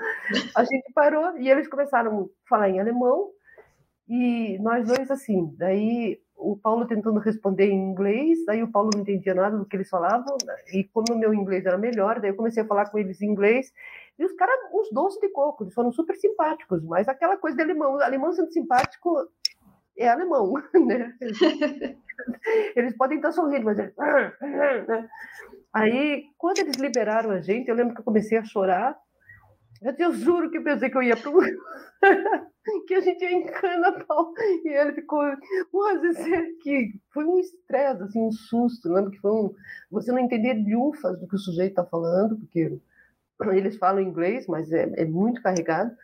A 0.54 0.62
gente 0.62 0.92
parou 0.94 1.36
e 1.38 1.50
eles 1.50 1.66
começaram 1.66 2.22
a 2.22 2.48
falar 2.48 2.70
em 2.70 2.78
alemão 2.78 3.30
e 4.08 4.58
nós 4.60 4.86
dois, 4.86 5.10
assim, 5.10 5.54
daí 5.56 6.20
o 6.36 6.56
Paulo 6.56 6.86
tentando 6.86 7.18
responder 7.18 7.66
em 7.66 7.90
inglês, 7.90 8.46
aí 8.48 8.62
o 8.62 8.70
Paulo 8.70 8.90
não 8.94 9.00
entendia 9.00 9.34
nada 9.34 9.56
do 9.56 9.64
que 9.64 9.74
eles 9.74 9.88
falavam, 9.88 10.36
e 10.72 10.84
como 10.84 11.06
o 11.12 11.18
meu 11.18 11.32
inglês 11.34 11.64
era 11.64 11.78
melhor, 11.78 12.20
daí 12.20 12.30
eu 12.30 12.36
comecei 12.36 12.62
a 12.62 12.66
falar 12.66 12.90
com 12.90 12.98
eles 12.98 13.20
em 13.20 13.26
inglês, 13.26 13.72
e 14.18 14.24
os 14.24 14.32
caras, 14.32 14.54
uns 14.72 14.90
doces 14.92 15.20
de 15.20 15.28
coco, 15.30 15.64
eles 15.64 15.74
foram 15.74 15.90
super 15.92 16.14
simpáticos, 16.16 16.82
mas 16.84 17.08
aquela 17.08 17.36
coisa 17.36 17.56
de 17.56 17.62
alemão, 17.62 18.00
alemão 18.00 18.32
sendo 18.32 18.52
simpático 18.52 19.28
é 19.98 20.08
alemão, 20.08 20.52
né? 20.86 21.14
Eles 22.74 22.96
podem 22.96 23.16
estar 23.16 23.32
sorrindo, 23.32 23.64
mas 23.64 23.78
é... 23.78 23.92
Né? 24.86 25.08
Aí, 25.72 26.24
quando 26.38 26.58
eles 26.58 26.76
liberaram 26.76 27.30
a 27.30 27.40
gente, 27.40 27.68
eu 27.68 27.74
lembro 27.74 27.94
que 27.94 28.00
eu 28.00 28.04
comecei 28.04 28.38
a 28.38 28.44
chorar, 28.44 28.96
eu 29.98 30.12
juro 30.12 30.50
que 30.50 30.60
pensei 30.60 30.90
que 30.90 30.96
eu 30.96 31.02
ia 31.02 31.16
para 31.16 31.30
que 32.86 32.94
a 32.94 33.00
gente 33.00 33.22
ia 33.22 33.32
em 33.32 33.46
pau 34.06 34.32
E 34.64 34.68
ele 34.68 34.92
ficou, 34.92 35.22
mas 35.72 36.16
que 36.62 37.00
foi 37.12 37.24
um 37.24 37.38
estresse, 37.38 38.02
assim, 38.02 38.20
um 38.20 38.32
susto. 38.32 38.92
Lembro 38.92 39.10
que 39.10 39.20
foi 39.20 39.30
um. 39.30 39.54
Você 39.90 40.12
não 40.12 40.18
entender 40.18 40.54
lufas 40.54 41.18
do 41.20 41.28
que 41.28 41.36
o 41.36 41.38
sujeito 41.38 41.70
está 41.70 41.84
falando, 41.84 42.36
porque 42.36 42.78
eles 43.52 43.76
falam 43.76 44.00
inglês, 44.00 44.46
mas 44.46 44.72
é, 44.72 44.90
é, 44.96 45.04
muito 45.04 45.42
carregado. 45.42 45.94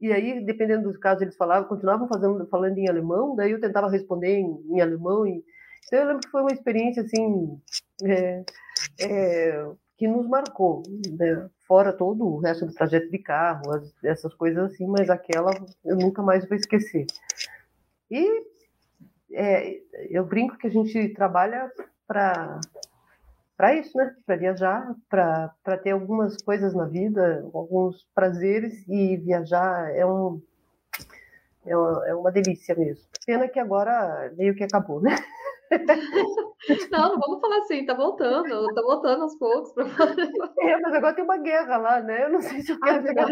E 0.00 0.12
aí, 0.12 0.42
dependendo 0.44 0.90
do 0.90 0.98
caso, 0.98 1.22
eles 1.22 1.36
falavam, 1.36 1.68
continuavam 1.68 2.08
fazendo, 2.08 2.46
falando 2.46 2.78
em 2.78 2.88
alemão, 2.88 3.36
daí 3.36 3.50
eu 3.50 3.60
tentava 3.60 3.90
responder 3.90 4.38
em, 4.38 4.64
em 4.70 4.80
alemão. 4.80 5.26
E... 5.26 5.44
Então, 5.86 5.98
eu 5.98 6.06
lembro 6.06 6.22
que 6.22 6.30
foi 6.30 6.40
uma 6.40 6.52
experiência, 6.52 7.02
assim, 7.02 7.60
é, 8.04 8.44
é, 8.98 9.66
que 10.00 10.08
nos 10.08 10.26
marcou, 10.26 10.82
né? 11.10 11.50
fora 11.68 11.92
todo 11.92 12.24
o 12.26 12.38
resto 12.38 12.64
do 12.64 12.72
trajeto 12.72 13.10
de 13.10 13.18
carro, 13.18 13.70
as, 13.70 13.92
essas 14.02 14.32
coisas 14.32 14.72
assim, 14.72 14.86
mas 14.86 15.10
aquela 15.10 15.50
eu 15.84 15.94
nunca 15.94 16.22
mais 16.22 16.48
vou 16.48 16.56
esquecer. 16.56 17.04
E 18.10 18.26
é, 19.30 19.78
eu 20.08 20.24
brinco 20.24 20.56
que 20.56 20.68
a 20.68 20.70
gente 20.70 21.10
trabalha 21.10 21.70
para 22.08 22.58
para 23.58 23.74
isso, 23.74 23.94
né? 23.94 24.16
Para 24.24 24.36
viajar, 24.36 24.96
para 25.06 25.76
ter 25.82 25.90
algumas 25.90 26.40
coisas 26.40 26.74
na 26.74 26.86
vida, 26.86 27.46
alguns 27.52 28.08
prazeres 28.14 28.88
e 28.88 29.18
viajar 29.18 29.94
é 29.94 30.06
um 30.06 30.40
é 31.66 31.76
uma, 31.76 32.08
é 32.08 32.14
uma 32.14 32.32
delícia 32.32 32.74
mesmo. 32.74 33.04
Pena 33.26 33.46
que 33.46 33.60
agora 33.60 34.32
meio 34.34 34.54
que 34.54 34.64
acabou, 34.64 35.02
né? 35.02 35.14
Não, 36.90 37.08
não 37.08 37.18
vamos 37.18 37.40
falar 37.40 37.58
assim, 37.58 37.86
tá 37.86 37.94
voltando, 37.94 38.74
tá 38.74 38.82
voltando 38.82 39.22
aos 39.22 39.36
poucos. 39.36 39.72
É, 40.60 40.78
mas 40.78 40.94
agora 40.94 41.14
tem 41.14 41.24
uma 41.24 41.38
guerra 41.38 41.76
lá, 41.78 42.02
né? 42.02 42.24
Eu 42.24 42.30
não 42.30 42.40
sei 42.42 42.60
se 42.60 42.72
eu 42.72 42.80
quero 42.80 42.98
ah, 42.98 43.12
guerra. 43.12 43.28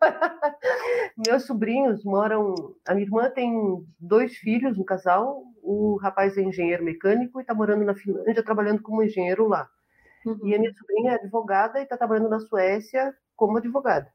Meus 1.26 1.44
sobrinhos 1.44 2.04
moram. 2.04 2.54
A 2.86 2.94
minha 2.94 3.06
irmã 3.06 3.28
tem 3.30 3.84
dois 3.98 4.36
filhos, 4.36 4.78
um 4.78 4.84
casal. 4.84 5.42
O 5.62 5.96
rapaz 5.96 6.36
é 6.38 6.42
engenheiro 6.42 6.84
mecânico 6.84 7.40
e 7.40 7.42
está 7.42 7.52
morando 7.52 7.84
na 7.84 7.94
Finlândia, 7.94 8.44
trabalhando 8.44 8.80
como 8.80 9.02
engenheiro 9.02 9.48
lá. 9.48 9.68
Uhum. 10.24 10.38
E 10.44 10.54
a 10.54 10.58
minha 10.58 10.72
sobrinha 10.72 11.12
é 11.12 11.14
advogada 11.14 11.80
e 11.80 11.82
está 11.82 11.96
trabalhando 11.96 12.28
na 12.28 12.38
Suécia 12.38 13.12
como 13.34 13.58
advogada. 13.58 14.08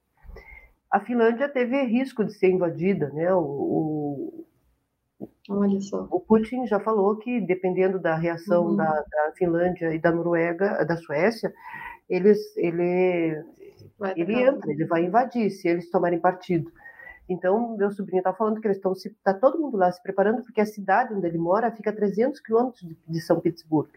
A 0.89 1.02
Finlândia 1.02 1.50
teve 1.50 1.84
risco 1.84 2.24
de 2.24 2.34
ser 2.34 2.50
invadida, 2.50 3.10
né? 3.10 3.34
O, 3.34 3.39
o 3.39 4.47
Olha 5.50 5.80
só. 5.80 6.08
O 6.12 6.20
Putin 6.20 6.66
já 6.68 6.80
falou 6.80 7.16
que, 7.18 7.40
dependendo 7.42 8.00
da 8.00 8.16
reação 8.16 8.68
uhum. 8.68 8.76
da, 8.76 8.86
da, 8.86 9.32
Finlândia 9.36 9.94
e 9.94 10.00
da 10.00 10.12
Noruega, 10.12 10.84
da 10.86 10.98
Suécia, 10.98 11.54
eles, 12.10 12.56
ele, 12.58 13.44
ele 14.16 14.42
entra, 14.42 14.72
ele 14.72 14.86
vai 14.86 15.06
invadir 15.06 15.50
se 15.50 15.68
eles 15.68 15.90
tomarem 15.90 16.20
partido. 16.20 16.72
Então, 17.30 17.76
meu 17.76 17.92
sobrinho 17.92 18.20
está 18.20 18.34
falando 18.34 18.62
que 18.62 18.68
eles 18.68 18.78
estão 18.78 18.94
está 18.94 19.34
todo 19.34 19.60
mundo 19.60 19.78
lá 19.78 19.92
se 19.92 20.02
preparando 20.02 20.44
porque 20.44 20.62
a 20.62 20.66
cidade 20.66 21.14
onde 21.14 21.28
ele 21.28 21.38
mora 21.38 21.72
fica 21.72 21.90
a 21.90 21.96
300 21.96 22.40
quilômetros 22.40 22.82
de, 22.82 22.98
de 23.08 23.22
São 23.22 23.40
Petersburgo. 23.40 23.92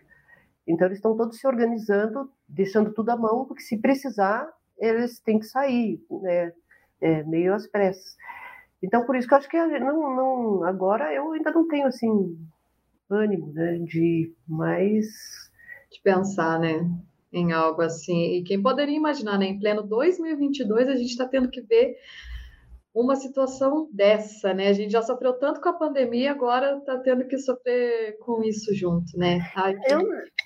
Então, 0.67 0.87
eles 0.87 0.99
estão 0.99 1.17
todos 1.17 1.39
se 1.39 1.47
organizando, 1.47 2.31
deixando 2.49 2.93
tudo 2.93 3.11
à 3.11 3.17
mão, 3.17 3.45
porque 3.45 3.63
se 3.63 3.77
precisar, 3.77 4.49
eles 4.79 5.21
têm 5.21 5.39
que 5.39 5.47
sair, 5.47 6.01
né, 6.11 6.53
é, 7.01 7.23
meio 7.25 7.55
às 7.55 7.67
pressas. 7.67 8.17
Então, 8.83 9.05
por 9.07 9.17
isso 9.17 9.29
que 9.29 9.35
eu 9.35 9.39
acho 9.39 9.49
que 9.49 9.57
não, 9.79 10.17
não, 10.17 10.65
agora 10.65 11.13
eu 11.15 11.33
ainda 11.33 11.51
não 11.51 11.69
tenho, 11.69 11.87
assim, 11.87 12.39
ânimo, 13.11 13.53
né, 13.53 13.79
de 13.79 14.33
mais... 14.49 15.07
De 15.93 16.01
pensar, 16.05 16.61
né, 16.61 16.89
em 17.33 17.51
algo 17.51 17.83
assim. 17.83 18.37
E 18.37 18.45
quem 18.45 18.63
poderia 18.63 18.97
imaginar, 18.97 19.37
né, 19.37 19.47
em 19.47 19.59
pleno 19.59 19.83
2022, 19.83 20.87
a 20.87 20.95
gente 20.95 21.11
está 21.11 21.27
tendo 21.27 21.51
que 21.51 21.61
ver 21.63 21.97
uma 22.95 23.17
situação 23.17 23.89
dessa, 23.93 24.55
né? 24.55 24.69
A 24.69 24.73
gente 24.73 24.93
já 24.93 25.03
sofreu 25.03 25.33
tanto 25.33 25.61
com 25.61 25.69
a 25.69 25.73
pandemia, 25.73 26.31
agora 26.31 26.77
está 26.77 26.97
tendo 26.99 27.27
que 27.27 27.39
sofrer 27.39 28.19
com 28.21 28.41
isso 28.45 28.73
junto, 28.73 29.17
né? 29.17 29.41
Ai, 29.57 29.77
que... 29.77 29.93
Eu 29.93 30.01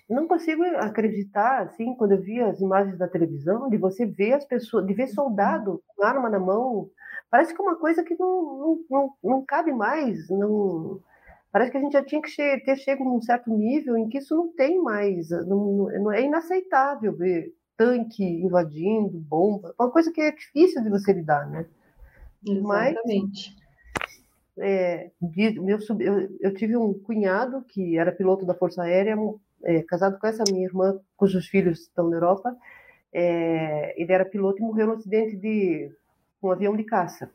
não 0.09 0.27
consigo 0.27 0.63
acreditar, 0.79 1.63
assim, 1.63 1.95
quando 1.97 2.13
eu 2.13 2.23
vi 2.23 2.41
as 2.41 2.59
imagens 2.61 2.97
da 2.97 3.07
televisão, 3.07 3.69
de 3.69 3.77
você 3.77 4.07
ver 4.07 4.33
as 4.33 4.47
pessoas, 4.47 4.87
de 4.87 4.95
ver 4.95 5.09
soldado 5.09 5.83
com 5.89 6.07
arma 6.07 6.31
na 6.31 6.41
mão, 6.41 6.89
parece 7.35 7.53
que 7.53 7.61
é 7.61 7.65
uma 7.65 7.75
coisa 7.75 8.05
que 8.05 8.15
não, 8.17 8.29
não, 8.59 8.85
não, 8.89 9.15
não 9.25 9.45
cabe 9.45 9.73
mais, 9.73 10.29
não... 10.31 11.01
Parece 11.51 11.73
que 11.73 11.77
a 11.77 11.81
gente 11.81 11.93
já 11.95 12.05
tinha 12.05 12.23
que 12.23 12.31
ter 12.65 12.77
chego 12.77 13.03
num 13.03 13.21
certo 13.21 13.51
nível 13.51 13.97
em 13.97 14.09
que 14.09 14.19
isso 14.19 14.37
não 14.37 14.53
tem 14.53 14.81
mais, 14.81 15.31
não, 15.31 15.89
não 15.89 16.13
é 16.13 16.23
inaceitável 16.23 17.13
ver 17.13 17.53
tanque 17.77 18.23
invadindo, 18.25 19.19
bomba, 19.19 19.75
uma 19.77 19.91
coisa 19.91 20.13
que 20.13 20.21
é 20.21 20.31
difícil 20.31 20.81
de 20.81 20.89
você 20.89 21.13
lidar, 21.13 21.51
né? 21.51 21.67
Exatamente. 22.47 23.57
Mas, 24.57 24.65
é, 24.65 25.11
meu, 25.21 25.81
eu, 25.99 26.37
eu, 26.41 26.55
tive 26.55 26.77
um 26.77 26.95
cunhado 26.95 27.65
que 27.65 27.99
era 27.99 28.13
piloto 28.13 28.47
da 28.47 28.55
Força 28.55 28.85
Aérea, 28.85 29.17
é, 29.65 29.83
casado 29.83 30.21
com 30.21 30.27
essa 30.29 30.45
minha 30.53 30.65
irmã, 30.65 31.01
cujos 31.17 31.49
filhos 31.49 31.81
estão 31.81 32.09
na 32.09 32.17
Europa. 32.17 32.57
É, 33.13 34.01
ele 34.01 34.13
era 34.13 34.25
piloto 34.25 34.63
e 34.63 34.65
morreu 34.65 34.87
no 34.87 34.93
acidente 34.93 35.37
de 35.37 35.91
um 36.49 36.53
avião 36.53 36.77
de 36.77 36.85
caça. 36.85 37.31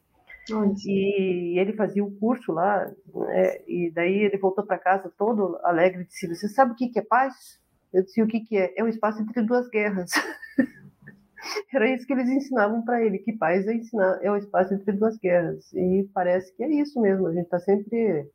E 0.90 1.60
ele 1.60 1.74
fazia 1.74 2.04
o 2.04 2.12
curso 2.12 2.52
lá, 2.52 2.90
né, 3.14 3.62
e 3.68 3.92
daí 3.94 4.24
ele 4.24 4.38
voltou 4.38 4.66
para 4.66 4.80
casa 4.80 5.12
todo 5.18 5.60
alegre 5.64 6.02
e 6.02 6.06
disse: 6.06 6.28
Você 6.28 6.48
sabe 6.48 6.72
o 6.72 6.76
que, 6.76 6.90
que 6.90 7.00
é 7.00 7.04
paz? 7.04 7.60
Eu 7.94 8.04
disse: 8.04 8.22
O 8.22 8.28
que, 8.28 8.40
que 8.40 8.58
é? 8.58 8.74
É 8.76 8.84
o 8.84 8.88
espaço 8.88 9.22
entre 9.22 9.44
duas 9.44 9.70
guerras. 9.70 10.12
Era 11.74 11.90
isso 11.94 12.06
que 12.06 12.14
eles 12.14 12.30
ensinavam 12.30 12.84
para 12.84 13.04
ele, 13.04 13.20
que 13.20 13.32
paz 13.32 13.68
é 13.68 13.74
ensinar 13.74 14.20
é 14.22 14.32
o 14.32 14.38
espaço 14.38 14.74
entre 14.74 14.92
duas 14.92 15.18
guerras. 15.18 15.72
E 15.74 16.10
parece 16.14 16.54
que 16.56 16.64
é 16.64 16.70
isso 16.70 17.00
mesmo, 17.00 17.28
a 17.28 17.34
gente 17.34 17.46
está 17.46 17.60
sempre 17.60 18.28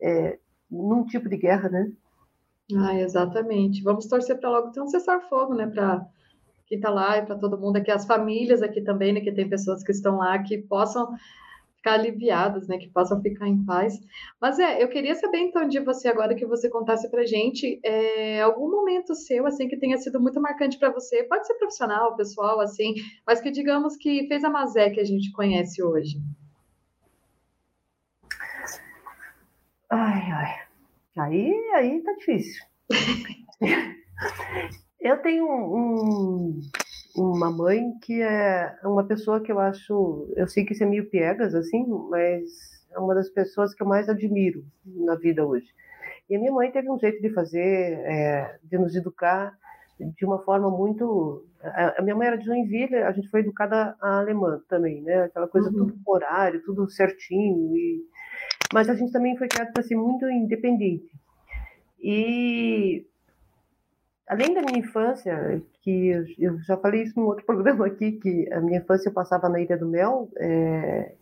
é, 0.00 0.38
num 0.70 1.04
tipo 1.04 1.28
de 1.28 1.36
guerra, 1.36 1.68
né? 1.68 1.92
Ah, 2.76 2.94
exatamente. 2.98 3.82
Vamos 3.82 4.06
torcer 4.06 4.38
para 4.38 4.50
logo 4.50 4.70
ter 4.70 4.80
um 4.80 4.88
cessar-fogo, 4.88 5.54
né? 5.54 5.66
Para 5.66 6.06
quem 6.74 6.76
está 6.76 6.90
lá 6.90 7.18
e 7.18 7.22
para 7.24 7.36
todo 7.36 7.58
mundo 7.58 7.76
aqui, 7.76 7.90
as 7.90 8.06
famílias 8.06 8.62
aqui 8.62 8.80
também, 8.80 9.12
né? 9.12 9.20
Que 9.20 9.32
tem 9.32 9.48
pessoas 9.48 9.82
que 9.82 9.92
estão 9.92 10.18
lá 10.18 10.38
que 10.42 10.58
possam 10.58 11.14
ficar 11.76 11.94
aliviadas, 11.94 12.66
né? 12.66 12.78
Que 12.78 12.88
possam 12.88 13.20
ficar 13.22 13.46
em 13.46 13.64
paz. 13.64 13.94
Mas 14.40 14.58
é, 14.58 14.82
eu 14.82 14.88
queria 14.88 15.14
saber 15.14 15.38
então 15.38 15.66
de 15.68 15.78
você 15.80 16.08
agora 16.08 16.34
que 16.34 16.46
você 16.46 16.68
contasse 16.68 17.08
para 17.10 17.24
gente 17.24 17.80
é, 17.84 18.40
algum 18.40 18.70
momento 18.70 19.14
seu 19.14 19.46
assim 19.46 19.68
que 19.68 19.76
tenha 19.76 19.96
sido 19.98 20.20
muito 20.20 20.40
marcante 20.40 20.78
para 20.78 20.90
você. 20.90 21.22
Pode 21.24 21.46
ser 21.46 21.54
profissional, 21.54 22.16
pessoal, 22.16 22.60
assim, 22.60 22.94
mas 23.26 23.40
que 23.40 23.50
digamos 23.50 23.96
que 23.96 24.26
fez 24.26 24.42
a 24.44 24.50
Mazé 24.50 24.90
que 24.90 25.00
a 25.00 25.04
gente 25.04 25.30
conhece 25.32 25.82
hoje. 25.82 26.18
Ai, 29.90 30.30
ai. 30.32 30.64
Aí, 31.16 31.70
aí 31.74 32.02
tá 32.02 32.12
difícil. 32.14 32.64
eu 35.04 35.18
tenho 35.18 35.46
um, 35.46 36.60
uma 37.14 37.50
mãe 37.50 37.92
que 38.02 38.22
é 38.22 38.74
uma 38.82 39.04
pessoa 39.04 39.40
que 39.40 39.52
eu 39.52 39.60
acho, 39.60 40.32
eu 40.34 40.48
sei 40.48 40.64
que 40.64 40.72
isso 40.72 40.82
é 40.82 40.86
meio 40.86 41.10
piegas, 41.10 41.54
assim, 41.54 41.86
mas 42.08 42.42
é 42.90 42.98
uma 42.98 43.14
das 43.14 43.28
pessoas 43.28 43.74
que 43.74 43.82
eu 43.82 43.86
mais 43.86 44.08
admiro 44.08 44.64
na 44.86 45.14
vida 45.14 45.44
hoje. 45.44 45.66
E 46.28 46.34
a 46.34 46.38
minha 46.38 46.50
mãe 46.50 46.72
teve 46.72 46.90
um 46.90 46.98
jeito 46.98 47.20
de 47.20 47.28
fazer, 47.34 47.60
é, 47.60 48.58
de 48.64 48.78
nos 48.78 48.96
educar 48.96 49.54
de 50.00 50.24
uma 50.24 50.38
forma 50.42 50.70
muito. 50.70 51.44
A 51.62 52.02
minha 52.02 52.16
mãe 52.16 52.26
era 52.26 52.38
de 52.38 52.46
Joinville, 52.46 52.96
a 52.96 53.12
gente 53.12 53.28
foi 53.28 53.40
educada 53.40 53.94
a 54.00 54.18
alemã 54.20 54.60
também, 54.68 55.02
né? 55.02 55.24
Aquela 55.24 55.46
coisa 55.46 55.68
uhum. 55.68 55.86
tudo 55.86 56.00
horário, 56.06 56.62
tudo 56.64 56.90
certinho. 56.90 57.76
E... 57.76 58.02
Mas 58.72 58.88
a 58.88 58.94
gente 58.94 59.12
também 59.12 59.36
foi 59.36 59.48
criado 59.48 59.72
para 59.72 59.82
ser 59.82 59.96
muito 59.96 60.28
independente. 60.28 61.10
E 62.00 63.06
além 64.28 64.54
da 64.54 64.62
minha 64.62 64.78
infância, 64.78 65.62
que 65.82 66.34
eu 66.38 66.58
já 66.60 66.76
falei 66.76 67.02
isso 67.02 67.18
num 67.18 67.26
outro 67.26 67.44
programa 67.46 67.86
aqui, 67.86 68.12
que 68.12 68.52
a 68.52 68.60
minha 68.60 68.78
infância 68.78 69.08
eu 69.08 69.12
passava 69.12 69.48
na 69.48 69.60
Ilha 69.60 69.76
do 69.76 69.88
Mel, 69.88 70.28
é, 70.38 71.14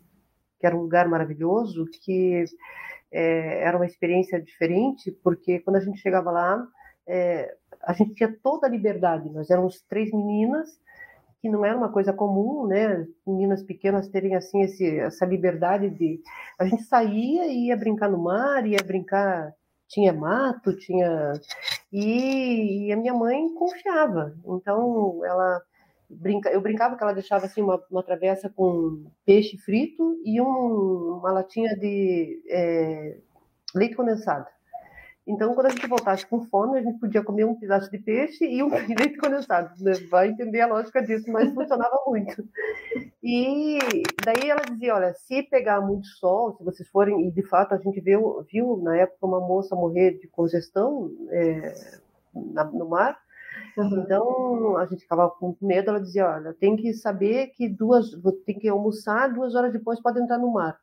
que 0.59 0.67
era 0.67 0.77
um 0.77 0.83
lugar 0.83 1.09
maravilhoso, 1.09 1.87
que 2.03 2.45
é, 3.11 3.63
era 3.63 3.77
uma 3.77 3.87
experiência 3.87 4.41
diferente, 4.41 5.11
porque 5.23 5.61
quando 5.61 5.77
a 5.77 5.81
gente 5.81 6.01
chegava 6.01 6.31
lá, 6.31 6.67
é, 7.07 7.55
a 7.83 7.93
gente 7.93 8.15
tinha 8.15 8.35
toda 8.43 8.67
a 8.67 8.71
liberdade. 8.71 9.29
Nós 9.31 9.51
éramos 9.51 9.83
três 9.83 10.13
meninas, 10.13 10.69
que 11.41 11.49
não 11.49 11.65
era 11.65 11.77
uma 11.77 11.91
coisa 11.91 12.13
comum, 12.13 12.69
né? 12.69 13.05
Meninas 13.27 13.65
pequenas 13.65 14.09
terem 14.09 14.37
assim 14.37 14.63
esse, 14.63 14.99
essa 15.01 15.27
liberdade 15.27 15.91
de 15.91 16.21
a 16.57 16.65
gente 16.65 16.85
saía 16.85 17.47
e 17.47 17.67
ia 17.67 17.77
brincar 17.77 18.09
no 18.09 18.23
mar, 18.23 18.65
ia 18.65 18.79
brincar 18.87 19.53
tinha 19.93 20.13
mato, 20.13 20.75
tinha. 20.77 21.35
E, 21.93 22.87
e, 22.89 22.93
a 22.93 22.97
minha 22.97 23.13
mãe 23.15 23.53
confiava. 23.55 24.35
Então, 24.47 25.25
ela. 25.25 25.63
Brinca... 26.09 26.51
Eu 26.51 26.61
brincava 26.61 26.97
que 26.97 27.03
ela 27.03 27.15
deixava 27.15 27.47
assim 27.47 27.63
uma, 27.63 27.83
uma 27.91 28.03
travessa 28.03 28.51
com 28.51 29.05
peixe 29.25 29.57
frito 29.59 30.21
e 30.25 30.41
um, 30.41 31.19
uma 31.19 31.33
latinha 31.33 31.75
de 31.77 32.43
é, 32.49 33.19
leite 33.75 33.95
condensado. 33.95 34.47
Então, 35.27 35.55
quando 35.55 35.67
a 35.67 35.71
gente 35.71 35.87
voltasse 35.87 36.27
com 36.27 36.45
fome, 36.47 36.79
a 36.79 36.83
gente 36.83 36.99
podia 36.99 37.23
comer 37.23 37.45
um 37.45 37.55
pedaço 37.55 37.89
de 37.91 37.99
peixe 37.99 38.45
e 38.45 38.61
um 38.63 38.69
leite 38.99 39.17
condensado. 39.19 39.73
Né? 39.81 39.93
Vai 40.11 40.29
entender 40.29 40.61
a 40.61 40.67
lógica 40.67 41.01
disso, 41.01 41.31
mas 41.31 41.53
funcionava 41.55 41.97
muito. 42.09 42.45
E 43.23 43.79
daí 44.25 44.51
ela 44.51 44.63
dizia: 44.63 44.95
olha, 44.97 45.15
se 45.15 45.45
pegar 45.45 45.81
muito 45.81 46.07
sol, 46.09 46.57
se 46.57 46.65
vocês 46.65 46.89
forem, 46.89 47.29
e 47.29 47.31
de 47.31 47.43
fato 47.45 47.73
a 47.73 47.79
gente 47.79 48.01
viu, 48.01 48.45
viu 48.51 48.77
na 48.79 48.97
época 48.97 49.27
uma 49.27 49.41
moça 49.41 49.77
morrer 49.77 50.19
de 50.19 50.27
congestão 50.27 51.13
é, 51.31 51.73
na, 52.35 52.65
no 52.65 52.89
mar. 52.89 53.17
Uhum. 53.77 54.03
Então 54.03 54.77
a 54.77 54.87
gente 54.87 55.03
ficava 55.03 55.31
com 55.31 55.57
medo. 55.63 55.91
Ela 55.91 56.01
dizia: 56.01 56.27
olha, 56.27 56.53
tem 56.53 56.75
que 56.75 56.93
saber 56.95 57.49
que 57.49 57.69
duas, 57.69 58.11
tem 58.45 58.59
que 58.59 58.69
almoçar, 58.69 59.33
duas 59.33 59.55
horas 59.55 59.73
depois 59.73 60.01
pode 60.01 60.21
entrar 60.21 60.39
no 60.39 60.53
mar. 60.53 60.77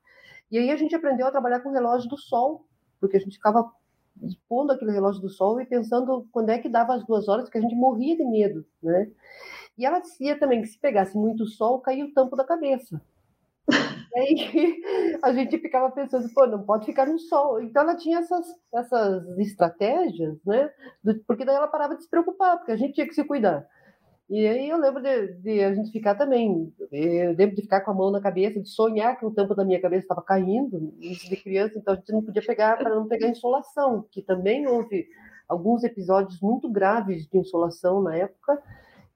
E 0.49 0.57
aí 0.57 0.71
a 0.71 0.77
gente 0.77 0.95
aprendeu 0.95 1.27
a 1.27 1.31
trabalhar 1.31 1.59
com 1.59 1.69
o 1.69 1.73
relógio 1.73 2.09
do 2.09 2.17
sol, 2.17 2.65
porque 3.01 3.17
a 3.17 3.19
gente 3.19 3.35
ficava 3.35 3.69
pondo 4.47 4.72
aquele 4.72 4.91
relógio 4.91 5.22
do 5.22 5.30
sol 5.30 5.59
e 5.59 5.65
pensando 5.65 6.28
quando 6.32 6.49
é 6.49 6.59
que 6.59 6.70
dava 6.70 6.95
as 6.95 7.05
duas 7.05 7.28
horas, 7.28 7.49
que 7.49 7.57
a 7.57 7.61
gente 7.61 7.76
morria 7.76 8.15
de 8.15 8.26
medo, 8.26 8.65
né? 8.82 9.09
E 9.78 9.86
ela 9.86 9.99
dizia 9.99 10.38
também 10.38 10.61
que 10.61 10.67
se 10.67 10.78
pegasse 10.80 11.17
muito 11.17 11.45
sol, 11.45 11.80
caía 11.80 12.05
o 12.05 12.13
tampo 12.13 12.36
da 12.36 12.43
cabeça. 12.45 13.01
E 14.11 14.20
aí 14.20 14.82
a 15.22 15.32
gente 15.32 15.59
ficava 15.59 15.91
pensando, 15.91 16.28
pô, 16.34 16.47
não 16.47 16.63
pode 16.63 16.88
ficar 16.88 17.05
no 17.05 17.20
sol. 17.20 17.61
Então 17.61 17.84
ela 17.84 17.95
tinha 17.95 18.17
essas, 18.17 18.43
essas 18.74 19.38
estratégias, 19.38 20.36
né? 20.43 20.72
Porque 21.28 21.45
daí 21.45 21.55
ela 21.55 21.67
parava 21.67 21.95
de 21.95 22.01
se 22.03 22.09
preocupar, 22.09 22.57
porque 22.57 22.72
a 22.72 22.76
gente 22.76 22.93
tinha 22.95 23.07
que 23.07 23.13
se 23.13 23.24
cuidar. 23.24 23.67
E 24.30 24.47
aí 24.47 24.69
eu 24.69 24.77
lembro 24.77 25.01
de, 25.01 25.34
de, 25.41 25.63
a 25.63 25.73
gente 25.73 25.91
ficar 25.91 26.13
também, 26.13 26.71
eu 26.91 27.34
lembro 27.34 27.55
de 27.55 27.63
ficar 27.63 27.82
com 27.82 27.89
a 27.89 27.93
mão 27.95 28.11
na 28.11 28.21
cabeça, 28.21 28.61
de 28.61 28.69
sonhar 28.69 29.17
que 29.17 29.25
o 29.25 29.32
tampo 29.32 29.55
da 29.55 29.65
minha 29.65 29.82
cabeça 29.82 30.03
estava 30.03 30.21
caindo, 30.21 30.93
de 30.99 31.36
criança, 31.38 31.80
então 31.80 31.95
a 31.95 31.97
gente 31.97 32.11
não 32.11 32.23
podia 32.23 32.45
pegar 32.45 32.77
para 32.77 32.93
não 32.93 33.07
pegar 33.07 33.27
insolação, 33.27 34.05
que 34.11 34.21
também 34.21 34.67
houve 34.67 35.07
alguns 35.47 35.84
episódios 35.84 36.39
muito 36.41 36.69
graves 36.69 37.27
de 37.27 37.39
insolação 37.39 38.03
na 38.03 38.15
época, 38.17 38.61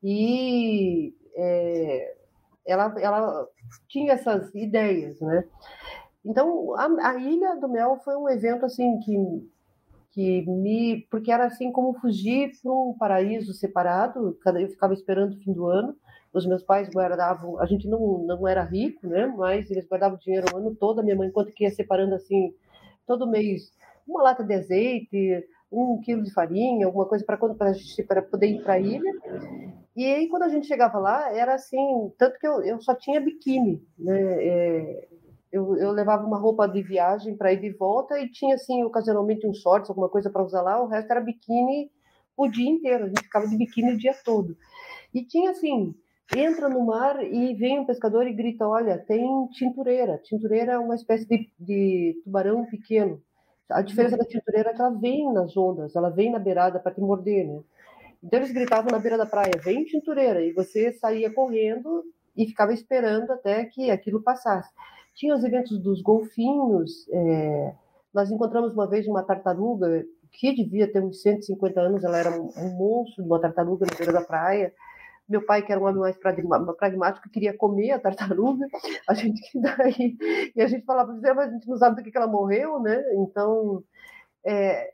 e 0.02 1.14
é, 1.36 2.16
ela, 2.66 2.96
ela 3.00 3.48
tinha 3.88 4.14
essas 4.14 4.54
ideias, 4.56 5.22
né? 5.22 5.44
Então, 6.26 6.74
a, 6.76 7.10
a 7.10 7.16
Ilha 7.18 7.56
do 7.58 7.70
Mel 7.70 8.00
foi 8.04 8.16
um 8.16 8.30
evento 8.30 8.66
assim 8.66 8.98
que 9.00 9.16
que 10.14 10.46
me 10.46 11.08
porque 11.10 11.32
era 11.32 11.46
assim 11.46 11.72
como 11.72 12.00
fugir 12.00 12.52
para 12.62 12.72
um 12.72 12.96
paraíso 12.98 13.52
separado 13.54 14.38
eu 14.46 14.70
ficava 14.70 14.94
esperando 14.94 15.34
o 15.34 15.38
fim 15.38 15.52
do 15.52 15.66
ano 15.66 15.96
os 16.32 16.46
meus 16.46 16.64
pais 16.64 16.90
guardavam 16.90 17.60
a 17.60 17.66
gente 17.66 17.88
não 17.88 18.20
não 18.20 18.48
era 18.48 18.64
rico 18.64 19.08
né 19.08 19.26
mas 19.36 19.70
eles 19.72 19.88
guardavam 19.88 20.18
dinheiro 20.20 20.46
o 20.54 20.58
ano 20.58 20.76
todo 20.76 21.00
a 21.00 21.04
minha 21.04 21.16
mãe 21.16 21.28
enquanto 21.28 21.52
que 21.52 21.64
ia 21.64 21.72
separando 21.72 22.14
assim 22.14 22.54
todo 23.08 23.30
mês 23.30 23.74
uma 24.08 24.22
lata 24.22 24.44
de 24.44 24.54
azeite 24.54 25.48
um 25.72 26.00
quilo 26.00 26.24
de 26.24 26.32
farinha 26.32 26.86
alguma 26.86 27.06
coisa 27.06 27.26
para 27.26 27.38
quando 27.38 27.56
para 27.56 28.22
poder 28.22 28.48
ir 28.48 28.62
para 28.62 28.74
a 28.74 28.80
ilha. 28.80 29.12
E 29.96 30.06
aí 30.06 30.28
quando 30.28 30.44
a 30.44 30.50
gente 30.50 30.68
chegava 30.68 31.00
lá 31.00 31.36
era 31.36 31.56
assim 31.56 32.12
tanto 32.20 32.38
que 32.40 32.48
eu, 32.48 32.62
eu 32.62 32.80
só 32.80 32.94
tinha 32.94 33.20
biquíni 33.20 33.84
né 33.98 34.22
é, 34.22 35.08
eu, 35.54 35.78
eu 35.78 35.92
levava 35.92 36.26
uma 36.26 36.40
roupa 36.40 36.68
de 36.68 36.82
viagem 36.82 37.38
para 37.38 37.54
ir 37.54 37.62
de 37.62 37.70
volta 37.70 38.20
e 38.20 38.28
tinha, 38.28 38.56
assim, 38.56 38.84
ocasionalmente 38.84 39.48
um 39.48 39.54
shorts, 39.54 39.90
alguma 39.90 40.10
coisa 40.10 40.30
para 40.30 40.44
usar 40.44 40.64
lá, 40.64 40.82
o 40.82 40.88
resto 40.88 41.12
era 41.12 41.22
biquíni 41.22 41.92
o 42.36 42.48
dia 42.48 42.68
inteiro, 42.68 43.06
a 43.06 43.08
gente 43.08 43.22
ficava 43.22 43.48
de 43.48 43.56
biquíni 43.56 43.94
o 43.94 43.98
dia 43.98 44.16
todo. 44.26 44.58
E 45.14 45.24
tinha, 45.24 45.52
assim, 45.52 45.94
entra 46.36 46.68
no 46.68 46.84
mar 46.84 47.24
e 47.24 47.54
vem 47.54 47.80
um 47.80 47.86
pescador 47.86 48.26
e 48.26 48.34
grita, 48.34 48.68
olha, 48.68 48.98
tem 48.98 49.48
tintureira. 49.52 50.20
Tintureira 50.24 50.74
é 50.74 50.80
uma 50.80 50.96
espécie 50.96 51.28
de, 51.28 51.48
de 51.60 52.20
tubarão 52.24 52.66
pequeno. 52.66 53.22
A 53.70 53.84
diferença 53.84 54.18
da 54.18 54.26
tintureira 54.26 54.72
é 54.72 54.74
que 54.74 54.82
ela 54.82 54.90
vem 54.90 55.32
nas 55.32 55.56
ondas, 55.56 55.96
ela 55.96 56.10
vem 56.10 56.32
na 56.32 56.40
beirada 56.40 56.80
para 56.80 56.94
te 56.94 57.00
morder, 57.00 57.48
né? 57.48 57.62
Então 58.24 58.40
eles 58.40 58.52
gritavam 58.52 58.92
na 58.92 59.00
beira 59.00 59.18
da 59.18 59.26
praia, 59.26 59.52
vem 59.64 59.84
tintureira, 59.86 60.42
e 60.42 60.54
você 60.54 60.94
saía 60.94 61.32
correndo 61.32 62.04
e 62.36 62.48
ficava 62.48 62.74
esperando 62.74 63.32
até 63.32 63.66
que 63.66 63.92
aquilo 63.92 64.24
passasse. 64.24 64.70
Tinha 65.16 65.36
os 65.36 65.44
eventos 65.44 65.80
dos 65.80 66.02
golfinhos, 66.02 67.08
é, 67.10 67.76
nós 68.14 68.32
encontramos 68.32 68.74
uma 68.74 68.88
vez 68.88 69.08
uma 69.08 69.24
tartaruga 69.24 70.06
que 70.32 70.54
devia 70.54 70.92
ter 70.92 71.02
uns 71.02 71.22
150 71.22 71.80
anos, 71.80 72.04
ela 72.04 72.18
era 72.18 72.32
um, 72.32 72.50
um 72.58 72.70
monstro 72.78 73.24
de 73.24 73.30
uma 73.30 73.40
tartaruga 73.40 73.86
na 73.86 73.96
beira 73.96 74.12
da 74.12 74.22
praia. 74.22 74.74
Meu 75.30 75.46
pai, 75.46 75.62
que 75.62 75.72
era 75.72 75.80
um 75.80 75.86
homem 75.86 76.02
mais 76.02 76.18
pragmático, 76.18 77.30
queria 77.30 77.56
comer 77.56 77.92
a 77.92 78.00
tartaruga. 78.00 78.66
A 79.08 79.14
gente 79.14 79.42
daí 79.60 80.18
e 80.56 80.62
a 80.62 80.68
gente 80.68 80.86
falava, 80.86 81.14
mas 81.14 81.50
a 81.50 81.52
gente 81.52 81.68
não 81.68 81.78
sabe 81.78 82.02
do 82.02 82.12
que 82.12 82.18
ela 82.18 82.28
morreu, 82.28 82.80
né? 82.80 83.04
Então, 83.16 83.84
é, 84.46 84.94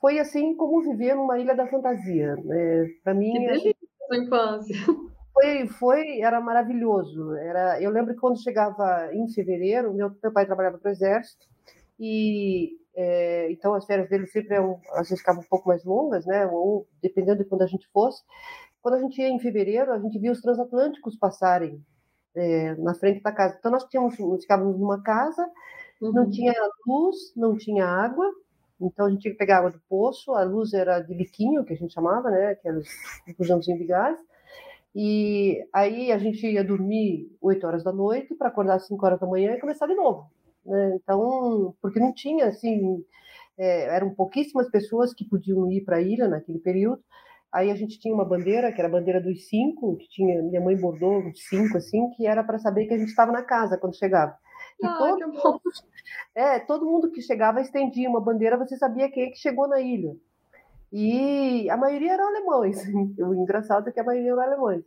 foi 0.00 0.18
assim 0.18 0.54
como 0.56 0.82
viver 0.82 1.14
numa 1.14 1.38
ilha 1.38 1.54
da 1.54 1.66
fantasia. 1.66 2.36
Né? 2.36 2.90
Para 3.02 3.14
mim, 3.14 3.32
que 3.32 3.38
delícia 3.38 3.76
a 4.10 4.16
infância. 4.16 4.76
Foi, 5.42 5.66
foi, 5.66 6.20
era 6.20 6.40
maravilhoso. 6.40 7.34
Era, 7.34 7.82
eu 7.82 7.90
lembro 7.90 8.14
que 8.14 8.20
quando 8.20 8.40
chegava 8.40 9.12
em 9.12 9.28
fevereiro, 9.28 9.92
meu, 9.92 10.14
meu 10.22 10.32
pai 10.32 10.46
trabalhava 10.46 10.78
para 10.78 10.88
o 10.88 10.92
exército 10.92 11.46
e 11.98 12.78
é, 12.94 13.50
então 13.50 13.74
as 13.74 13.84
férias 13.84 14.08
dele 14.08 14.26
sempre 14.26 14.54
eram, 14.54 14.80
às 14.92 15.08
vezes 15.08 15.18
ficavam 15.18 15.42
um 15.42 15.48
pouco 15.48 15.68
mais 15.68 15.84
longas, 15.84 16.24
né? 16.26 16.46
Ou 16.46 16.86
dependendo 17.02 17.42
de 17.42 17.48
quando 17.48 17.62
a 17.62 17.66
gente 17.66 17.88
fosse. 17.88 18.22
Quando 18.80 18.94
a 18.94 19.00
gente 19.00 19.20
ia 19.20 19.28
em 19.28 19.40
fevereiro, 19.40 19.92
a 19.92 19.98
gente 19.98 20.18
via 20.18 20.30
os 20.30 20.40
transatlânticos 20.40 21.16
passarem 21.16 21.84
é, 22.36 22.76
na 22.76 22.94
frente 22.94 23.20
da 23.20 23.32
casa. 23.32 23.56
Então 23.58 23.72
nós 23.72 23.84
tínhamos, 23.84 24.16
nós 24.18 24.42
ficávamos 24.42 24.78
numa 24.78 25.02
casa, 25.02 25.44
uhum. 26.00 26.12
não 26.12 26.30
tinha 26.30 26.54
luz, 26.86 27.16
não 27.36 27.56
tinha 27.56 27.84
água, 27.84 28.30
então 28.80 29.06
a 29.06 29.10
gente 29.10 29.22
tinha 29.22 29.32
que 29.32 29.38
pegar 29.38 29.58
água 29.58 29.70
do 29.70 29.80
poço, 29.88 30.32
a 30.34 30.44
luz 30.44 30.72
era 30.72 31.00
de 31.00 31.14
biquinho, 31.14 31.64
que 31.64 31.72
a 31.72 31.76
gente 31.76 31.92
chamava, 31.92 32.30
né? 32.30 32.50
Aqueles 32.50 32.88
bujãozinho 33.36 33.78
de 33.78 33.84
gás. 33.86 34.18
E 34.94 35.66
aí 35.72 36.12
a 36.12 36.18
gente 36.18 36.46
ia 36.46 36.62
dormir 36.62 37.34
8 37.40 37.66
horas 37.66 37.82
da 37.82 37.92
noite 37.92 38.34
para 38.34 38.48
acordar 38.48 38.76
às 38.76 38.86
5 38.86 39.04
horas 39.04 39.20
da 39.20 39.26
manhã 39.26 39.52
e 39.52 39.60
começar 39.60 39.86
de 39.86 39.94
novo. 39.94 40.30
Né? 40.64 40.98
Então, 41.02 41.74
porque 41.80 41.98
não 41.98 42.12
tinha 42.12 42.46
assim, 42.46 43.02
é, 43.58 43.94
eram 43.94 44.14
pouquíssimas 44.14 44.70
pessoas 44.70 45.14
que 45.14 45.24
podiam 45.24 45.70
ir 45.70 45.82
para 45.82 45.96
a 45.96 46.02
ilha 46.02 46.28
naquele 46.28 46.58
período. 46.58 47.02
Aí 47.52 47.70
a 47.70 47.74
gente 47.74 47.98
tinha 47.98 48.14
uma 48.14 48.24
bandeira, 48.24 48.72
que 48.72 48.80
era 48.80 48.88
a 48.88 48.92
bandeira 48.92 49.20
dos 49.20 49.46
cinco, 49.46 49.96
que 49.96 50.08
tinha 50.08 50.42
minha 50.42 50.60
mãe 50.60 50.76
bordou 50.76 51.18
uns 51.18 51.46
cinco 51.46 51.76
assim, 51.76 52.10
que 52.10 52.26
era 52.26 52.42
para 52.42 52.58
saber 52.58 52.86
que 52.86 52.94
a 52.94 52.98
gente 52.98 53.10
estava 53.10 53.30
na 53.30 53.42
casa 53.42 53.76
quando 53.76 53.96
chegava. 53.96 54.34
E 54.80 54.86
ah, 54.86 54.96
todo, 54.96 55.28
mundo, 55.28 55.60
é, 56.34 56.58
todo 56.60 56.86
mundo 56.86 57.10
que 57.10 57.20
chegava 57.20 57.60
estendia 57.60 58.08
uma 58.08 58.20
bandeira, 58.20 58.56
você 58.56 58.76
sabia 58.76 59.10
quem 59.10 59.24
é 59.24 59.30
que 59.30 59.36
chegou 59.36 59.68
na 59.68 59.80
ilha. 59.80 60.16
E 60.92 61.70
a 61.70 61.76
maioria 61.76 62.12
eram 62.12 62.28
alemães. 62.28 62.82
O 63.18 63.34
engraçado 63.34 63.88
é 63.88 63.92
que 63.92 64.00
a 64.00 64.04
maioria 64.04 64.32
eram 64.32 64.42
alemães. 64.42 64.84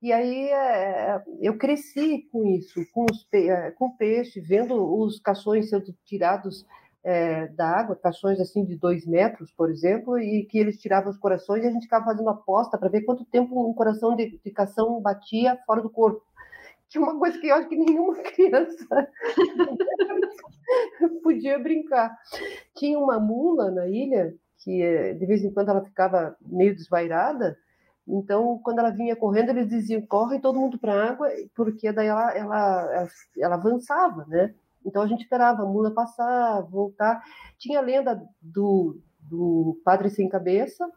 E 0.00 0.12
aí 0.12 0.48
é, 0.48 1.20
eu 1.40 1.58
cresci 1.58 2.28
com 2.30 2.46
isso, 2.46 2.80
com, 2.92 3.04
os, 3.10 3.26
é, 3.32 3.72
com 3.72 3.96
peixe, 3.96 4.40
vendo 4.40 4.74
os 4.96 5.18
cações 5.18 5.68
sendo 5.68 5.92
tirados 6.04 6.64
é, 7.02 7.48
da 7.48 7.68
água, 7.68 7.96
cações 7.96 8.38
assim 8.38 8.64
de 8.64 8.76
dois 8.76 9.04
metros, 9.04 9.52
por 9.52 9.70
exemplo, 9.70 10.16
e 10.18 10.44
que 10.44 10.58
eles 10.58 10.78
tiravam 10.78 11.10
os 11.10 11.18
corações 11.18 11.64
e 11.64 11.66
a 11.66 11.70
gente 11.70 11.82
ficava 11.82 12.04
fazendo 12.04 12.28
aposta 12.28 12.78
para 12.78 12.88
ver 12.88 13.02
quanto 13.02 13.24
tempo 13.24 13.68
um 13.68 13.74
coração 13.74 14.14
de, 14.14 14.38
de 14.38 14.50
cação 14.52 15.00
batia 15.00 15.58
fora 15.66 15.82
do 15.82 15.90
corpo. 15.90 16.22
Que 16.88 16.98
é 16.98 17.00
uma 17.00 17.18
coisa 17.18 17.38
que 17.38 17.48
eu 17.48 17.56
acho 17.56 17.68
que 17.68 17.76
nenhuma 17.76 18.16
criança 18.22 19.10
podia 21.24 21.58
brincar. 21.58 22.16
Tinha 22.76 22.98
uma 22.98 23.18
mula 23.18 23.70
na 23.70 23.88
ilha 23.88 24.32
que 24.58 25.14
de 25.14 25.26
vez 25.26 25.44
em 25.44 25.52
quando 25.52 25.70
ela 25.70 25.84
ficava 25.84 26.36
meio 26.40 26.74
desvairada, 26.74 27.56
então, 28.08 28.58
quando 28.64 28.78
ela 28.78 28.90
vinha 28.90 29.14
correndo, 29.14 29.50
eles 29.50 29.68
diziam: 29.68 30.00
corre 30.00 30.40
todo 30.40 30.58
mundo 30.58 30.78
para 30.78 30.94
a 30.94 31.10
água, 31.10 31.28
porque 31.54 31.92
daí 31.92 32.06
ela, 32.06 32.32
ela, 32.32 32.94
ela, 32.94 33.08
ela, 33.38 33.54
avançava, 33.56 34.24
né? 34.26 34.54
Então 34.84 35.02
a 35.02 35.06
gente 35.06 35.22
esperava 35.22 35.62
a 35.62 35.66
mula 35.66 35.90
passar, 35.90 36.62
voltar. 36.62 37.22
Tinha 37.58 37.80
a 37.80 37.82
lenda 37.82 38.22
do, 38.40 38.98
do 39.20 39.78
padre 39.84 40.08
sem 40.08 40.26
cabeça, 40.26 40.90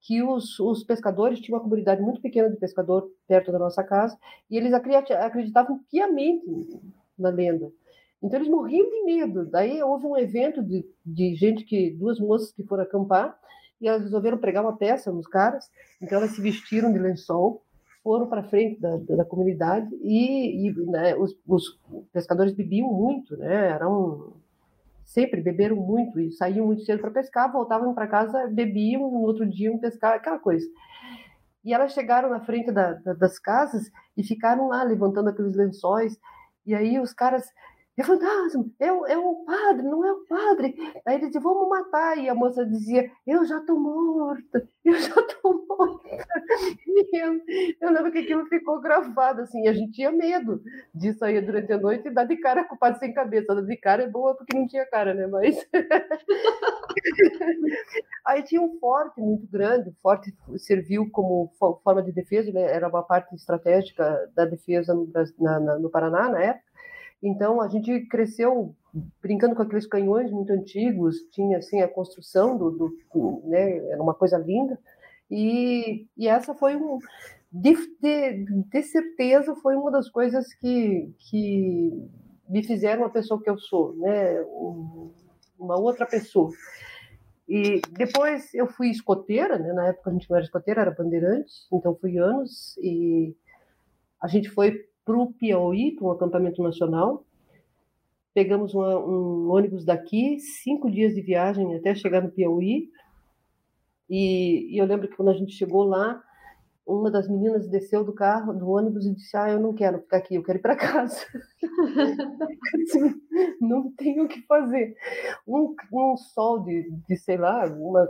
que 0.00 0.22
os, 0.24 0.58
os 0.58 0.82
pescadores 0.82 1.38
tinham 1.38 1.56
uma 1.56 1.62
comunidade 1.62 2.02
muito 2.02 2.20
pequena 2.20 2.50
de 2.50 2.56
pescador 2.56 3.08
perto 3.28 3.52
da 3.52 3.58
nossa 3.58 3.84
casa, 3.84 4.18
e 4.50 4.56
eles 4.56 4.72
acreditavam 4.72 5.78
piamente 5.88 6.80
na 7.16 7.28
lenda. 7.28 7.70
Então 8.22 8.38
eles 8.38 8.50
morriam 8.50 8.88
de 8.88 9.04
medo. 9.04 9.46
Daí 9.46 9.82
houve 9.82 10.06
um 10.06 10.16
evento 10.16 10.62
de, 10.62 10.84
de 11.04 11.34
gente 11.34 11.64
que, 11.64 11.90
duas 11.90 12.18
moças 12.20 12.52
que 12.52 12.62
foram 12.64 12.82
acampar, 12.82 13.38
e 13.80 13.88
elas 13.88 14.02
resolveram 14.02 14.38
pregar 14.38 14.62
uma 14.62 14.76
peça 14.76 15.10
nos 15.10 15.26
caras, 15.26 15.70
então 16.02 16.18
elas 16.18 16.32
se 16.32 16.42
vestiram 16.42 16.92
de 16.92 16.98
lençol, 16.98 17.64
foram 18.02 18.26
para 18.26 18.44
frente 18.44 18.80
da, 18.80 18.96
da, 18.96 19.16
da, 19.16 19.24
comunidade 19.24 19.88
e, 20.02 20.68
e 20.68 20.72
né, 20.86 21.14
os, 21.16 21.36
os, 21.46 21.78
pescadores 22.12 22.52
bebiam 22.54 22.90
muito, 22.92 23.36
né? 23.36 23.68
Eram 23.70 24.34
sempre 25.04 25.40
beberam 25.40 25.76
muito 25.76 26.20
e 26.20 26.30
saíam 26.30 26.66
muito 26.66 26.82
cedo 26.82 27.00
para 27.00 27.10
pescar, 27.10 27.52
voltavam 27.52 27.94
para 27.94 28.06
casa, 28.06 28.46
bebiam, 28.46 29.10
no 29.10 29.20
outro 29.20 29.46
dia 29.46 29.68
iam 29.68 29.78
pescar, 29.78 30.14
aquela 30.14 30.38
coisa. 30.38 30.66
E 31.64 31.74
elas 31.74 31.92
chegaram 31.92 32.30
na 32.30 32.40
frente 32.40 32.70
da, 32.70 32.92
das 32.94 33.38
casas 33.38 33.90
e 34.16 34.22
ficaram 34.22 34.68
lá 34.68 34.82
levantando 34.82 35.28
aqueles 35.28 35.54
lençóis. 35.54 36.18
E 36.64 36.74
aí 36.74 36.98
os 36.98 37.12
caras 37.12 37.44
é 38.00 38.04
fantasma, 38.04 38.64
é 38.78 38.92
o, 38.92 39.06
é 39.06 39.18
o 39.18 39.44
padre, 39.44 39.82
não 39.82 40.04
é 40.04 40.12
o 40.12 40.24
padre. 40.26 40.74
Aí 41.06 41.16
ele 41.16 41.26
dizia, 41.26 41.40
vamos 41.40 41.68
matar. 41.68 42.18
E 42.18 42.28
a 42.28 42.34
moça 42.34 42.64
dizia, 42.64 43.10
eu 43.26 43.44
já 43.44 43.58
estou 43.58 43.78
morta, 43.78 44.66
eu 44.84 44.94
já 44.94 45.20
estou 45.20 45.66
morta. 45.68 46.08
Eu, 47.12 47.40
eu 47.80 47.92
lembro 47.92 48.10
que 48.10 48.18
aquilo 48.18 48.46
ficou 48.46 48.80
gravado, 48.80 49.42
assim, 49.42 49.68
a 49.68 49.72
gente 49.72 49.92
tinha 49.92 50.10
medo 50.10 50.62
de 50.94 51.12
sair 51.12 51.40
durante 51.42 51.72
a 51.72 51.78
noite 51.78 52.08
e 52.08 52.14
dar 52.14 52.24
de 52.24 52.36
cara 52.36 52.64
com 52.64 52.74
o 52.74 52.78
padre 52.78 52.98
sem 52.98 53.12
cabeça. 53.12 53.54
Dar 53.54 53.62
de 53.62 53.76
cara 53.76 54.04
é 54.04 54.08
boa 54.08 54.34
porque 54.34 54.56
não 54.56 54.66
tinha 54.66 54.86
cara, 54.86 55.12
né? 55.12 55.26
Mas. 55.26 55.56
Aí 58.26 58.42
tinha 58.42 58.62
um 58.62 58.78
forte 58.78 59.20
muito 59.20 59.46
grande, 59.46 59.90
o 59.90 59.94
forte 60.00 60.34
serviu 60.56 61.10
como 61.10 61.50
forma 61.82 62.02
de 62.02 62.12
defesa, 62.12 62.52
né? 62.52 62.62
era 62.62 62.88
uma 62.88 63.02
parte 63.02 63.34
estratégica 63.34 64.30
da 64.34 64.44
defesa 64.44 64.94
no, 64.94 65.10
na, 65.38 65.78
no 65.78 65.90
Paraná 65.90 66.28
na 66.28 66.40
época. 66.40 66.69
Então 67.22 67.60
a 67.60 67.68
gente 67.68 68.06
cresceu 68.06 68.74
brincando 69.22 69.54
com 69.54 69.62
aqueles 69.62 69.86
canhões 69.86 70.30
muito 70.30 70.52
antigos, 70.52 71.16
tinha 71.30 71.58
assim 71.58 71.80
a 71.80 71.88
construção 71.88 72.56
do, 72.56 72.70
do 72.70 73.42
né, 73.44 73.76
era 73.88 74.02
uma 74.02 74.14
coisa 74.14 74.38
linda. 74.38 74.78
E, 75.30 76.06
e 76.16 76.26
essa 76.26 76.54
foi 76.54 76.76
um 76.76 76.98
de, 77.52 77.74
de, 78.00 78.44
de, 78.70 78.82
certeza 78.82 79.56
foi 79.56 79.74
uma 79.74 79.90
das 79.90 80.08
coisas 80.08 80.52
que, 80.54 81.12
que 81.18 82.08
me 82.48 82.62
fizeram 82.62 83.04
a 83.04 83.10
pessoa 83.10 83.42
que 83.42 83.50
eu 83.50 83.58
sou, 83.58 83.94
né? 83.96 84.40
Uma 85.58 85.78
outra 85.78 86.06
pessoa. 86.06 86.50
E 87.48 87.80
depois 87.90 88.54
eu 88.54 88.68
fui 88.68 88.90
escoteira, 88.90 89.58
né? 89.58 89.72
Na 89.72 89.88
época 89.88 90.10
a 90.10 90.12
gente 90.12 90.30
não 90.30 90.36
era 90.36 90.44
escoteira, 90.44 90.82
era 90.82 90.90
bandeirante, 90.92 91.52
então 91.72 91.96
fui 91.96 92.18
anos 92.18 92.76
e 92.78 93.34
a 94.22 94.28
gente 94.28 94.48
foi 94.48 94.88
para 95.10 95.18
o 95.18 95.32
Piauí, 95.32 95.96
para 95.96 96.06
um 96.06 96.12
acampamento 96.12 96.62
nacional. 96.62 97.24
Pegamos 98.32 98.74
uma, 98.74 98.96
um 98.96 99.50
ônibus 99.50 99.84
daqui, 99.84 100.38
cinco 100.38 100.88
dias 100.88 101.14
de 101.14 101.20
viagem 101.20 101.74
até 101.74 101.96
chegar 101.96 102.22
no 102.22 102.30
Piauí. 102.30 102.88
E, 104.08 104.72
e, 104.72 104.78
eu 104.78 104.86
lembro 104.86 105.08
que 105.08 105.16
quando 105.16 105.30
a 105.30 105.34
gente 105.34 105.52
chegou 105.52 105.82
lá, 105.82 106.22
uma 106.86 107.10
das 107.10 107.28
meninas 107.28 107.68
desceu 107.68 108.04
do 108.04 108.12
carro, 108.12 108.52
do 108.52 108.68
ônibus 108.68 109.04
e 109.04 109.14
disse: 109.14 109.36
Ah, 109.36 109.50
eu 109.50 109.58
não 109.58 109.74
quero 109.74 110.00
ficar 110.00 110.18
aqui, 110.18 110.36
eu 110.36 110.44
quero 110.44 110.58
ir 110.58 110.62
para 110.62 110.76
casa. 110.76 111.26
não 113.60 113.90
tenho 113.96 114.24
o 114.24 114.28
que 114.28 114.42
fazer. 114.42 114.94
Um, 115.46 115.74
um 115.92 116.16
sol 116.16 116.60
de, 116.60 116.88
de, 117.08 117.16
sei 117.16 117.36
lá, 117.36 117.66
uma, 117.66 118.08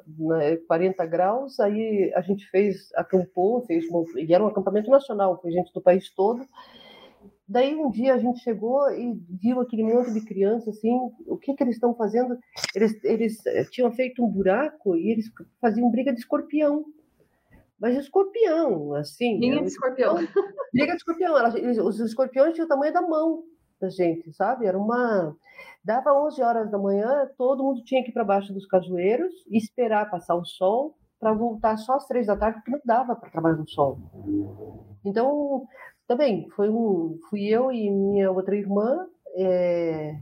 40 0.66 1.07
graus, 1.07 1.59
aí 1.61 2.12
a 2.14 2.20
gente 2.20 2.46
fez, 2.51 2.92
acampou, 2.94 3.62
fez, 3.62 3.86
e 4.16 4.34
era 4.34 4.44
um 4.44 4.48
acampamento 4.48 4.90
nacional, 4.90 5.40
foi 5.40 5.51
gente 5.51 5.72
do 5.72 5.80
país 5.80 6.11
todo. 6.11 6.46
Daí 7.51 7.74
um 7.74 7.90
dia 7.90 8.14
a 8.14 8.18
gente 8.18 8.38
chegou 8.38 8.88
e 8.92 9.12
viu 9.28 9.59
aquele 9.59 9.82
monte 9.82 10.12
de 10.12 10.24
criança 10.24 10.70
assim, 10.70 10.96
o 11.26 11.36
que 11.36 11.53
que 11.53 11.64
eles 11.64 11.74
estão 11.74 11.92
fazendo? 11.96 12.38
Eles, 12.76 13.03
eles 13.03 13.44
eh, 13.44 13.64
tinham 13.64 13.90
feito 13.90 14.24
um 14.24 14.30
buraco 14.30 14.96
e 14.96 15.11
eles 15.11 15.26
faziam 15.61 15.90
briga 15.90 16.12
de 16.12 16.20
escorpião. 16.20 16.84
Mas 17.76 17.96
escorpião, 17.96 18.94
assim. 18.94 19.40
Briga 19.40 19.62
de 19.62 19.66
escorpião. 19.66 20.14
Briga 20.72 20.92
de 20.92 20.98
escorpião. 20.98 21.34
os 21.84 21.98
escorpiões 21.98 22.55
tinham 22.55 22.66
o 22.66 22.68
tamanho 22.68 22.92
da 22.92 23.03
mão 23.03 23.42
da 23.80 23.88
gente, 23.88 24.32
sabe? 24.32 24.66
Era 24.66 24.78
uma. 24.78 25.36
Dava 25.82 26.12
11 26.12 26.42
horas 26.42 26.70
da 26.70 26.78
manhã, 26.78 27.28
todo 27.36 27.64
mundo 27.64 27.82
tinha 27.82 28.05
que 28.05 28.11
ir 28.11 28.12
para 28.12 28.22
baixo 28.22 28.53
dos 28.53 28.66
cajueiros 28.66 29.32
e 29.48 29.59
esperar 29.59 30.09
passar 30.09 30.36
o 30.36 30.44
sol 30.44 30.94
para 31.18 31.32
voltar 31.32 31.76
só 31.78 31.94
às 31.94 32.07
três 32.07 32.28
da 32.28 32.36
tarde, 32.36 32.59
porque 32.59 32.70
não 32.70 32.80
dava 32.84 33.16
para 33.16 33.28
trabalhar 33.28 33.57
no 33.57 33.68
sol. 33.68 33.98
Então, 35.05 35.66
também 36.11 36.48
foi 36.56 36.68
um, 36.68 37.20
fui 37.30 37.46
eu 37.46 37.70
e 37.70 37.88
minha 37.88 38.32
outra 38.32 38.56
irmã. 38.56 39.06
É, 39.36 40.16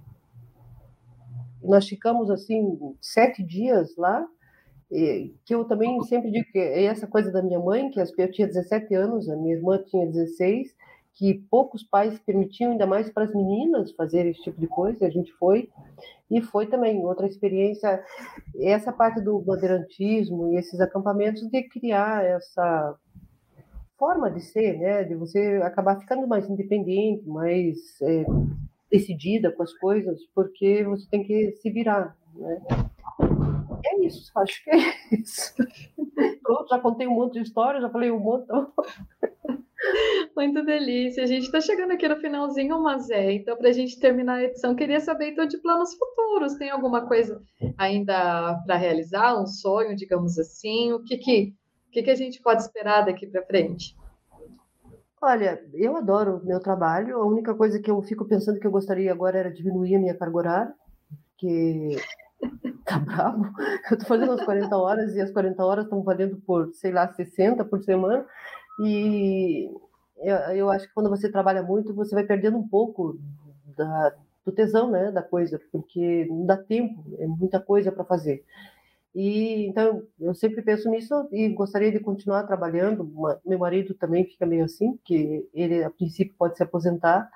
nós 1.62 1.88
ficamos 1.88 2.30
assim 2.30 2.78
sete 3.00 3.42
dias 3.42 3.96
lá. 3.96 4.22
que 5.46 5.54
eu 5.54 5.64
também 5.64 5.98
sempre 6.02 6.30
digo 6.30 6.46
que 6.52 6.58
é 6.58 6.84
essa 6.84 7.06
coisa 7.06 7.32
da 7.32 7.42
minha 7.42 7.58
mãe, 7.58 7.90
que 7.90 7.98
eu 7.98 8.30
tinha 8.30 8.46
17 8.46 8.94
anos, 8.94 9.30
a 9.30 9.36
minha 9.36 9.54
irmã 9.54 9.82
tinha 9.82 10.06
16, 10.06 10.76
que 11.14 11.42
poucos 11.50 11.82
pais 11.82 12.18
permitiam, 12.18 12.72
ainda 12.72 12.86
mais 12.86 13.08
para 13.08 13.24
as 13.24 13.34
meninas, 13.34 13.92
fazer 13.92 14.26
esse 14.26 14.42
tipo 14.42 14.60
de 14.60 14.66
coisa. 14.66 15.06
A 15.06 15.10
gente 15.10 15.32
foi 15.32 15.70
e 16.30 16.42
foi 16.42 16.66
também 16.66 17.02
outra 17.02 17.26
experiência. 17.26 18.04
Essa 18.60 18.92
parte 18.92 19.22
do 19.22 19.38
bandeirantismo 19.38 20.52
e 20.52 20.56
esses 20.56 20.80
acampamentos 20.80 21.48
de 21.48 21.62
criar 21.62 22.22
essa 22.26 22.94
forma 23.98 24.30
de 24.30 24.40
ser, 24.40 24.78
né? 24.78 25.04
De 25.04 25.14
você 25.14 25.60
acabar 25.62 25.98
ficando 26.00 26.26
mais 26.26 26.48
independente, 26.48 27.28
mais 27.28 28.00
é, 28.02 28.24
decidida 28.90 29.52
com 29.52 29.62
as 29.62 29.72
coisas, 29.74 30.20
porque 30.34 30.84
você 30.84 31.06
tem 31.10 31.22
que 31.24 31.52
se 31.52 31.70
virar, 31.70 32.16
né? 32.34 32.62
É 33.84 34.04
isso, 34.04 34.30
acho 34.36 34.64
que 34.64 34.70
é 34.70 34.94
isso. 35.12 35.54
Pronto, 36.42 36.68
já 36.68 36.78
contei 36.78 37.06
um 37.06 37.14
monte 37.14 37.34
de 37.34 37.42
história, 37.42 37.80
já 37.80 37.90
falei 37.90 38.10
um 38.10 38.18
monte. 38.18 38.46
Muito 40.36 40.64
delícia. 40.64 41.22
A 41.22 41.26
gente 41.26 41.44
está 41.44 41.60
chegando 41.60 41.92
aqui 41.92 42.08
no 42.08 42.16
finalzinho, 42.16 42.80
Mazé. 42.82 43.32
Então, 43.32 43.56
para 43.56 43.68
a 43.68 43.72
gente 43.72 43.98
terminar 43.98 44.34
a 44.34 44.44
edição, 44.44 44.74
queria 44.74 45.00
saber 45.00 45.30
então 45.30 45.46
de 45.46 45.58
planos 45.58 45.94
futuros. 45.94 46.54
Tem 46.54 46.70
alguma 46.70 47.06
coisa 47.06 47.40
ainda 47.76 48.60
para 48.66 48.76
realizar? 48.76 49.40
Um 49.40 49.46
sonho, 49.46 49.94
digamos 49.94 50.38
assim? 50.38 50.92
O 50.92 51.02
que 51.02 51.16
que, 51.16 51.54
o 51.88 51.90
que, 51.90 52.02
que 52.02 52.10
a 52.10 52.14
gente 52.14 52.40
pode 52.42 52.62
esperar 52.62 53.06
daqui 53.06 53.26
para 53.26 53.42
frente? 53.44 53.96
Olha, 55.20 55.60
eu 55.72 55.96
adoro 55.96 56.40
meu 56.44 56.60
trabalho. 56.60 57.16
A 57.16 57.26
única 57.26 57.54
coisa 57.54 57.80
que 57.80 57.90
eu 57.90 58.00
fico 58.02 58.26
pensando 58.26 58.60
que 58.60 58.66
eu 58.66 58.70
gostaria 58.70 59.10
agora 59.10 59.38
era 59.38 59.52
diminuir 59.52 59.96
a 59.96 59.98
minha 59.98 60.14
carga 60.14 60.36
horária, 60.36 60.74
porque 61.30 61.96
tá 62.84 62.98
bravo. 62.98 63.44
Eu 63.90 63.94
estou 63.94 64.06
fazendo 64.06 64.32
as 64.32 64.44
40 64.44 64.76
horas 64.76 65.14
e 65.16 65.20
as 65.20 65.32
40 65.32 65.64
horas 65.64 65.84
estão 65.84 66.02
valendo 66.02 66.36
por, 66.46 66.72
sei 66.74 66.92
lá, 66.92 67.12
60 67.12 67.64
por 67.64 67.82
semana. 67.82 68.24
E 68.84 69.70
eu, 70.18 70.36
eu 70.54 70.70
acho 70.70 70.86
que 70.86 70.94
quando 70.94 71.08
você 71.08 71.30
trabalha 71.30 71.62
muito, 71.62 71.94
você 71.94 72.14
vai 72.14 72.24
perdendo 72.24 72.58
um 72.58 72.68
pouco 72.68 73.18
da, 73.76 74.14
do 74.44 74.52
tesão, 74.52 74.90
né, 74.90 75.10
da 75.10 75.22
coisa, 75.22 75.60
porque 75.72 76.26
não 76.28 76.46
dá 76.46 76.56
tempo, 76.56 77.02
é 77.18 77.26
muita 77.26 77.58
coisa 77.58 77.90
para 77.90 78.04
fazer. 78.04 78.44
E 79.18 79.66
então 79.66 80.04
eu 80.20 80.32
sempre 80.32 80.62
penso 80.62 80.88
nisso 80.88 81.28
e 81.32 81.48
gostaria 81.48 81.90
de 81.90 81.98
continuar 81.98 82.44
trabalhando. 82.44 83.04
Meu 83.44 83.58
marido 83.58 83.92
também 83.92 84.24
fica 84.24 84.46
meio 84.46 84.64
assim, 84.64 84.96
que 85.04 85.44
ele 85.52 85.82
a 85.82 85.90
princípio 85.90 86.36
pode 86.38 86.56
se 86.56 86.62
aposentar 86.62 87.28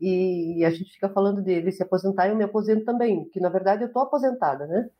e 0.00 0.64
a 0.64 0.70
gente 0.70 0.92
fica 0.92 1.08
falando 1.08 1.40
dele 1.40 1.70
se 1.70 1.80
aposentar 1.80 2.26
e 2.26 2.30
eu 2.30 2.36
me 2.36 2.42
aposento 2.42 2.84
também, 2.84 3.24
que 3.26 3.38
na 3.38 3.48
verdade 3.48 3.84
eu 3.84 3.86
estou 3.86 4.02
aposentada, 4.02 4.66
né? 4.66 4.90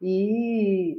E 0.00 0.96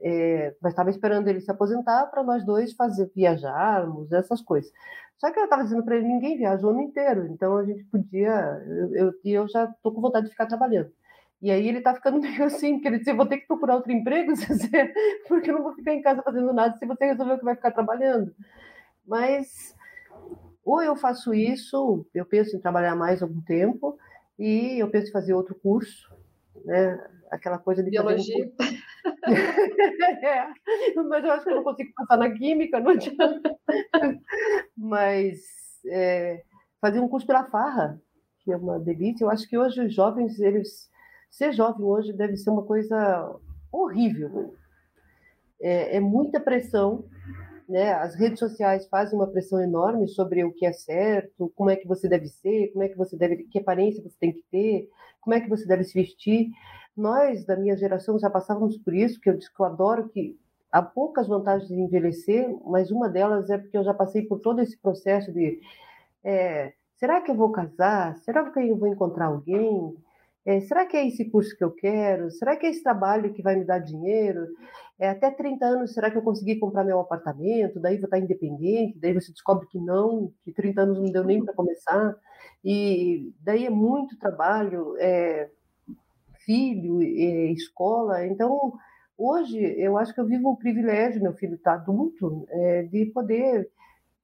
é, 0.00 0.54
mas 0.62 0.72
estava 0.74 0.90
esperando 0.90 1.26
ele 1.26 1.40
se 1.40 1.50
aposentar 1.50 2.06
para 2.06 2.22
nós 2.22 2.44
dois 2.44 2.72
fazer 2.74 3.10
viajarmos 3.16 4.12
essas 4.12 4.40
coisas. 4.40 4.72
Só 5.18 5.32
que 5.32 5.40
eu 5.40 5.44
estava 5.44 5.64
dizendo 5.64 5.84
para 5.84 5.96
ele 5.96 6.06
ninguém 6.06 6.38
viaja 6.38 6.64
o 6.64 6.70
ano 6.70 6.82
inteiro, 6.82 7.26
então 7.26 7.56
a 7.56 7.64
gente 7.64 7.82
podia 7.86 8.62
eu, 8.92 8.94
eu, 8.94 9.12
eu 9.24 9.48
já 9.48 9.64
estou 9.64 9.92
com 9.92 10.00
vontade 10.00 10.26
de 10.26 10.32
ficar 10.32 10.46
trabalhando. 10.46 10.92
E 11.40 11.50
aí 11.50 11.68
ele 11.68 11.78
está 11.78 11.94
ficando 11.94 12.20
meio 12.20 12.44
assim, 12.44 12.74
porque 12.74 12.88
ele 12.88 12.98
disse, 12.98 13.12
vou 13.12 13.26
ter 13.26 13.38
que 13.38 13.46
procurar 13.46 13.76
outro 13.76 13.92
emprego, 13.92 14.32
porque 15.28 15.50
eu 15.50 15.54
não 15.54 15.62
vou 15.62 15.74
ficar 15.74 15.94
em 15.94 16.02
casa 16.02 16.22
fazendo 16.22 16.52
nada 16.52 16.76
se 16.76 16.86
você 16.86 17.06
resolveu 17.06 17.38
que 17.38 17.44
vai 17.44 17.54
ficar 17.54 17.70
trabalhando. 17.70 18.34
Mas 19.06 19.74
ou 20.68 20.82
eu 20.82 20.94
faço 20.94 21.32
isso, 21.32 22.04
eu 22.14 22.26
penso 22.26 22.54
em 22.54 22.60
trabalhar 22.60 22.94
mais 22.94 23.22
algum 23.22 23.40
tempo, 23.40 23.98
e 24.38 24.78
eu 24.78 24.90
penso 24.90 25.08
em 25.08 25.12
fazer 25.12 25.32
outro 25.32 25.54
curso, 25.54 26.14
né? 26.62 27.02
Aquela 27.30 27.58
coisa 27.58 27.82
de 27.82 27.90
biologia. 27.90 28.44
Um 28.46 29.32
é, 30.26 30.46
mas 31.08 31.24
eu 31.24 31.32
acho 31.32 31.44
que 31.44 31.50
eu 31.50 31.56
não 31.56 31.64
consigo 31.64 31.90
passar 31.94 32.18
na 32.18 32.30
química, 32.30 32.80
não 32.80 32.90
adianta. 32.90 33.58
mas 34.76 35.38
é, 35.86 36.42
fazer 36.80 37.00
um 37.00 37.08
curso 37.08 37.26
pela 37.26 37.44
farra, 37.46 37.98
que 38.40 38.52
é 38.52 38.56
uma 38.56 38.78
delícia. 38.78 39.24
Eu 39.24 39.30
acho 39.30 39.48
que 39.48 39.56
hoje 39.56 39.80
os 39.80 39.94
jovens, 39.94 40.38
eles 40.38 40.90
ser 41.30 41.52
jovem 41.52 41.84
hoje 41.84 42.12
deve 42.12 42.36
ser 42.36 42.50
uma 42.50 42.64
coisa 42.64 43.36
horrível. 43.72 44.54
É, 45.60 45.96
é 45.96 46.00
muita 46.00 46.40
pressão 46.40 47.04
né? 47.68 47.92
As 47.92 48.14
redes 48.14 48.38
sociais 48.38 48.88
fazem 48.88 49.14
uma 49.14 49.26
pressão 49.26 49.60
enorme 49.60 50.08
sobre 50.08 50.42
o 50.42 50.52
que 50.52 50.64
é 50.64 50.72
certo, 50.72 51.52
como 51.54 51.68
é 51.68 51.76
que 51.76 51.86
você 51.86 52.08
deve 52.08 52.26
ser, 52.28 52.72
como 52.72 52.82
é 52.82 52.88
que 52.88 52.96
você 52.96 53.16
deve, 53.16 53.44
que 53.44 53.58
aparência 53.58 54.02
você 54.02 54.16
tem 54.18 54.32
que 54.32 54.42
ter, 54.50 54.88
como 55.20 55.34
é 55.34 55.40
que 55.40 55.48
você 55.48 55.66
deve 55.66 55.84
se 55.84 55.92
vestir. 55.92 56.48
Nós 56.96 57.44
da 57.44 57.56
minha 57.56 57.76
geração 57.76 58.18
já 58.18 58.30
passávamos 58.30 58.78
por 58.78 58.94
isso, 58.94 59.20
que 59.20 59.28
eu 59.28 59.36
disse 59.36 59.54
que 59.54 59.60
eu 59.60 59.66
adoro 59.66 60.08
que 60.08 60.38
há 60.72 60.80
poucas 60.80 61.28
vantagens 61.28 61.68
de 61.68 61.74
envelhecer, 61.74 62.48
mas 62.64 62.90
uma 62.90 63.08
delas 63.08 63.50
é 63.50 63.58
porque 63.58 63.76
eu 63.76 63.84
já 63.84 63.92
passei 63.92 64.22
por 64.22 64.40
todo 64.40 64.60
esse 64.60 64.78
processo 64.80 65.30
de 65.30 65.60
é, 66.24 66.72
será 66.96 67.20
que 67.20 67.30
eu 67.30 67.36
vou 67.36 67.52
casar? 67.52 68.16
Será 68.18 68.50
que 68.50 68.60
eu 68.60 68.76
vou 68.76 68.88
encontrar 68.88 69.26
alguém? 69.26 69.94
É, 70.48 70.60
será 70.62 70.86
que 70.86 70.96
é 70.96 71.06
esse 71.06 71.26
curso 71.26 71.54
que 71.54 71.62
eu 71.62 71.70
quero? 71.70 72.30
Será 72.30 72.56
que 72.56 72.64
é 72.64 72.70
esse 72.70 72.82
trabalho 72.82 73.34
que 73.34 73.42
vai 73.42 73.54
me 73.54 73.66
dar 73.66 73.80
dinheiro? 73.80 74.46
É, 74.98 75.10
até 75.10 75.30
30 75.30 75.66
anos, 75.66 75.92
será 75.92 76.10
que 76.10 76.16
eu 76.16 76.22
consegui 76.22 76.56
comprar 76.56 76.84
meu 76.84 76.98
apartamento? 76.98 77.78
Daí 77.78 77.98
vou 77.98 78.06
estar 78.06 78.18
independente? 78.18 78.98
Daí 78.98 79.12
você 79.12 79.30
descobre 79.30 79.66
que 79.68 79.78
não, 79.78 80.32
que 80.42 80.50
30 80.50 80.80
anos 80.80 80.98
não 80.98 81.12
deu 81.12 81.22
nem 81.22 81.44
para 81.44 81.52
começar. 81.52 82.16
E 82.64 83.30
daí 83.42 83.66
é 83.66 83.70
muito 83.70 84.18
trabalho, 84.18 84.96
é, 84.98 85.50
filho, 86.46 87.02
é, 87.02 87.52
escola. 87.52 88.24
Então, 88.24 88.72
hoje, 89.18 89.58
eu 89.78 89.98
acho 89.98 90.14
que 90.14 90.20
eu 90.20 90.26
vivo 90.26 90.50
um 90.50 90.56
privilégio, 90.56 91.22
meu 91.22 91.34
filho 91.34 91.56
está 91.56 91.74
adulto, 91.74 92.46
é, 92.48 92.84
de 92.84 93.04
poder 93.12 93.68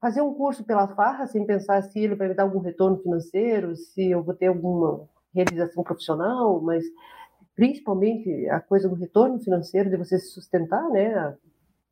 fazer 0.01 0.23
um 0.23 0.33
curso 0.33 0.65
pela 0.65 0.89
farra 0.89 1.27
sem 1.27 1.45
pensar 1.45 1.83
se 1.83 1.99
ele 1.99 2.15
vai 2.15 2.29
me 2.29 2.35
dar 2.35 2.45
algum 2.45 2.61
retorno 2.61 2.97
financeiro, 3.03 3.77
se 3.77 4.11
eu 4.11 4.23
vou 4.23 4.35
ter 4.35 4.47
alguma 4.47 5.07
realização 5.35 5.83
profissional, 5.83 6.61
mas 6.61 6.85
principalmente 7.55 8.49
a 8.49 8.61
coisa 8.61 8.89
do 8.89 8.95
retorno 8.95 9.39
financeiro, 9.41 9.91
de 9.91 9.97
você 9.97 10.19
se 10.19 10.31
sustentar, 10.31 10.89
né, 10.91 11.37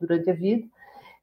durante 0.00 0.30
a 0.30 0.34
vida, 0.34 0.66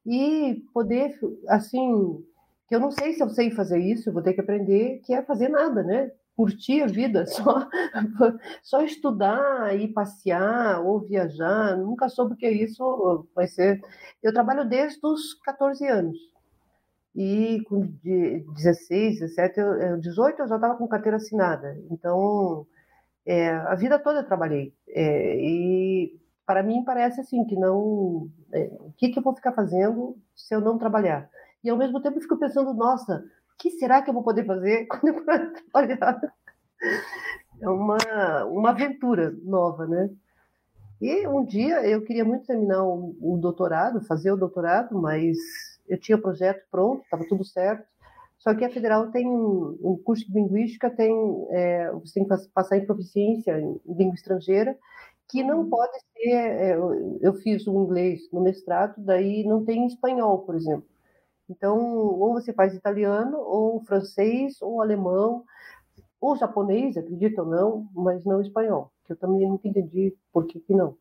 e 0.05 0.63
poder, 0.73 1.19
assim, 1.47 2.23
que 2.67 2.75
eu 2.75 2.79
não 2.79 2.91
sei 2.91 3.13
se 3.13 3.21
eu 3.21 3.29
sei 3.29 3.51
fazer 3.51 3.79
isso, 3.79 4.11
vou 4.11 4.21
ter 4.21 4.33
que 4.33 4.41
aprender, 4.41 5.01
que 5.05 5.13
é 5.13 5.21
fazer 5.23 5.49
nada, 5.49 5.83
né, 5.83 6.11
curtir 6.35 6.81
a 6.81 6.87
vida, 6.87 7.25
só, 7.27 7.67
só 8.63 8.81
estudar 8.81 9.77
e 9.77 9.89
passear 9.89 10.81
ou 10.85 11.01
viajar, 11.01 11.75
nunca 11.77 12.07
soube 12.07 12.33
o 12.33 12.37
que 12.37 12.45
é 12.45 12.51
isso, 12.51 13.27
vai 13.35 13.47
ser... 13.47 13.81
Eu 14.23 14.33
trabalho 14.33 14.67
desde 14.67 14.99
os 15.03 15.33
14 15.43 15.85
anos, 15.85 16.17
e 17.15 17.61
com 17.65 17.81
16, 18.03 19.19
17, 19.19 19.99
18 19.99 20.41
eu 20.41 20.47
já 20.47 20.55
estava 20.55 20.77
com 20.77 20.87
carteira 20.87 21.17
assinada. 21.17 21.77
Então, 21.89 22.65
é, 23.25 23.49
a 23.49 23.75
vida 23.75 23.99
toda 23.99 24.19
eu 24.19 24.25
trabalhei. 24.25 24.73
É, 24.87 25.35
e 25.39 26.19
para 26.45 26.63
mim 26.63 26.83
parece 26.83 27.21
assim 27.21 27.45
que 27.45 27.55
não. 27.55 28.29
É, 28.53 28.71
o 28.79 28.93
que, 28.97 29.09
que 29.09 29.19
eu 29.19 29.23
vou 29.23 29.35
ficar 29.35 29.53
fazendo 29.53 30.17
se 30.35 30.53
eu 30.53 30.61
não 30.61 30.77
trabalhar? 30.77 31.29
E 31.63 31.69
ao 31.69 31.77
mesmo 31.77 32.01
tempo 32.01 32.17
eu 32.17 32.21
fico 32.21 32.37
pensando, 32.37 32.73
nossa, 32.73 33.17
o 33.17 33.57
que 33.57 33.71
será 33.71 34.01
que 34.01 34.09
eu 34.09 34.13
vou 34.13 34.23
poder 34.23 34.45
fazer 34.45 34.85
quando 34.89 35.07
eu 35.09 35.53
trabalhar? 35.53 36.21
É 37.61 37.69
uma, 37.69 37.97
uma 38.45 38.69
aventura 38.69 39.35
nova, 39.43 39.85
né? 39.85 40.09
E 41.01 41.27
um 41.27 41.45
dia 41.45 41.85
eu 41.87 42.03
queria 42.03 42.25
muito 42.25 42.45
terminar 42.45 42.83
o, 42.83 43.15
o 43.21 43.37
doutorado, 43.37 44.05
fazer 44.05 44.31
o 44.31 44.37
doutorado, 44.37 44.99
mas 44.99 45.37
eu 45.89 45.99
tinha 45.99 46.17
o 46.17 46.21
projeto 46.21 46.63
pronto, 46.71 47.03
estava 47.03 47.27
tudo 47.27 47.43
certo. 47.43 47.85
Só 48.37 48.55
que 48.55 48.63
a 48.63 48.69
federal 48.69 49.11
tem 49.11 49.27
um 49.27 49.99
curso 50.03 50.25
de 50.25 50.33
linguística, 50.33 50.89
tem, 50.89 51.13
é, 51.49 51.91
você 51.91 52.13
tem 52.13 52.27
que 52.27 52.47
passar 52.53 52.77
em 52.77 52.85
proficiência 52.85 53.59
em 53.59 53.81
língua 53.85 54.15
estrangeira, 54.15 54.77
que 55.29 55.43
não 55.43 55.61
uhum. 55.61 55.69
pode 55.69 55.99
ser. 56.13 56.29
É, 56.29 56.77
eu 56.77 57.33
fiz 57.43 57.67
o 57.67 57.83
inglês 57.83 58.21
no 58.31 58.41
mestrado, 58.41 58.95
daí 58.97 59.43
não 59.43 59.65
tem 59.65 59.85
espanhol, 59.87 60.39
por 60.39 60.55
exemplo. 60.55 60.87
Então, 61.49 61.77
ou 61.77 62.33
você 62.33 62.53
faz 62.53 62.73
italiano, 62.73 63.37
ou 63.37 63.83
francês, 63.83 64.61
ou 64.61 64.81
alemão, 64.81 65.43
ou 66.21 66.37
japonês, 66.37 66.95
acredito 66.95 67.39
ou 67.39 67.47
não, 67.47 67.87
mas 67.93 68.23
não 68.23 68.41
espanhol, 68.41 68.91
que 69.05 69.13
eu 69.13 69.17
também 69.17 69.47
nunca 69.47 69.67
entendi 69.67 70.15
por 70.31 70.45
que, 70.45 70.59
que 70.59 70.73
não. 70.73 70.95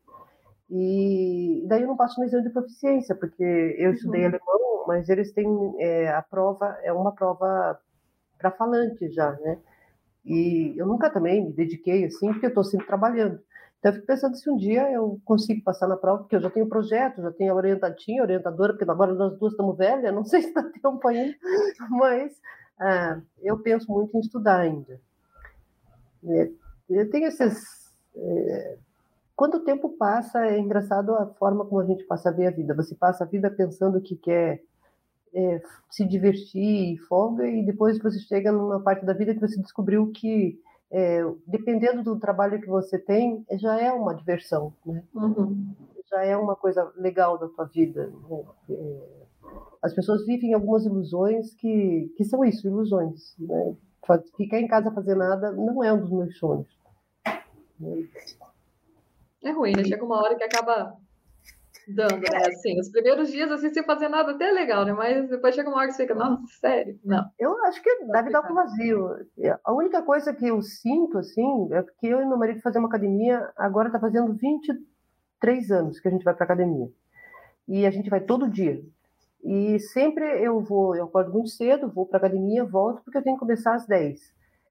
E 0.69 1.63
daí 1.67 1.81
eu 1.81 1.87
não 1.87 1.97
passo 1.97 2.19
no 2.19 2.25
exame 2.25 2.43
de 2.43 2.51
proficiência, 2.51 3.15
porque 3.15 3.43
eu 3.77 3.93
estudei 3.93 4.21
uhum. 4.21 4.27
alemão, 4.27 4.85
mas 4.87 5.09
eles 5.09 5.31
têm 5.31 5.47
é, 5.79 6.09
a 6.09 6.21
prova, 6.21 6.77
é 6.83 6.93
uma 6.93 7.11
prova 7.11 7.79
para 8.37 8.51
falante 8.51 9.09
já, 9.11 9.31
né? 9.31 9.57
E 10.25 10.73
eu 10.77 10.85
nunca 10.85 11.09
também 11.09 11.45
me 11.45 11.53
dediquei 11.53 12.05
assim, 12.05 12.31
porque 12.31 12.45
eu 12.45 12.49
estou 12.49 12.63
sempre 12.63 12.85
trabalhando. 12.85 13.39
Então 13.79 13.91
eu 13.91 13.95
fico 13.95 14.07
pensando 14.07 14.35
se 14.35 14.49
um 14.49 14.57
dia 14.57 14.91
eu 14.91 15.19
consigo 15.25 15.63
passar 15.63 15.87
na 15.87 15.97
prova, 15.97 16.19
porque 16.19 16.35
eu 16.35 16.41
já 16.41 16.49
tenho 16.49 16.67
projeto, 16.67 17.21
já 17.21 17.31
tenho 17.31 17.53
a 17.53 17.55
orientadinha, 17.55 18.21
orientadora, 18.21 18.73
porque 18.73 18.89
agora 18.89 19.13
nós 19.13 19.37
duas 19.39 19.53
estamos 19.53 19.77
velhas, 19.77 20.13
não 20.13 20.23
sei 20.25 20.41
se 20.41 20.49
está 20.49 20.63
tempo 20.63 21.07
ainda, 21.07 21.35
mas 21.89 22.33
ah, 22.79 23.21
eu 23.41 23.57
penso 23.59 23.91
muito 23.91 24.15
em 24.15 24.19
estudar 24.19 24.59
ainda. 24.59 24.99
É, 26.25 26.49
eu 26.89 27.09
tenho 27.09 27.27
esses. 27.27 27.93
É, 28.15 28.77
quando 29.39 29.55
o 29.55 29.63
tempo 29.63 29.87
passa, 29.97 30.45
é 30.45 30.59
engraçado 30.59 31.15
a 31.15 31.25
forma 31.25 31.63
como 31.63 31.79
a 31.79 31.85
gente 31.85 32.03
passa 32.03 32.27
a 32.27 32.31
ver 32.33 32.47
a 32.47 32.51
vida. 32.51 32.75
Você 32.75 32.93
passa 32.93 33.23
a 33.23 33.27
vida 33.27 33.49
pensando 33.49 34.01
que 34.01 34.17
quer 34.17 34.61
é, 35.33 35.61
se 35.89 36.05
divertir, 36.05 36.97
folga, 37.07 37.47
e 37.47 37.65
depois 37.65 37.97
você 37.99 38.19
chega 38.19 38.51
numa 38.51 38.81
parte 38.81 39.05
da 39.05 39.13
vida 39.13 39.33
que 39.33 39.39
você 39.39 39.57
descobriu 39.61 40.11
que, 40.11 40.59
é, 40.91 41.23
dependendo 41.47 42.03
do 42.03 42.19
trabalho 42.19 42.59
que 42.59 42.67
você 42.67 42.99
tem, 42.99 43.45
já 43.53 43.79
é 43.79 43.93
uma 43.93 44.13
diversão, 44.13 44.73
né? 44.85 45.01
Uhum. 45.15 45.73
Já 46.09 46.21
é 46.25 46.35
uma 46.35 46.57
coisa 46.57 46.91
legal 46.97 47.37
da 47.37 47.47
tua 47.47 47.63
vida. 47.63 48.11
Né? 48.29 48.43
É, 48.71 48.99
as 49.81 49.93
pessoas 49.93 50.25
vivem 50.25 50.53
algumas 50.53 50.83
ilusões 50.83 51.53
que, 51.53 52.13
que 52.17 52.25
são 52.25 52.43
isso, 52.43 52.67
ilusões. 52.67 53.37
Né? 53.39 53.73
Ficar 54.35 54.59
em 54.59 54.67
casa 54.67 54.91
fazer 54.91 55.15
nada 55.15 55.49
não 55.53 55.81
é 55.81 55.93
um 55.93 56.01
dos 56.01 56.11
meus 56.11 56.37
sonhos. 56.37 56.77
É 59.43 59.51
ruim, 59.51 59.73
né? 59.75 59.83
Chega 59.83 60.03
uma 60.03 60.21
hora 60.21 60.35
que 60.35 60.43
acaba 60.43 60.95
dando, 61.87 62.19
né? 62.19 62.47
Assim, 62.47 62.79
os 62.79 62.89
primeiros 62.89 63.31
dias, 63.31 63.51
assim, 63.51 63.73
sem 63.73 63.83
fazer 63.83 64.09
nada, 64.09 64.31
até 64.31 64.49
é 64.49 64.51
legal, 64.51 64.85
né? 64.85 64.93
Mas 64.93 65.29
depois 65.29 65.55
chega 65.55 65.69
uma 65.69 65.77
hora 65.77 65.87
que 65.87 65.93
você 65.93 66.03
fica, 66.03 66.15
nossa, 66.15 66.41
sério? 66.59 66.99
Não. 67.03 67.25
Eu 67.37 67.63
acho 67.65 67.81
que 67.81 68.05
deve 68.05 68.29
dar 68.29 68.41
um 68.49 68.53
vazio. 68.53 69.09
A 69.63 69.73
única 69.73 70.01
coisa 70.01 70.33
que 70.33 70.47
eu 70.47 70.61
sinto, 70.61 71.17
assim, 71.17 71.69
é 71.71 71.81
porque 71.81 72.07
eu 72.07 72.21
e 72.21 72.25
meu 72.25 72.37
marido 72.37 72.61
fazemos 72.61 72.89
academia, 72.89 73.49
agora 73.57 73.91
tá 73.91 73.99
fazendo 73.99 74.33
23 74.33 75.71
anos 75.71 75.99
que 75.99 76.07
a 76.07 76.11
gente 76.11 76.23
vai 76.23 76.33
pra 76.33 76.45
academia. 76.45 76.89
E 77.67 77.85
a 77.85 77.91
gente 77.91 78.09
vai 78.09 78.21
todo 78.21 78.49
dia. 78.49 78.81
E 79.43 79.79
sempre 79.79 80.25
eu 80.43 80.59
vou, 80.59 80.95
eu 80.95 81.05
acordo 81.05 81.31
muito 81.31 81.49
cedo, 81.49 81.89
vou 81.89 82.05
para 82.05 82.17
academia, 82.17 82.65
volto, 82.65 83.01
porque 83.03 83.17
eu 83.17 83.23
tenho 83.23 83.35
que 83.35 83.39
começar 83.39 83.73
às 83.73 83.87
10. 83.87 84.19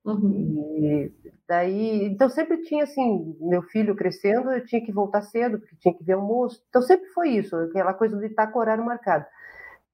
Uhum. 0.09 0.77
E 0.79 1.13
daí, 1.47 2.05
então 2.07 2.29
sempre 2.29 2.63
tinha 2.63 2.85
assim, 2.85 3.37
meu 3.41 3.63
filho 3.63 3.95
crescendo, 3.95 4.51
eu 4.51 4.65
tinha 4.65 4.85
que 4.85 4.93
voltar 4.93 5.23
cedo, 5.23 5.59
porque 5.59 5.77
tinha 5.77 5.95
que 5.95 6.05
ver 6.05 6.15
almoço. 6.15 6.63
Então 6.69 6.81
sempre 6.83 7.09
foi 7.11 7.31
isso, 7.31 7.55
aquela 7.57 7.93
coisa 7.93 8.17
de 8.17 8.27
estar 8.27 8.47
com 8.49 8.59
o 8.59 8.63
horário 8.63 8.85
marcado. 8.85 9.27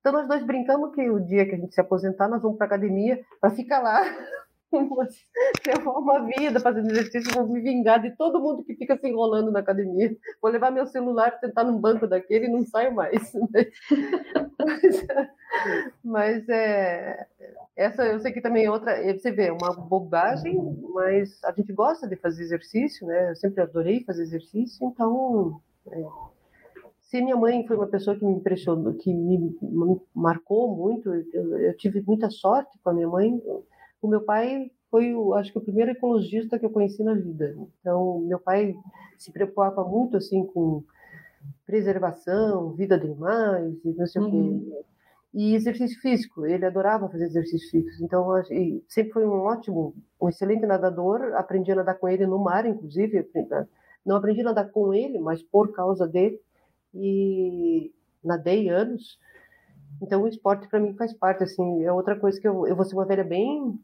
Então 0.00 0.12
nós 0.12 0.28
dois 0.28 0.44
brincamos 0.44 0.94
que 0.94 1.08
o 1.08 1.18
dia 1.18 1.46
que 1.46 1.54
a 1.54 1.58
gente 1.58 1.74
se 1.74 1.80
aposentar, 1.80 2.28
nós 2.28 2.42
vamos 2.42 2.58
para 2.58 2.66
academia 2.66 3.20
para 3.40 3.50
ficar 3.50 3.80
lá 3.80 4.02
levar 4.78 5.90
uma 5.98 6.26
vida 6.26 6.60
fazendo 6.60 6.90
exercício, 6.90 7.32
vou 7.34 7.48
me 7.48 7.60
vingar 7.60 8.00
de 8.00 8.10
todo 8.16 8.40
mundo 8.40 8.64
que 8.64 8.74
fica 8.74 8.96
se 8.96 9.08
enrolando 9.08 9.50
na 9.50 9.60
academia. 9.60 10.16
Vou 10.40 10.50
levar 10.50 10.70
meu 10.70 10.86
celular, 10.86 11.38
sentar 11.38 11.64
num 11.64 11.78
banco 11.78 12.06
daquele 12.06 12.46
e 12.46 12.50
não 12.50 12.64
saio 12.64 12.94
mais. 12.94 13.32
mas, 14.58 15.06
mas 16.04 16.48
é, 16.48 17.26
essa 17.76 18.04
eu 18.04 18.20
sei 18.20 18.32
que 18.32 18.40
também 18.40 18.64
é 18.64 18.70
outra, 18.70 19.02
você 19.12 19.30
vê, 19.30 19.50
uma 19.50 19.74
bobagem, 19.74 20.56
mas 20.92 21.42
a 21.44 21.52
gente 21.52 21.72
gosta 21.72 22.06
de 22.06 22.16
fazer 22.16 22.42
exercício, 22.42 23.06
né? 23.06 23.30
Eu 23.30 23.36
sempre 23.36 23.62
adorei 23.62 24.04
fazer 24.04 24.22
exercício, 24.22 24.86
então. 24.86 25.60
É, 25.90 26.34
se 27.14 27.20
minha 27.20 27.36
mãe 27.36 27.64
foi 27.64 27.76
uma 27.76 27.86
pessoa 27.86 28.18
que 28.18 28.24
me 28.24 28.32
impressionou, 28.32 28.92
que 28.94 29.14
me 29.14 29.54
marcou 30.12 30.74
muito, 30.74 31.14
eu, 31.32 31.60
eu 31.60 31.76
tive 31.76 32.02
muita 32.04 32.28
sorte 32.28 32.76
com 32.82 32.90
a 32.90 32.92
minha 32.92 33.06
mãe 33.06 33.40
o 34.06 34.08
meu 34.08 34.20
pai 34.20 34.70
foi, 34.90 35.14
o, 35.14 35.34
acho 35.34 35.50
que, 35.50 35.58
o 35.58 35.62
primeiro 35.62 35.90
ecologista 35.90 36.58
que 36.58 36.66
eu 36.66 36.70
conheci 36.70 37.02
na 37.02 37.14
vida. 37.14 37.56
Então, 37.80 38.20
meu 38.20 38.38
pai 38.38 38.74
se 39.18 39.32
preocupava 39.32 39.82
muito 39.84 40.16
assim 40.16 40.44
com 40.46 40.84
preservação, 41.66 42.72
vida 42.74 42.98
de 42.98 43.06
animais, 43.06 43.74
não 43.84 44.06
sei 44.06 44.22
uhum. 44.22 44.28
o 44.28 44.30
quê. 44.30 44.36
Uhum. 44.36 44.82
E 45.34 45.54
exercício 45.56 46.00
físico, 46.00 46.46
ele 46.46 46.64
adorava 46.64 47.08
fazer 47.08 47.24
exercícios 47.24 47.68
físicos. 47.68 48.00
Então, 48.00 48.28
sempre 48.86 49.12
foi 49.12 49.26
um 49.26 49.40
ótimo, 49.40 49.92
um 50.20 50.28
excelente 50.28 50.64
nadador. 50.64 51.34
Aprendi 51.34 51.72
a 51.72 51.74
nadar 51.74 51.98
com 51.98 52.08
ele 52.08 52.24
no 52.24 52.38
mar, 52.38 52.64
inclusive. 52.64 53.28
Não 54.06 54.14
aprendi 54.14 54.42
a 54.42 54.44
nadar 54.44 54.70
com 54.70 54.94
ele, 54.94 55.18
mas 55.18 55.42
por 55.42 55.72
causa 55.72 56.06
dele. 56.06 56.40
E 56.94 57.92
nadei 58.22 58.68
anos. 58.68 59.18
Então, 60.00 60.22
o 60.22 60.28
esporte 60.28 60.68
para 60.68 60.78
mim 60.78 60.94
faz 60.94 61.12
parte, 61.12 61.42
assim, 61.42 61.82
é 61.82 61.90
outra 61.90 62.14
coisa 62.14 62.40
que 62.40 62.46
eu, 62.46 62.64
eu 62.68 62.76
vou 62.76 62.84
ser 62.84 62.94
uma 62.94 63.04
velha 63.04 63.24
bem 63.24 63.76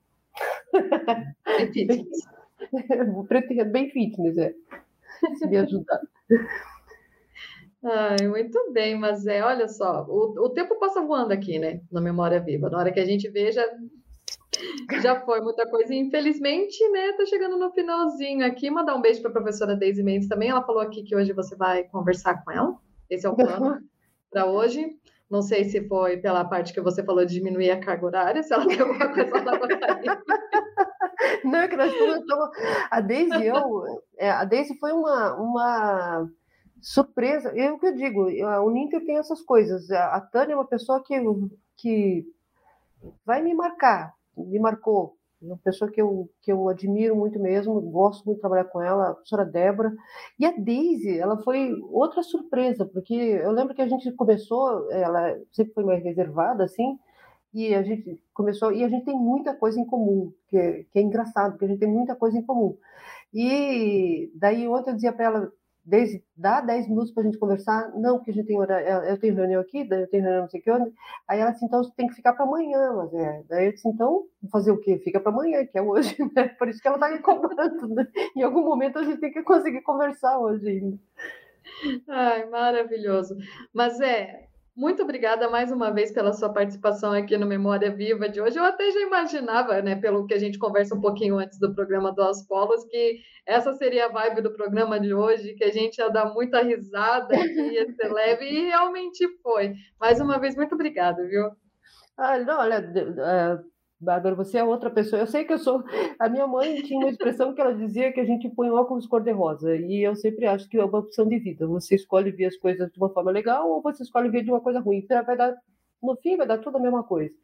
Pretendo 3.29 3.71
bem 3.71 3.91
fitness, 3.91 4.39
é. 4.39 4.55
Se 5.37 5.47
me 5.47 5.57
ajudar. 5.57 6.01
Ai, 7.83 8.29
muito 8.29 8.73
bem, 8.73 8.99
mas 8.99 9.27
é, 9.27 9.43
olha 9.43 9.67
só, 9.67 10.05
o, 10.09 10.45
o 10.45 10.51
tempo 10.51 10.79
passa 10.79 11.01
voando 11.01 11.33
aqui, 11.33 11.59
né? 11.59 11.81
Na 11.91 12.01
memória 12.01 12.39
viva. 12.39 12.69
Na 12.69 12.79
hora 12.79 12.93
que 12.93 13.01
a 13.01 13.07
gente 13.07 13.29
veja, 13.31 13.67
já 15.03 15.21
foi 15.21 15.41
muita 15.41 15.67
coisa. 15.67 15.95
infelizmente, 15.95 16.77
né, 16.91 17.13
tá 17.13 17.25
chegando 17.27 17.57
no 17.57 17.73
finalzinho 17.73 18.45
aqui. 18.45 18.71
Mandar 18.71 18.95
um 18.95 19.01
beijo 19.01 19.21
para 19.21 19.31
a 19.31 19.35
professora 19.35 19.77
Deise 19.77 20.03
Mendes 20.03 20.29
também. 20.29 20.51
Ela 20.51 20.63
falou 20.63 20.83
aqui 20.83 21.03
que 21.03 21.17
hoje 21.17 21.33
você 21.33 21.57
vai 21.57 21.85
conversar 21.85 22.45
com 22.45 22.51
ela. 22.51 22.77
Esse 23.09 23.27
é 23.27 23.31
o 23.31 23.35
plano 23.35 23.81
para 24.31 24.47
hoje. 24.47 24.97
Não 25.31 25.43
sei 25.43 25.65
se 25.65 25.87
foi 25.87 26.17
pela 26.17 26.45
parte 26.45 26.73
que 26.73 26.81
você 26.81 27.05
falou 27.05 27.25
de 27.25 27.35
diminuir 27.35 27.71
a 27.71 27.81
carga 27.81 28.07
horária, 28.07 28.43
se 28.43 28.53
ela 28.53 28.67
tem 28.67 28.81
alguma 28.81 29.13
coisa 29.13 29.31
para 29.31 29.61
Não, 31.45 31.59
é 31.61 31.69
que 31.69 31.77
nós 31.77 31.93
estamos. 31.93 32.51
A 32.91 33.01
Deise 33.01 33.37
e 33.37 33.47
eu. 33.47 34.03
É, 34.19 34.31
a 34.31 34.45
Deise 34.45 34.77
foi 34.79 34.93
uma, 34.93 35.35
uma 35.37 36.29
surpresa. 36.81 37.53
Eu 37.55 37.79
que 37.79 37.87
eu 37.87 37.95
digo, 37.95 38.25
o 38.25 38.71
Ninter 38.71 39.05
tem 39.05 39.19
essas 39.19 39.41
coisas. 39.41 39.91
A 39.91 40.21
Tânia 40.21 40.55
é 40.55 40.57
uma 40.57 40.67
pessoa 40.67 41.03
que, 41.03 41.15
que 41.77 42.27
vai 43.25 43.41
me 43.43 43.55
marcar, 43.55 44.15
me 44.37 44.59
marcou 44.59 45.17
uma 45.41 45.57
pessoa 45.59 45.91
que 45.91 46.01
eu, 46.01 46.29
que 46.43 46.53
eu 46.53 46.69
admiro 46.69 47.17
muito 47.17 47.39
mesmo, 47.39 47.81
gosto 47.81 48.25
muito 48.25 48.37
de 48.37 48.41
trabalhar 48.41 48.65
com 48.65 48.81
ela, 48.83 49.11
a 49.11 49.15
professora 49.15 49.45
Débora. 49.45 49.93
E 50.39 50.45
a 50.45 50.53
Daisy, 50.53 51.19
ela 51.19 51.39
foi 51.43 51.75
outra 51.91 52.23
surpresa, 52.23 52.85
porque 52.85 53.15
eu 53.15 53.51
lembro 53.53 53.75
que 53.75 53.83
a 53.83 53.89
gente 53.89 54.13
começou, 54.13 54.91
ela 54.91 55.39
sempre 55.53 55.73
foi 55.73 55.85
mais 55.85 56.03
reservada, 56.03 56.65
assim, 56.65 56.99
e 57.55 57.75
a 57.75 57.83
gente 57.83 58.23
começou, 58.35 58.73
e 58.73 58.85
a 58.85 58.89
gente 58.89 59.05
tem 59.05 59.17
muita 59.17 59.55
coisa 59.55 59.81
em 59.81 59.87
comum, 59.87 60.33
que, 60.49 60.87
que 60.93 60.99
é 60.99 61.03
engraçado, 61.03 61.53
porque 61.53 61.65
a 61.65 61.69
gente 61.69 61.81
tem 61.81 61.89
muita 61.89 62.15
coisa 62.15 62.39
em 62.39 62.45
comum. 62.45 62.77
E 63.33 64.31
daí 64.35 64.69
ontem 64.69 64.91
eu 64.91 64.95
dizia 64.95 65.13
para 65.13 65.25
ela, 65.25 65.53
desde 65.85 66.23
dá 66.37 66.61
10 66.61 66.89
minutos 66.89 67.13
para 67.13 67.23
a 67.23 67.27
gente 67.27 67.39
conversar. 67.39 67.93
Não, 67.97 68.17
porque 68.17 68.31
a 68.31 68.35
gente 68.35 68.47
tem 68.47 68.59
horário, 68.59 68.87
eu 69.09 69.19
tenho 69.19 69.35
reunião 69.35 69.61
aqui, 69.61 69.87
eu 69.91 70.09
tenho 70.09 70.23
reunião 70.23 70.43
não 70.43 70.49
sei 70.49 70.61
que 70.61 70.71
onde. 70.71 70.93
Aí 71.27 71.41
ela 71.41 71.51
disse, 71.51 71.65
então 71.65 71.81
tem 71.97 72.07
que 72.09 72.15
ficar 72.15 72.33
para 72.33 72.45
amanhã, 72.45 72.93
mas 72.95 73.15
é. 73.15 73.43
Daí 73.49 73.67
eu 73.67 73.73
disse, 73.73 73.89
então, 73.89 74.25
fazer 74.51 74.71
o 74.71 74.81
quê? 74.81 74.99
Fica 74.99 75.21
para 75.21 75.33
amanhã, 75.33 75.65
que 75.67 75.79
é 75.79 75.83
hoje, 75.83 76.17
né? 76.35 76.49
Por 76.49 76.69
isso 76.69 76.81
que 76.81 76.89
ela 76.89 76.97
está 76.97 77.09
me 77.11 77.19
cobrando. 77.21 77.89
Né? 77.95 78.07
Em 78.37 78.43
algum 78.43 78.63
momento 78.63 78.99
a 78.99 79.05
gente 79.05 79.21
tem 79.21 79.33
que 79.33 79.43
conseguir 79.43 79.83
conversar 79.83 80.39
hoje 80.39 80.69
ainda. 80.69 80.99
Ai, 82.09 82.47
maravilhoso. 82.47 83.37
Mas 83.73 84.01
é, 84.01 84.49
muito 84.81 85.03
obrigada 85.03 85.47
mais 85.51 85.71
uma 85.71 85.93
vez 85.93 86.11
pela 86.11 86.33
sua 86.33 86.51
participação 86.51 87.13
aqui 87.13 87.37
no 87.37 87.47
Memória 87.47 87.95
Viva 87.95 88.31
de 88.31 88.41
hoje. 88.41 88.59
Eu 88.59 88.65
até 88.65 88.91
já 88.91 89.01
imaginava, 89.01 89.83
né, 89.83 89.95
pelo 89.95 90.27
que 90.27 90.33
a 90.33 90.39
gente 90.39 90.59
conversa 90.59 90.95
um 90.95 91.03
pouquinho 91.03 91.39
antes 91.39 91.59
do 91.59 91.75
programa 91.75 92.11
do 92.11 92.23
Aos 92.23 92.47
Polos, 92.47 92.83
que 92.87 93.21
essa 93.45 93.75
seria 93.75 94.07
a 94.07 94.09
vibe 94.09 94.41
do 94.41 94.55
programa 94.55 94.99
de 94.99 95.13
hoje, 95.13 95.53
que 95.53 95.65
a 95.65 95.71
gente 95.71 95.99
ia 95.99 96.09
dar 96.09 96.33
muita 96.33 96.63
risada, 96.63 97.37
que 97.37 97.61
ia 97.61 97.93
ser 97.93 98.09
leve, 98.11 98.47
e 98.47 98.69
realmente 98.69 99.29
foi. 99.43 99.75
Mais 100.01 100.19
uma 100.19 100.39
vez, 100.39 100.57
muito 100.57 100.75
obrigada, 100.75 101.29
viu? 101.29 101.51
Ah, 102.17 102.39
não, 102.39 102.61
olha, 102.61 102.81
Bárbara, 104.01 104.35
você 104.35 104.59
é 104.59 104.65
outra 104.65 104.91
pessoa. 104.91 105.21
Eu 105.21 105.27
sei 105.27 105.45
que 105.45 105.53
eu 105.53 105.59
sou. 105.59 105.85
A 106.19 106.29
minha 106.29 106.47
mãe 106.47 106.83
tinha 106.83 106.99
uma 106.99 107.11
expressão 107.11 107.55
que 107.55 107.61
ela 107.61 107.75
dizia 107.75 108.13
que 108.13 108.21
a 108.21 108.25
gente 108.25 108.49
põe 108.49 108.71
óculos 108.71 109.07
cor-de-rosa. 109.07 109.77
E 109.77 110.03
eu 110.03 110.17
sempre 110.17 110.47
acho 110.47 110.69
que 110.69 110.79
é 110.79 110.85
uma 110.85 110.99
opção 110.99 111.29
de 111.29 111.39
vida. 111.39 111.67
Você 111.67 111.97
escolhe 111.97 112.31
ver 112.31 112.47
as 112.47 112.57
coisas 112.57 112.91
de 112.91 112.99
uma 112.99 113.11
forma 113.11 113.31
legal 113.31 113.69
ou 113.71 113.83
você 113.83 114.03
escolhe 114.03 114.31
ver 114.31 114.43
de 114.43 114.51
uma 114.51 114.61
coisa 114.61 114.81
ruim. 114.81 115.07
Vai 115.09 115.37
dar, 115.37 115.55
no 116.03 116.17
fim, 116.17 116.37
vai 116.37 116.47
dar 116.47 116.59
tudo 116.59 116.79
a 116.79 116.81
mesma 116.81 117.03
coisa. 117.03 117.35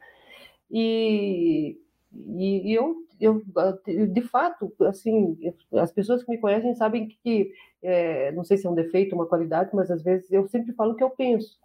E, 0.71 1.79
e, 2.13 2.71
e 2.71 2.75
eu, 2.75 2.97
eu, 3.21 3.43
de 4.09 4.23
fato, 4.23 4.73
assim, 4.81 5.37
as 5.75 5.93
pessoas 5.93 6.25
que 6.25 6.31
me 6.31 6.39
conhecem 6.39 6.75
sabem 6.75 7.09
que, 7.23 7.53
é, 7.83 8.33
não 8.33 8.45
sei 8.45 8.57
se 8.57 8.67
é 8.67 8.71
um 8.71 8.75
defeito, 8.75 9.15
uma 9.15 9.27
qualidade, 9.27 9.71
mas 9.75 9.91
às 9.91 10.03
vezes 10.03 10.31
eu 10.33 10.49
sempre 10.49 10.73
falo 10.73 10.93
o 10.93 10.97
que 10.97 11.05
eu 11.05 11.11
penso. 11.11 11.59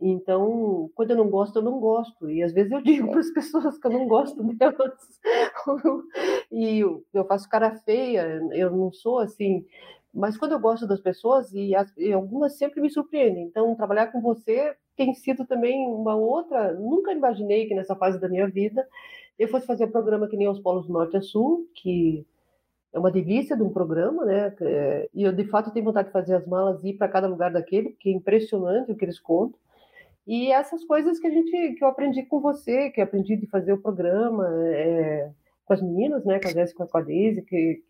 Então, 0.00 0.90
quando 0.94 1.10
eu 1.10 1.16
não 1.16 1.28
gosto, 1.28 1.56
eu 1.56 1.62
não 1.62 1.78
gosto. 1.78 2.30
E 2.30 2.42
às 2.42 2.52
vezes 2.52 2.72
eu 2.72 2.80
digo 2.82 3.10
para 3.10 3.20
as 3.20 3.30
pessoas 3.30 3.78
que 3.78 3.86
eu 3.86 3.90
não 3.90 4.06
gosto 4.06 4.42
delas. 4.42 5.20
e 6.50 6.80
eu 6.80 7.24
faço 7.26 7.48
cara 7.48 7.76
feia, 7.76 8.40
eu 8.52 8.70
não 8.70 8.92
sou 8.92 9.18
assim. 9.18 9.64
Mas 10.12 10.36
quando 10.36 10.52
eu 10.52 10.60
gosto 10.60 10.86
das 10.86 11.00
pessoas, 11.00 11.52
e, 11.52 11.74
as, 11.74 11.96
e 11.96 12.12
algumas 12.12 12.56
sempre 12.56 12.80
me 12.80 12.90
surpreendem. 12.90 13.44
Então, 13.44 13.74
trabalhar 13.76 14.08
com 14.08 14.20
você 14.20 14.74
tem 14.96 15.14
sido 15.14 15.46
também 15.46 15.86
uma 15.86 16.14
outra. 16.14 16.72
Nunca 16.74 17.12
imaginei 17.12 17.66
que 17.66 17.74
nessa 17.74 17.94
fase 17.94 18.20
da 18.20 18.28
minha 18.28 18.48
vida 18.48 18.86
eu 19.38 19.48
fosse 19.48 19.66
fazer 19.66 19.84
um 19.84 19.90
programa 19.90 20.28
que 20.28 20.36
nem 20.36 20.48
os 20.48 20.60
Polos 20.60 20.88
Norte 20.88 21.16
a 21.16 21.22
Sul, 21.22 21.66
que 21.74 22.26
é 22.92 22.98
uma 22.98 23.10
delícia 23.10 23.56
de 23.56 23.62
um 23.62 23.70
programa, 23.70 24.24
né? 24.24 24.54
É, 24.60 25.08
e 25.14 25.22
eu, 25.22 25.32
de 25.32 25.44
fato, 25.44 25.70
tenho 25.70 25.84
vontade 25.84 26.08
de 26.08 26.12
fazer 26.12 26.34
as 26.34 26.46
malas 26.46 26.82
e 26.82 26.88
ir 26.88 26.94
para 26.94 27.08
cada 27.08 27.26
lugar 27.26 27.52
daquele, 27.52 27.90
porque 27.90 28.08
é 28.08 28.12
impressionante 28.12 28.90
o 28.90 28.96
que 28.96 29.04
eles 29.04 29.20
contam. 29.20 29.58
E 30.26 30.52
essas 30.52 30.84
coisas 30.84 31.18
que 31.18 31.26
a 31.26 31.30
gente, 31.30 31.74
que 31.74 31.84
eu 31.84 31.88
aprendi 31.88 32.24
com 32.24 32.40
você, 32.40 32.90
que 32.90 33.00
eu 33.00 33.04
aprendi 33.04 33.36
de 33.36 33.46
fazer 33.48 33.72
o 33.72 33.80
programa 33.80 34.46
é, 34.68 35.30
com 35.64 35.72
as 35.72 35.82
meninas, 35.82 36.24
né, 36.24 36.38
com 36.38 36.48
a 36.48 36.52
Jéssica, 36.52 36.86
com 36.86 36.98
a 36.98 37.00
Daisy, 37.00 37.42
que 37.42 37.82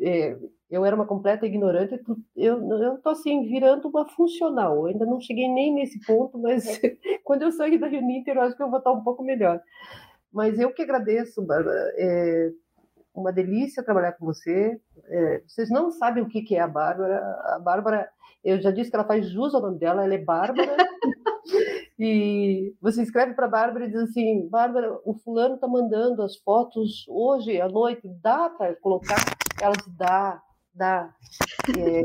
é, 0.00 0.36
eu 0.70 0.84
era 0.84 0.96
uma 0.96 1.06
completa 1.06 1.46
ignorante, 1.46 2.00
eu 2.34 2.94
estou 2.94 3.12
assim, 3.12 3.42
virando 3.46 3.88
uma 3.88 4.06
funcional. 4.06 4.76
Eu 4.76 4.86
ainda 4.86 5.04
não 5.04 5.20
cheguei 5.20 5.48
nem 5.48 5.74
nesse 5.74 6.00
ponto, 6.04 6.38
mas 6.38 6.64
quando 7.24 7.42
eu 7.42 7.52
sair 7.52 7.78
da 7.78 7.86
Uninter, 7.86 8.36
eu 8.36 8.42
acho 8.42 8.56
que 8.56 8.62
eu 8.62 8.70
vou 8.70 8.78
estar 8.78 8.92
um 8.92 9.02
pouco 9.02 9.22
melhor. 9.22 9.60
Mas 10.32 10.58
eu 10.58 10.72
que 10.72 10.82
agradeço, 10.82 11.42
Bárbara. 11.42 11.92
É 11.96 12.50
uma 13.14 13.32
delícia 13.32 13.82
trabalhar 13.82 14.12
com 14.12 14.24
você. 14.24 14.80
É, 15.06 15.42
vocês 15.46 15.68
não 15.70 15.90
sabem 15.90 16.22
o 16.22 16.28
que, 16.28 16.42
que 16.42 16.56
é 16.56 16.60
a 16.60 16.68
Bárbara. 16.68 17.18
A 17.44 17.58
Bárbara, 17.58 18.08
eu 18.42 18.60
já 18.60 18.70
disse 18.70 18.88
que 18.88 18.96
ela 18.96 19.06
faz 19.06 19.28
jus 19.28 19.54
ao 19.54 19.60
nome 19.60 19.78
dela, 19.78 20.04
ela 20.04 20.14
é 20.14 20.18
Bárbara. 20.18 20.76
e 21.98 22.74
você 22.80 23.02
escreve 23.02 23.34
para 23.34 23.46
a 23.46 23.50
Bárbara 23.50 23.86
e 23.86 23.90
diz 23.90 24.00
assim: 24.00 24.48
Bárbara, 24.48 24.98
o 25.04 25.14
fulano 25.14 25.56
está 25.56 25.66
mandando 25.66 26.22
as 26.22 26.36
fotos 26.36 27.04
hoje 27.08 27.60
à 27.60 27.68
noite, 27.68 28.08
dá 28.22 28.48
para 28.50 28.74
colocar? 28.76 29.16
Ela 29.60 29.74
diz: 29.74 29.88
dá 29.96 30.42
da 30.74 31.14
é, 31.76 32.02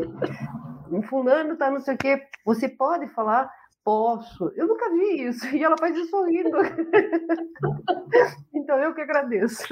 um 0.92 1.02
fulano 1.04 1.58
tá 1.58 1.72
não 1.72 1.80
sei 1.80 1.96
o 1.96 1.98
quê, 1.98 2.22
você 2.46 2.68
pode 2.68 3.08
falar? 3.10 3.50
Posso. 3.84 4.52
Eu 4.56 4.68
nunca 4.68 4.90
vi 4.90 5.28
isso. 5.28 5.48
E 5.56 5.64
ela 5.64 5.78
faz 5.78 5.96
isso 5.96 6.10
sorrindo. 6.10 6.58
então 8.54 8.78
eu 8.80 8.94
que 8.94 9.00
agradeço. 9.00 9.64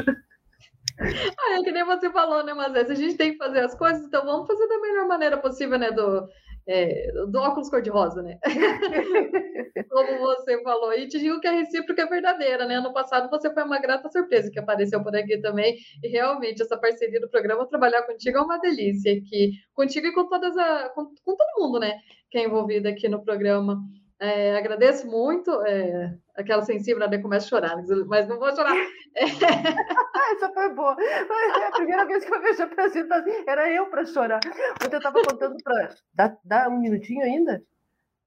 Ah, 0.97 1.59
é 1.59 1.63
que 1.63 1.71
nem 1.71 1.83
você 1.83 2.09
falou, 2.09 2.43
né, 2.43 2.53
mas 2.53 2.89
a 2.89 2.93
gente 2.93 3.17
tem 3.17 3.33
que 3.33 3.37
fazer 3.37 3.59
as 3.59 3.75
coisas, 3.75 4.01
então 4.05 4.25
vamos 4.25 4.47
fazer 4.47 4.65
da 4.67 4.79
melhor 4.79 5.07
maneira 5.07 5.37
possível, 5.37 5.77
né, 5.77 5.91
do, 5.91 6.25
é, 6.67 7.11
do 7.27 7.39
óculos 7.39 7.69
cor-de-rosa, 7.69 8.21
né? 8.23 8.39
Como 9.89 10.19
você 10.19 10.61
falou. 10.63 10.93
E 10.93 11.07
te 11.07 11.19
digo 11.19 11.39
que 11.39 11.47
a 11.47 11.51
recíproca 11.51 12.01
é 12.01 12.07
verdadeira, 12.07 12.65
né? 12.65 12.75
Ano 12.75 12.93
passado 12.93 13.29
você 13.29 13.53
foi 13.53 13.63
uma 13.63 13.79
grata 13.79 14.09
surpresa 14.09 14.49
que 14.51 14.59
apareceu 14.59 15.03
por 15.03 15.15
aqui 15.15 15.37
também. 15.39 15.77
E 16.03 16.07
realmente, 16.07 16.61
essa 16.61 16.77
parceria 16.77 17.19
do 17.19 17.29
programa, 17.29 17.67
trabalhar 17.67 18.03
contigo 18.03 18.37
é 18.37 18.41
uma 18.41 18.57
delícia 18.57 19.13
aqui. 19.13 19.51
Contigo 19.73 20.07
e 20.07 20.13
com 20.13 20.27
todas 20.27 20.57
a. 20.57 20.89
com, 20.89 21.05
com 21.05 21.35
todo 21.35 21.59
mundo, 21.59 21.79
né? 21.79 21.99
Que 22.31 22.39
é 22.39 22.45
envolvido 22.45 22.87
aqui 22.87 23.07
no 23.07 23.23
programa. 23.23 23.79
É, 24.19 24.57
agradeço 24.57 25.07
muito. 25.07 25.51
É, 25.65 26.15
aquela 26.35 26.63
sensível, 26.63 27.07
né? 27.07 27.17
Começa 27.17 27.45
a 27.45 27.49
chorar, 27.49 27.75
mas 28.07 28.27
não 28.27 28.39
vou 28.39 28.55
chorar. 28.55 28.75
É... 29.15 29.23
Essa 30.33 30.51
foi 30.53 30.73
boa. 30.73 30.95
É 30.99 31.67
a 31.67 31.71
primeira 31.71 32.05
vez 32.05 32.25
que 32.25 32.33
eu 32.33 32.41
vejo 32.41 32.61
a 32.61 32.65
apresentação. 32.65 33.33
Era 33.47 33.71
eu 33.71 33.87
para 33.87 34.05
chorar. 34.05 34.39
Ontem 34.83 34.95
eu 34.95 34.97
estava 34.97 35.21
contando 35.23 35.55
para. 35.63 35.95
Dá, 36.13 36.37
dá 36.43 36.69
um 36.69 36.79
minutinho 36.79 37.23
ainda? 37.23 37.63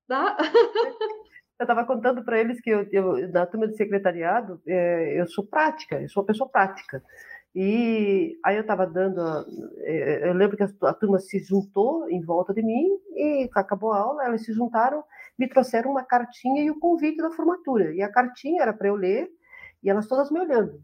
Dá. 0.08 0.36
Eu 1.58 1.64
estava 1.64 1.84
contando 1.84 2.24
para 2.24 2.38
eles 2.38 2.60
que 2.60 2.70
eu, 2.70 2.86
eu, 2.92 3.28
na 3.32 3.44
turma 3.44 3.66
de 3.66 3.76
secretariado, 3.76 4.62
é, 4.64 5.20
eu 5.20 5.26
sou 5.26 5.44
prática, 5.44 6.00
eu 6.00 6.08
sou 6.08 6.22
uma 6.22 6.26
pessoa 6.28 6.48
prática. 6.48 7.02
E 7.52 8.38
aí 8.44 8.54
eu 8.54 8.60
estava 8.60 8.86
dando, 8.86 9.20
é, 9.78 10.28
eu 10.28 10.34
lembro 10.34 10.56
que 10.56 10.62
a, 10.62 10.68
a, 10.82 10.94
turma 10.94 11.18
se 11.18 11.40
juntou 11.40 12.08
em 12.08 12.20
volta 12.20 12.54
de 12.54 12.62
mim 12.62 12.86
e 13.16 13.50
acabou 13.52 13.92
a 13.92 13.98
aula, 13.98 14.24
elas 14.24 14.44
se 14.44 14.52
juntaram, 14.52 15.02
me 15.38 15.48
trouxeram 15.48 15.90
uma 15.90 16.04
cartinha 16.04 16.62
e 16.62 16.70
o 16.70 16.78
convite 16.78 17.18
da 17.18 17.30
formatura. 17.30 17.94
E 17.94 18.02
a 18.02 18.10
cartinha 18.10 18.62
era 18.62 18.72
para 18.72 18.88
eu 18.88 18.96
ler 18.96 19.30
e 19.82 19.88
elas 19.88 20.06
todas 20.06 20.30
me 20.30 20.40
olhando, 20.40 20.82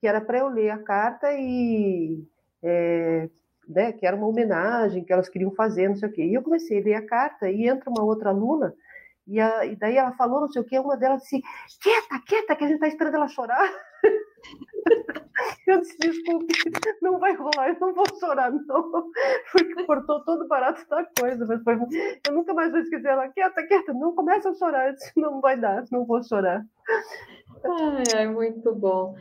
que 0.00 0.06
era 0.06 0.20
para 0.20 0.38
eu 0.38 0.48
ler 0.48 0.70
a 0.70 0.78
carta 0.78 1.28
e 1.32 2.24
é, 2.62 3.28
né, 3.68 3.92
que 3.92 4.06
era 4.06 4.16
uma 4.16 4.26
homenagem 4.26 5.04
que 5.04 5.12
elas 5.12 5.28
queriam 5.28 5.50
fazer, 5.50 5.88
não 5.88 5.96
sei 5.96 6.08
o 6.08 6.12
quê. 6.12 6.24
E 6.24 6.34
eu 6.34 6.42
comecei 6.42 6.80
a 6.80 6.84
ler 6.84 6.94
a 6.94 7.06
carta 7.06 7.50
e 7.50 7.68
entra 7.68 7.90
uma 7.90 8.02
outra 8.02 8.30
aluna 8.30 8.74
e, 9.26 9.40
a, 9.40 9.64
e 9.64 9.76
daí 9.76 9.96
ela 9.96 10.12
falou 10.12 10.40
não 10.40 10.48
sei 10.48 10.62
o 10.62 10.64
quê, 10.64 10.78
uma 10.78 10.96
delas 10.96 11.22
disse, 11.22 11.42
quieta, 11.80 12.20
quieta, 12.26 12.56
que 12.56 12.64
a 12.64 12.66
gente 12.66 12.76
está 12.76 12.88
esperando 12.88 13.16
ela 13.16 13.28
chorar. 13.28 13.68
Eu 15.66 15.80
disse, 15.80 15.98
desculpe, 15.98 16.54
não 17.02 17.18
vai 17.18 17.34
rolar, 17.34 17.68
eu 17.68 17.80
não 17.80 17.94
vou 17.94 18.04
chorar, 18.20 18.52
não. 18.52 19.10
Porque 19.50 19.86
cortou 19.86 20.24
todo 20.24 20.46
barato 20.46 20.86
da 20.88 21.04
coisa. 21.18 21.44
Mas 21.46 21.62
foi... 21.62 21.74
Eu 22.26 22.34
nunca 22.34 22.54
mais 22.54 22.70
vou 22.70 22.80
esquecer 22.80 23.08
ela, 23.08 23.28
quieta, 23.28 23.66
quieta, 23.66 23.92
não 23.92 24.14
começa 24.14 24.50
a 24.50 24.54
chorar. 24.54 24.88
Eu 24.88 24.94
disse, 24.94 25.12
não 25.16 25.40
vai 25.40 25.58
dar, 25.58 25.84
não 25.90 26.04
vou 26.04 26.22
chorar. 26.22 26.64
Ai, 27.64 28.04
ai, 28.14 28.26
muito 28.28 28.74
bom. 28.74 29.16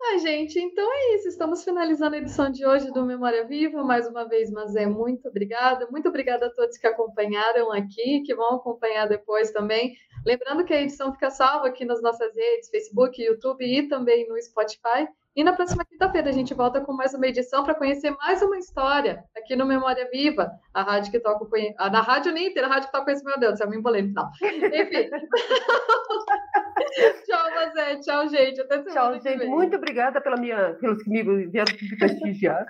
Ah, 0.00 0.18
gente, 0.18 0.58
então 0.58 0.88
é 0.92 1.16
isso. 1.16 1.28
Estamos 1.28 1.64
finalizando 1.64 2.14
a 2.14 2.18
edição 2.18 2.50
de 2.50 2.64
hoje 2.64 2.90
do 2.92 3.04
Memória 3.04 3.44
Viva. 3.46 3.82
Mais 3.82 4.06
uma 4.08 4.24
vez, 4.28 4.50
Mazé, 4.50 4.86
muito 4.86 5.28
obrigada. 5.28 5.88
Muito 5.90 6.08
obrigada 6.08 6.46
a 6.46 6.50
todos 6.50 6.78
que 6.78 6.86
acompanharam 6.86 7.72
aqui, 7.72 8.22
que 8.22 8.34
vão 8.34 8.56
acompanhar 8.56 9.06
depois 9.06 9.50
também. 9.50 9.96
Lembrando 10.24 10.64
que 10.64 10.72
a 10.72 10.80
edição 10.80 11.12
fica 11.12 11.30
salva 11.30 11.66
aqui 11.68 11.84
nas 11.84 12.00
nossas 12.00 12.34
redes, 12.34 12.70
Facebook, 12.70 13.20
YouTube 13.20 13.64
e 13.64 13.88
também 13.88 14.26
no 14.28 14.40
Spotify. 14.40 15.08
E 15.38 15.44
na 15.44 15.52
próxima 15.52 15.84
quinta-feira 15.84 16.30
a 16.30 16.32
gente 16.32 16.52
volta 16.52 16.80
com 16.80 16.92
mais 16.92 17.14
uma 17.14 17.24
edição 17.24 17.62
para 17.62 17.76
conhecer 17.76 18.10
mais 18.18 18.42
uma 18.42 18.58
história 18.58 19.22
aqui 19.36 19.54
no 19.54 19.64
Memória 19.64 20.10
Viva, 20.10 20.50
a 20.74 20.82
rádio 20.82 21.12
que 21.12 21.20
toca 21.20 21.46
a 21.78 21.88
da 21.88 22.00
Rádio 22.00 22.32
Ninter, 22.32 22.64
a 22.64 22.66
rádio 22.66 22.88
que 22.88 22.92
toca 22.92 23.12
esse 23.12 23.24
meu 23.24 23.38
Deus, 23.38 23.60
eu 23.60 23.70
me 23.70 23.76
embolei 23.76 24.02
no 24.02 24.08
final. 24.08 24.28
Enfim. 24.42 25.08
tchau, 27.24 27.50
Mazé. 27.54 28.00
Tchau, 28.00 28.28
gente. 28.28 28.60
Até 28.62 28.82
semana 28.82 28.92
Tchau, 28.92 29.12
gente. 29.20 29.38
Vem. 29.38 29.48
Muito 29.48 29.76
obrigada 29.76 30.20
pela 30.20 30.36
minha, 30.36 30.74
pelos 30.80 31.00
que 31.04 31.08
me 31.08 31.22
vieram 31.46 31.72
prestigiar. 31.96 32.66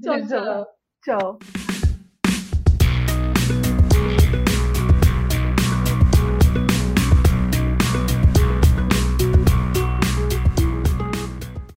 tchau, 0.00 0.28
tchau. 0.28 0.64
Tchau. 1.02 1.40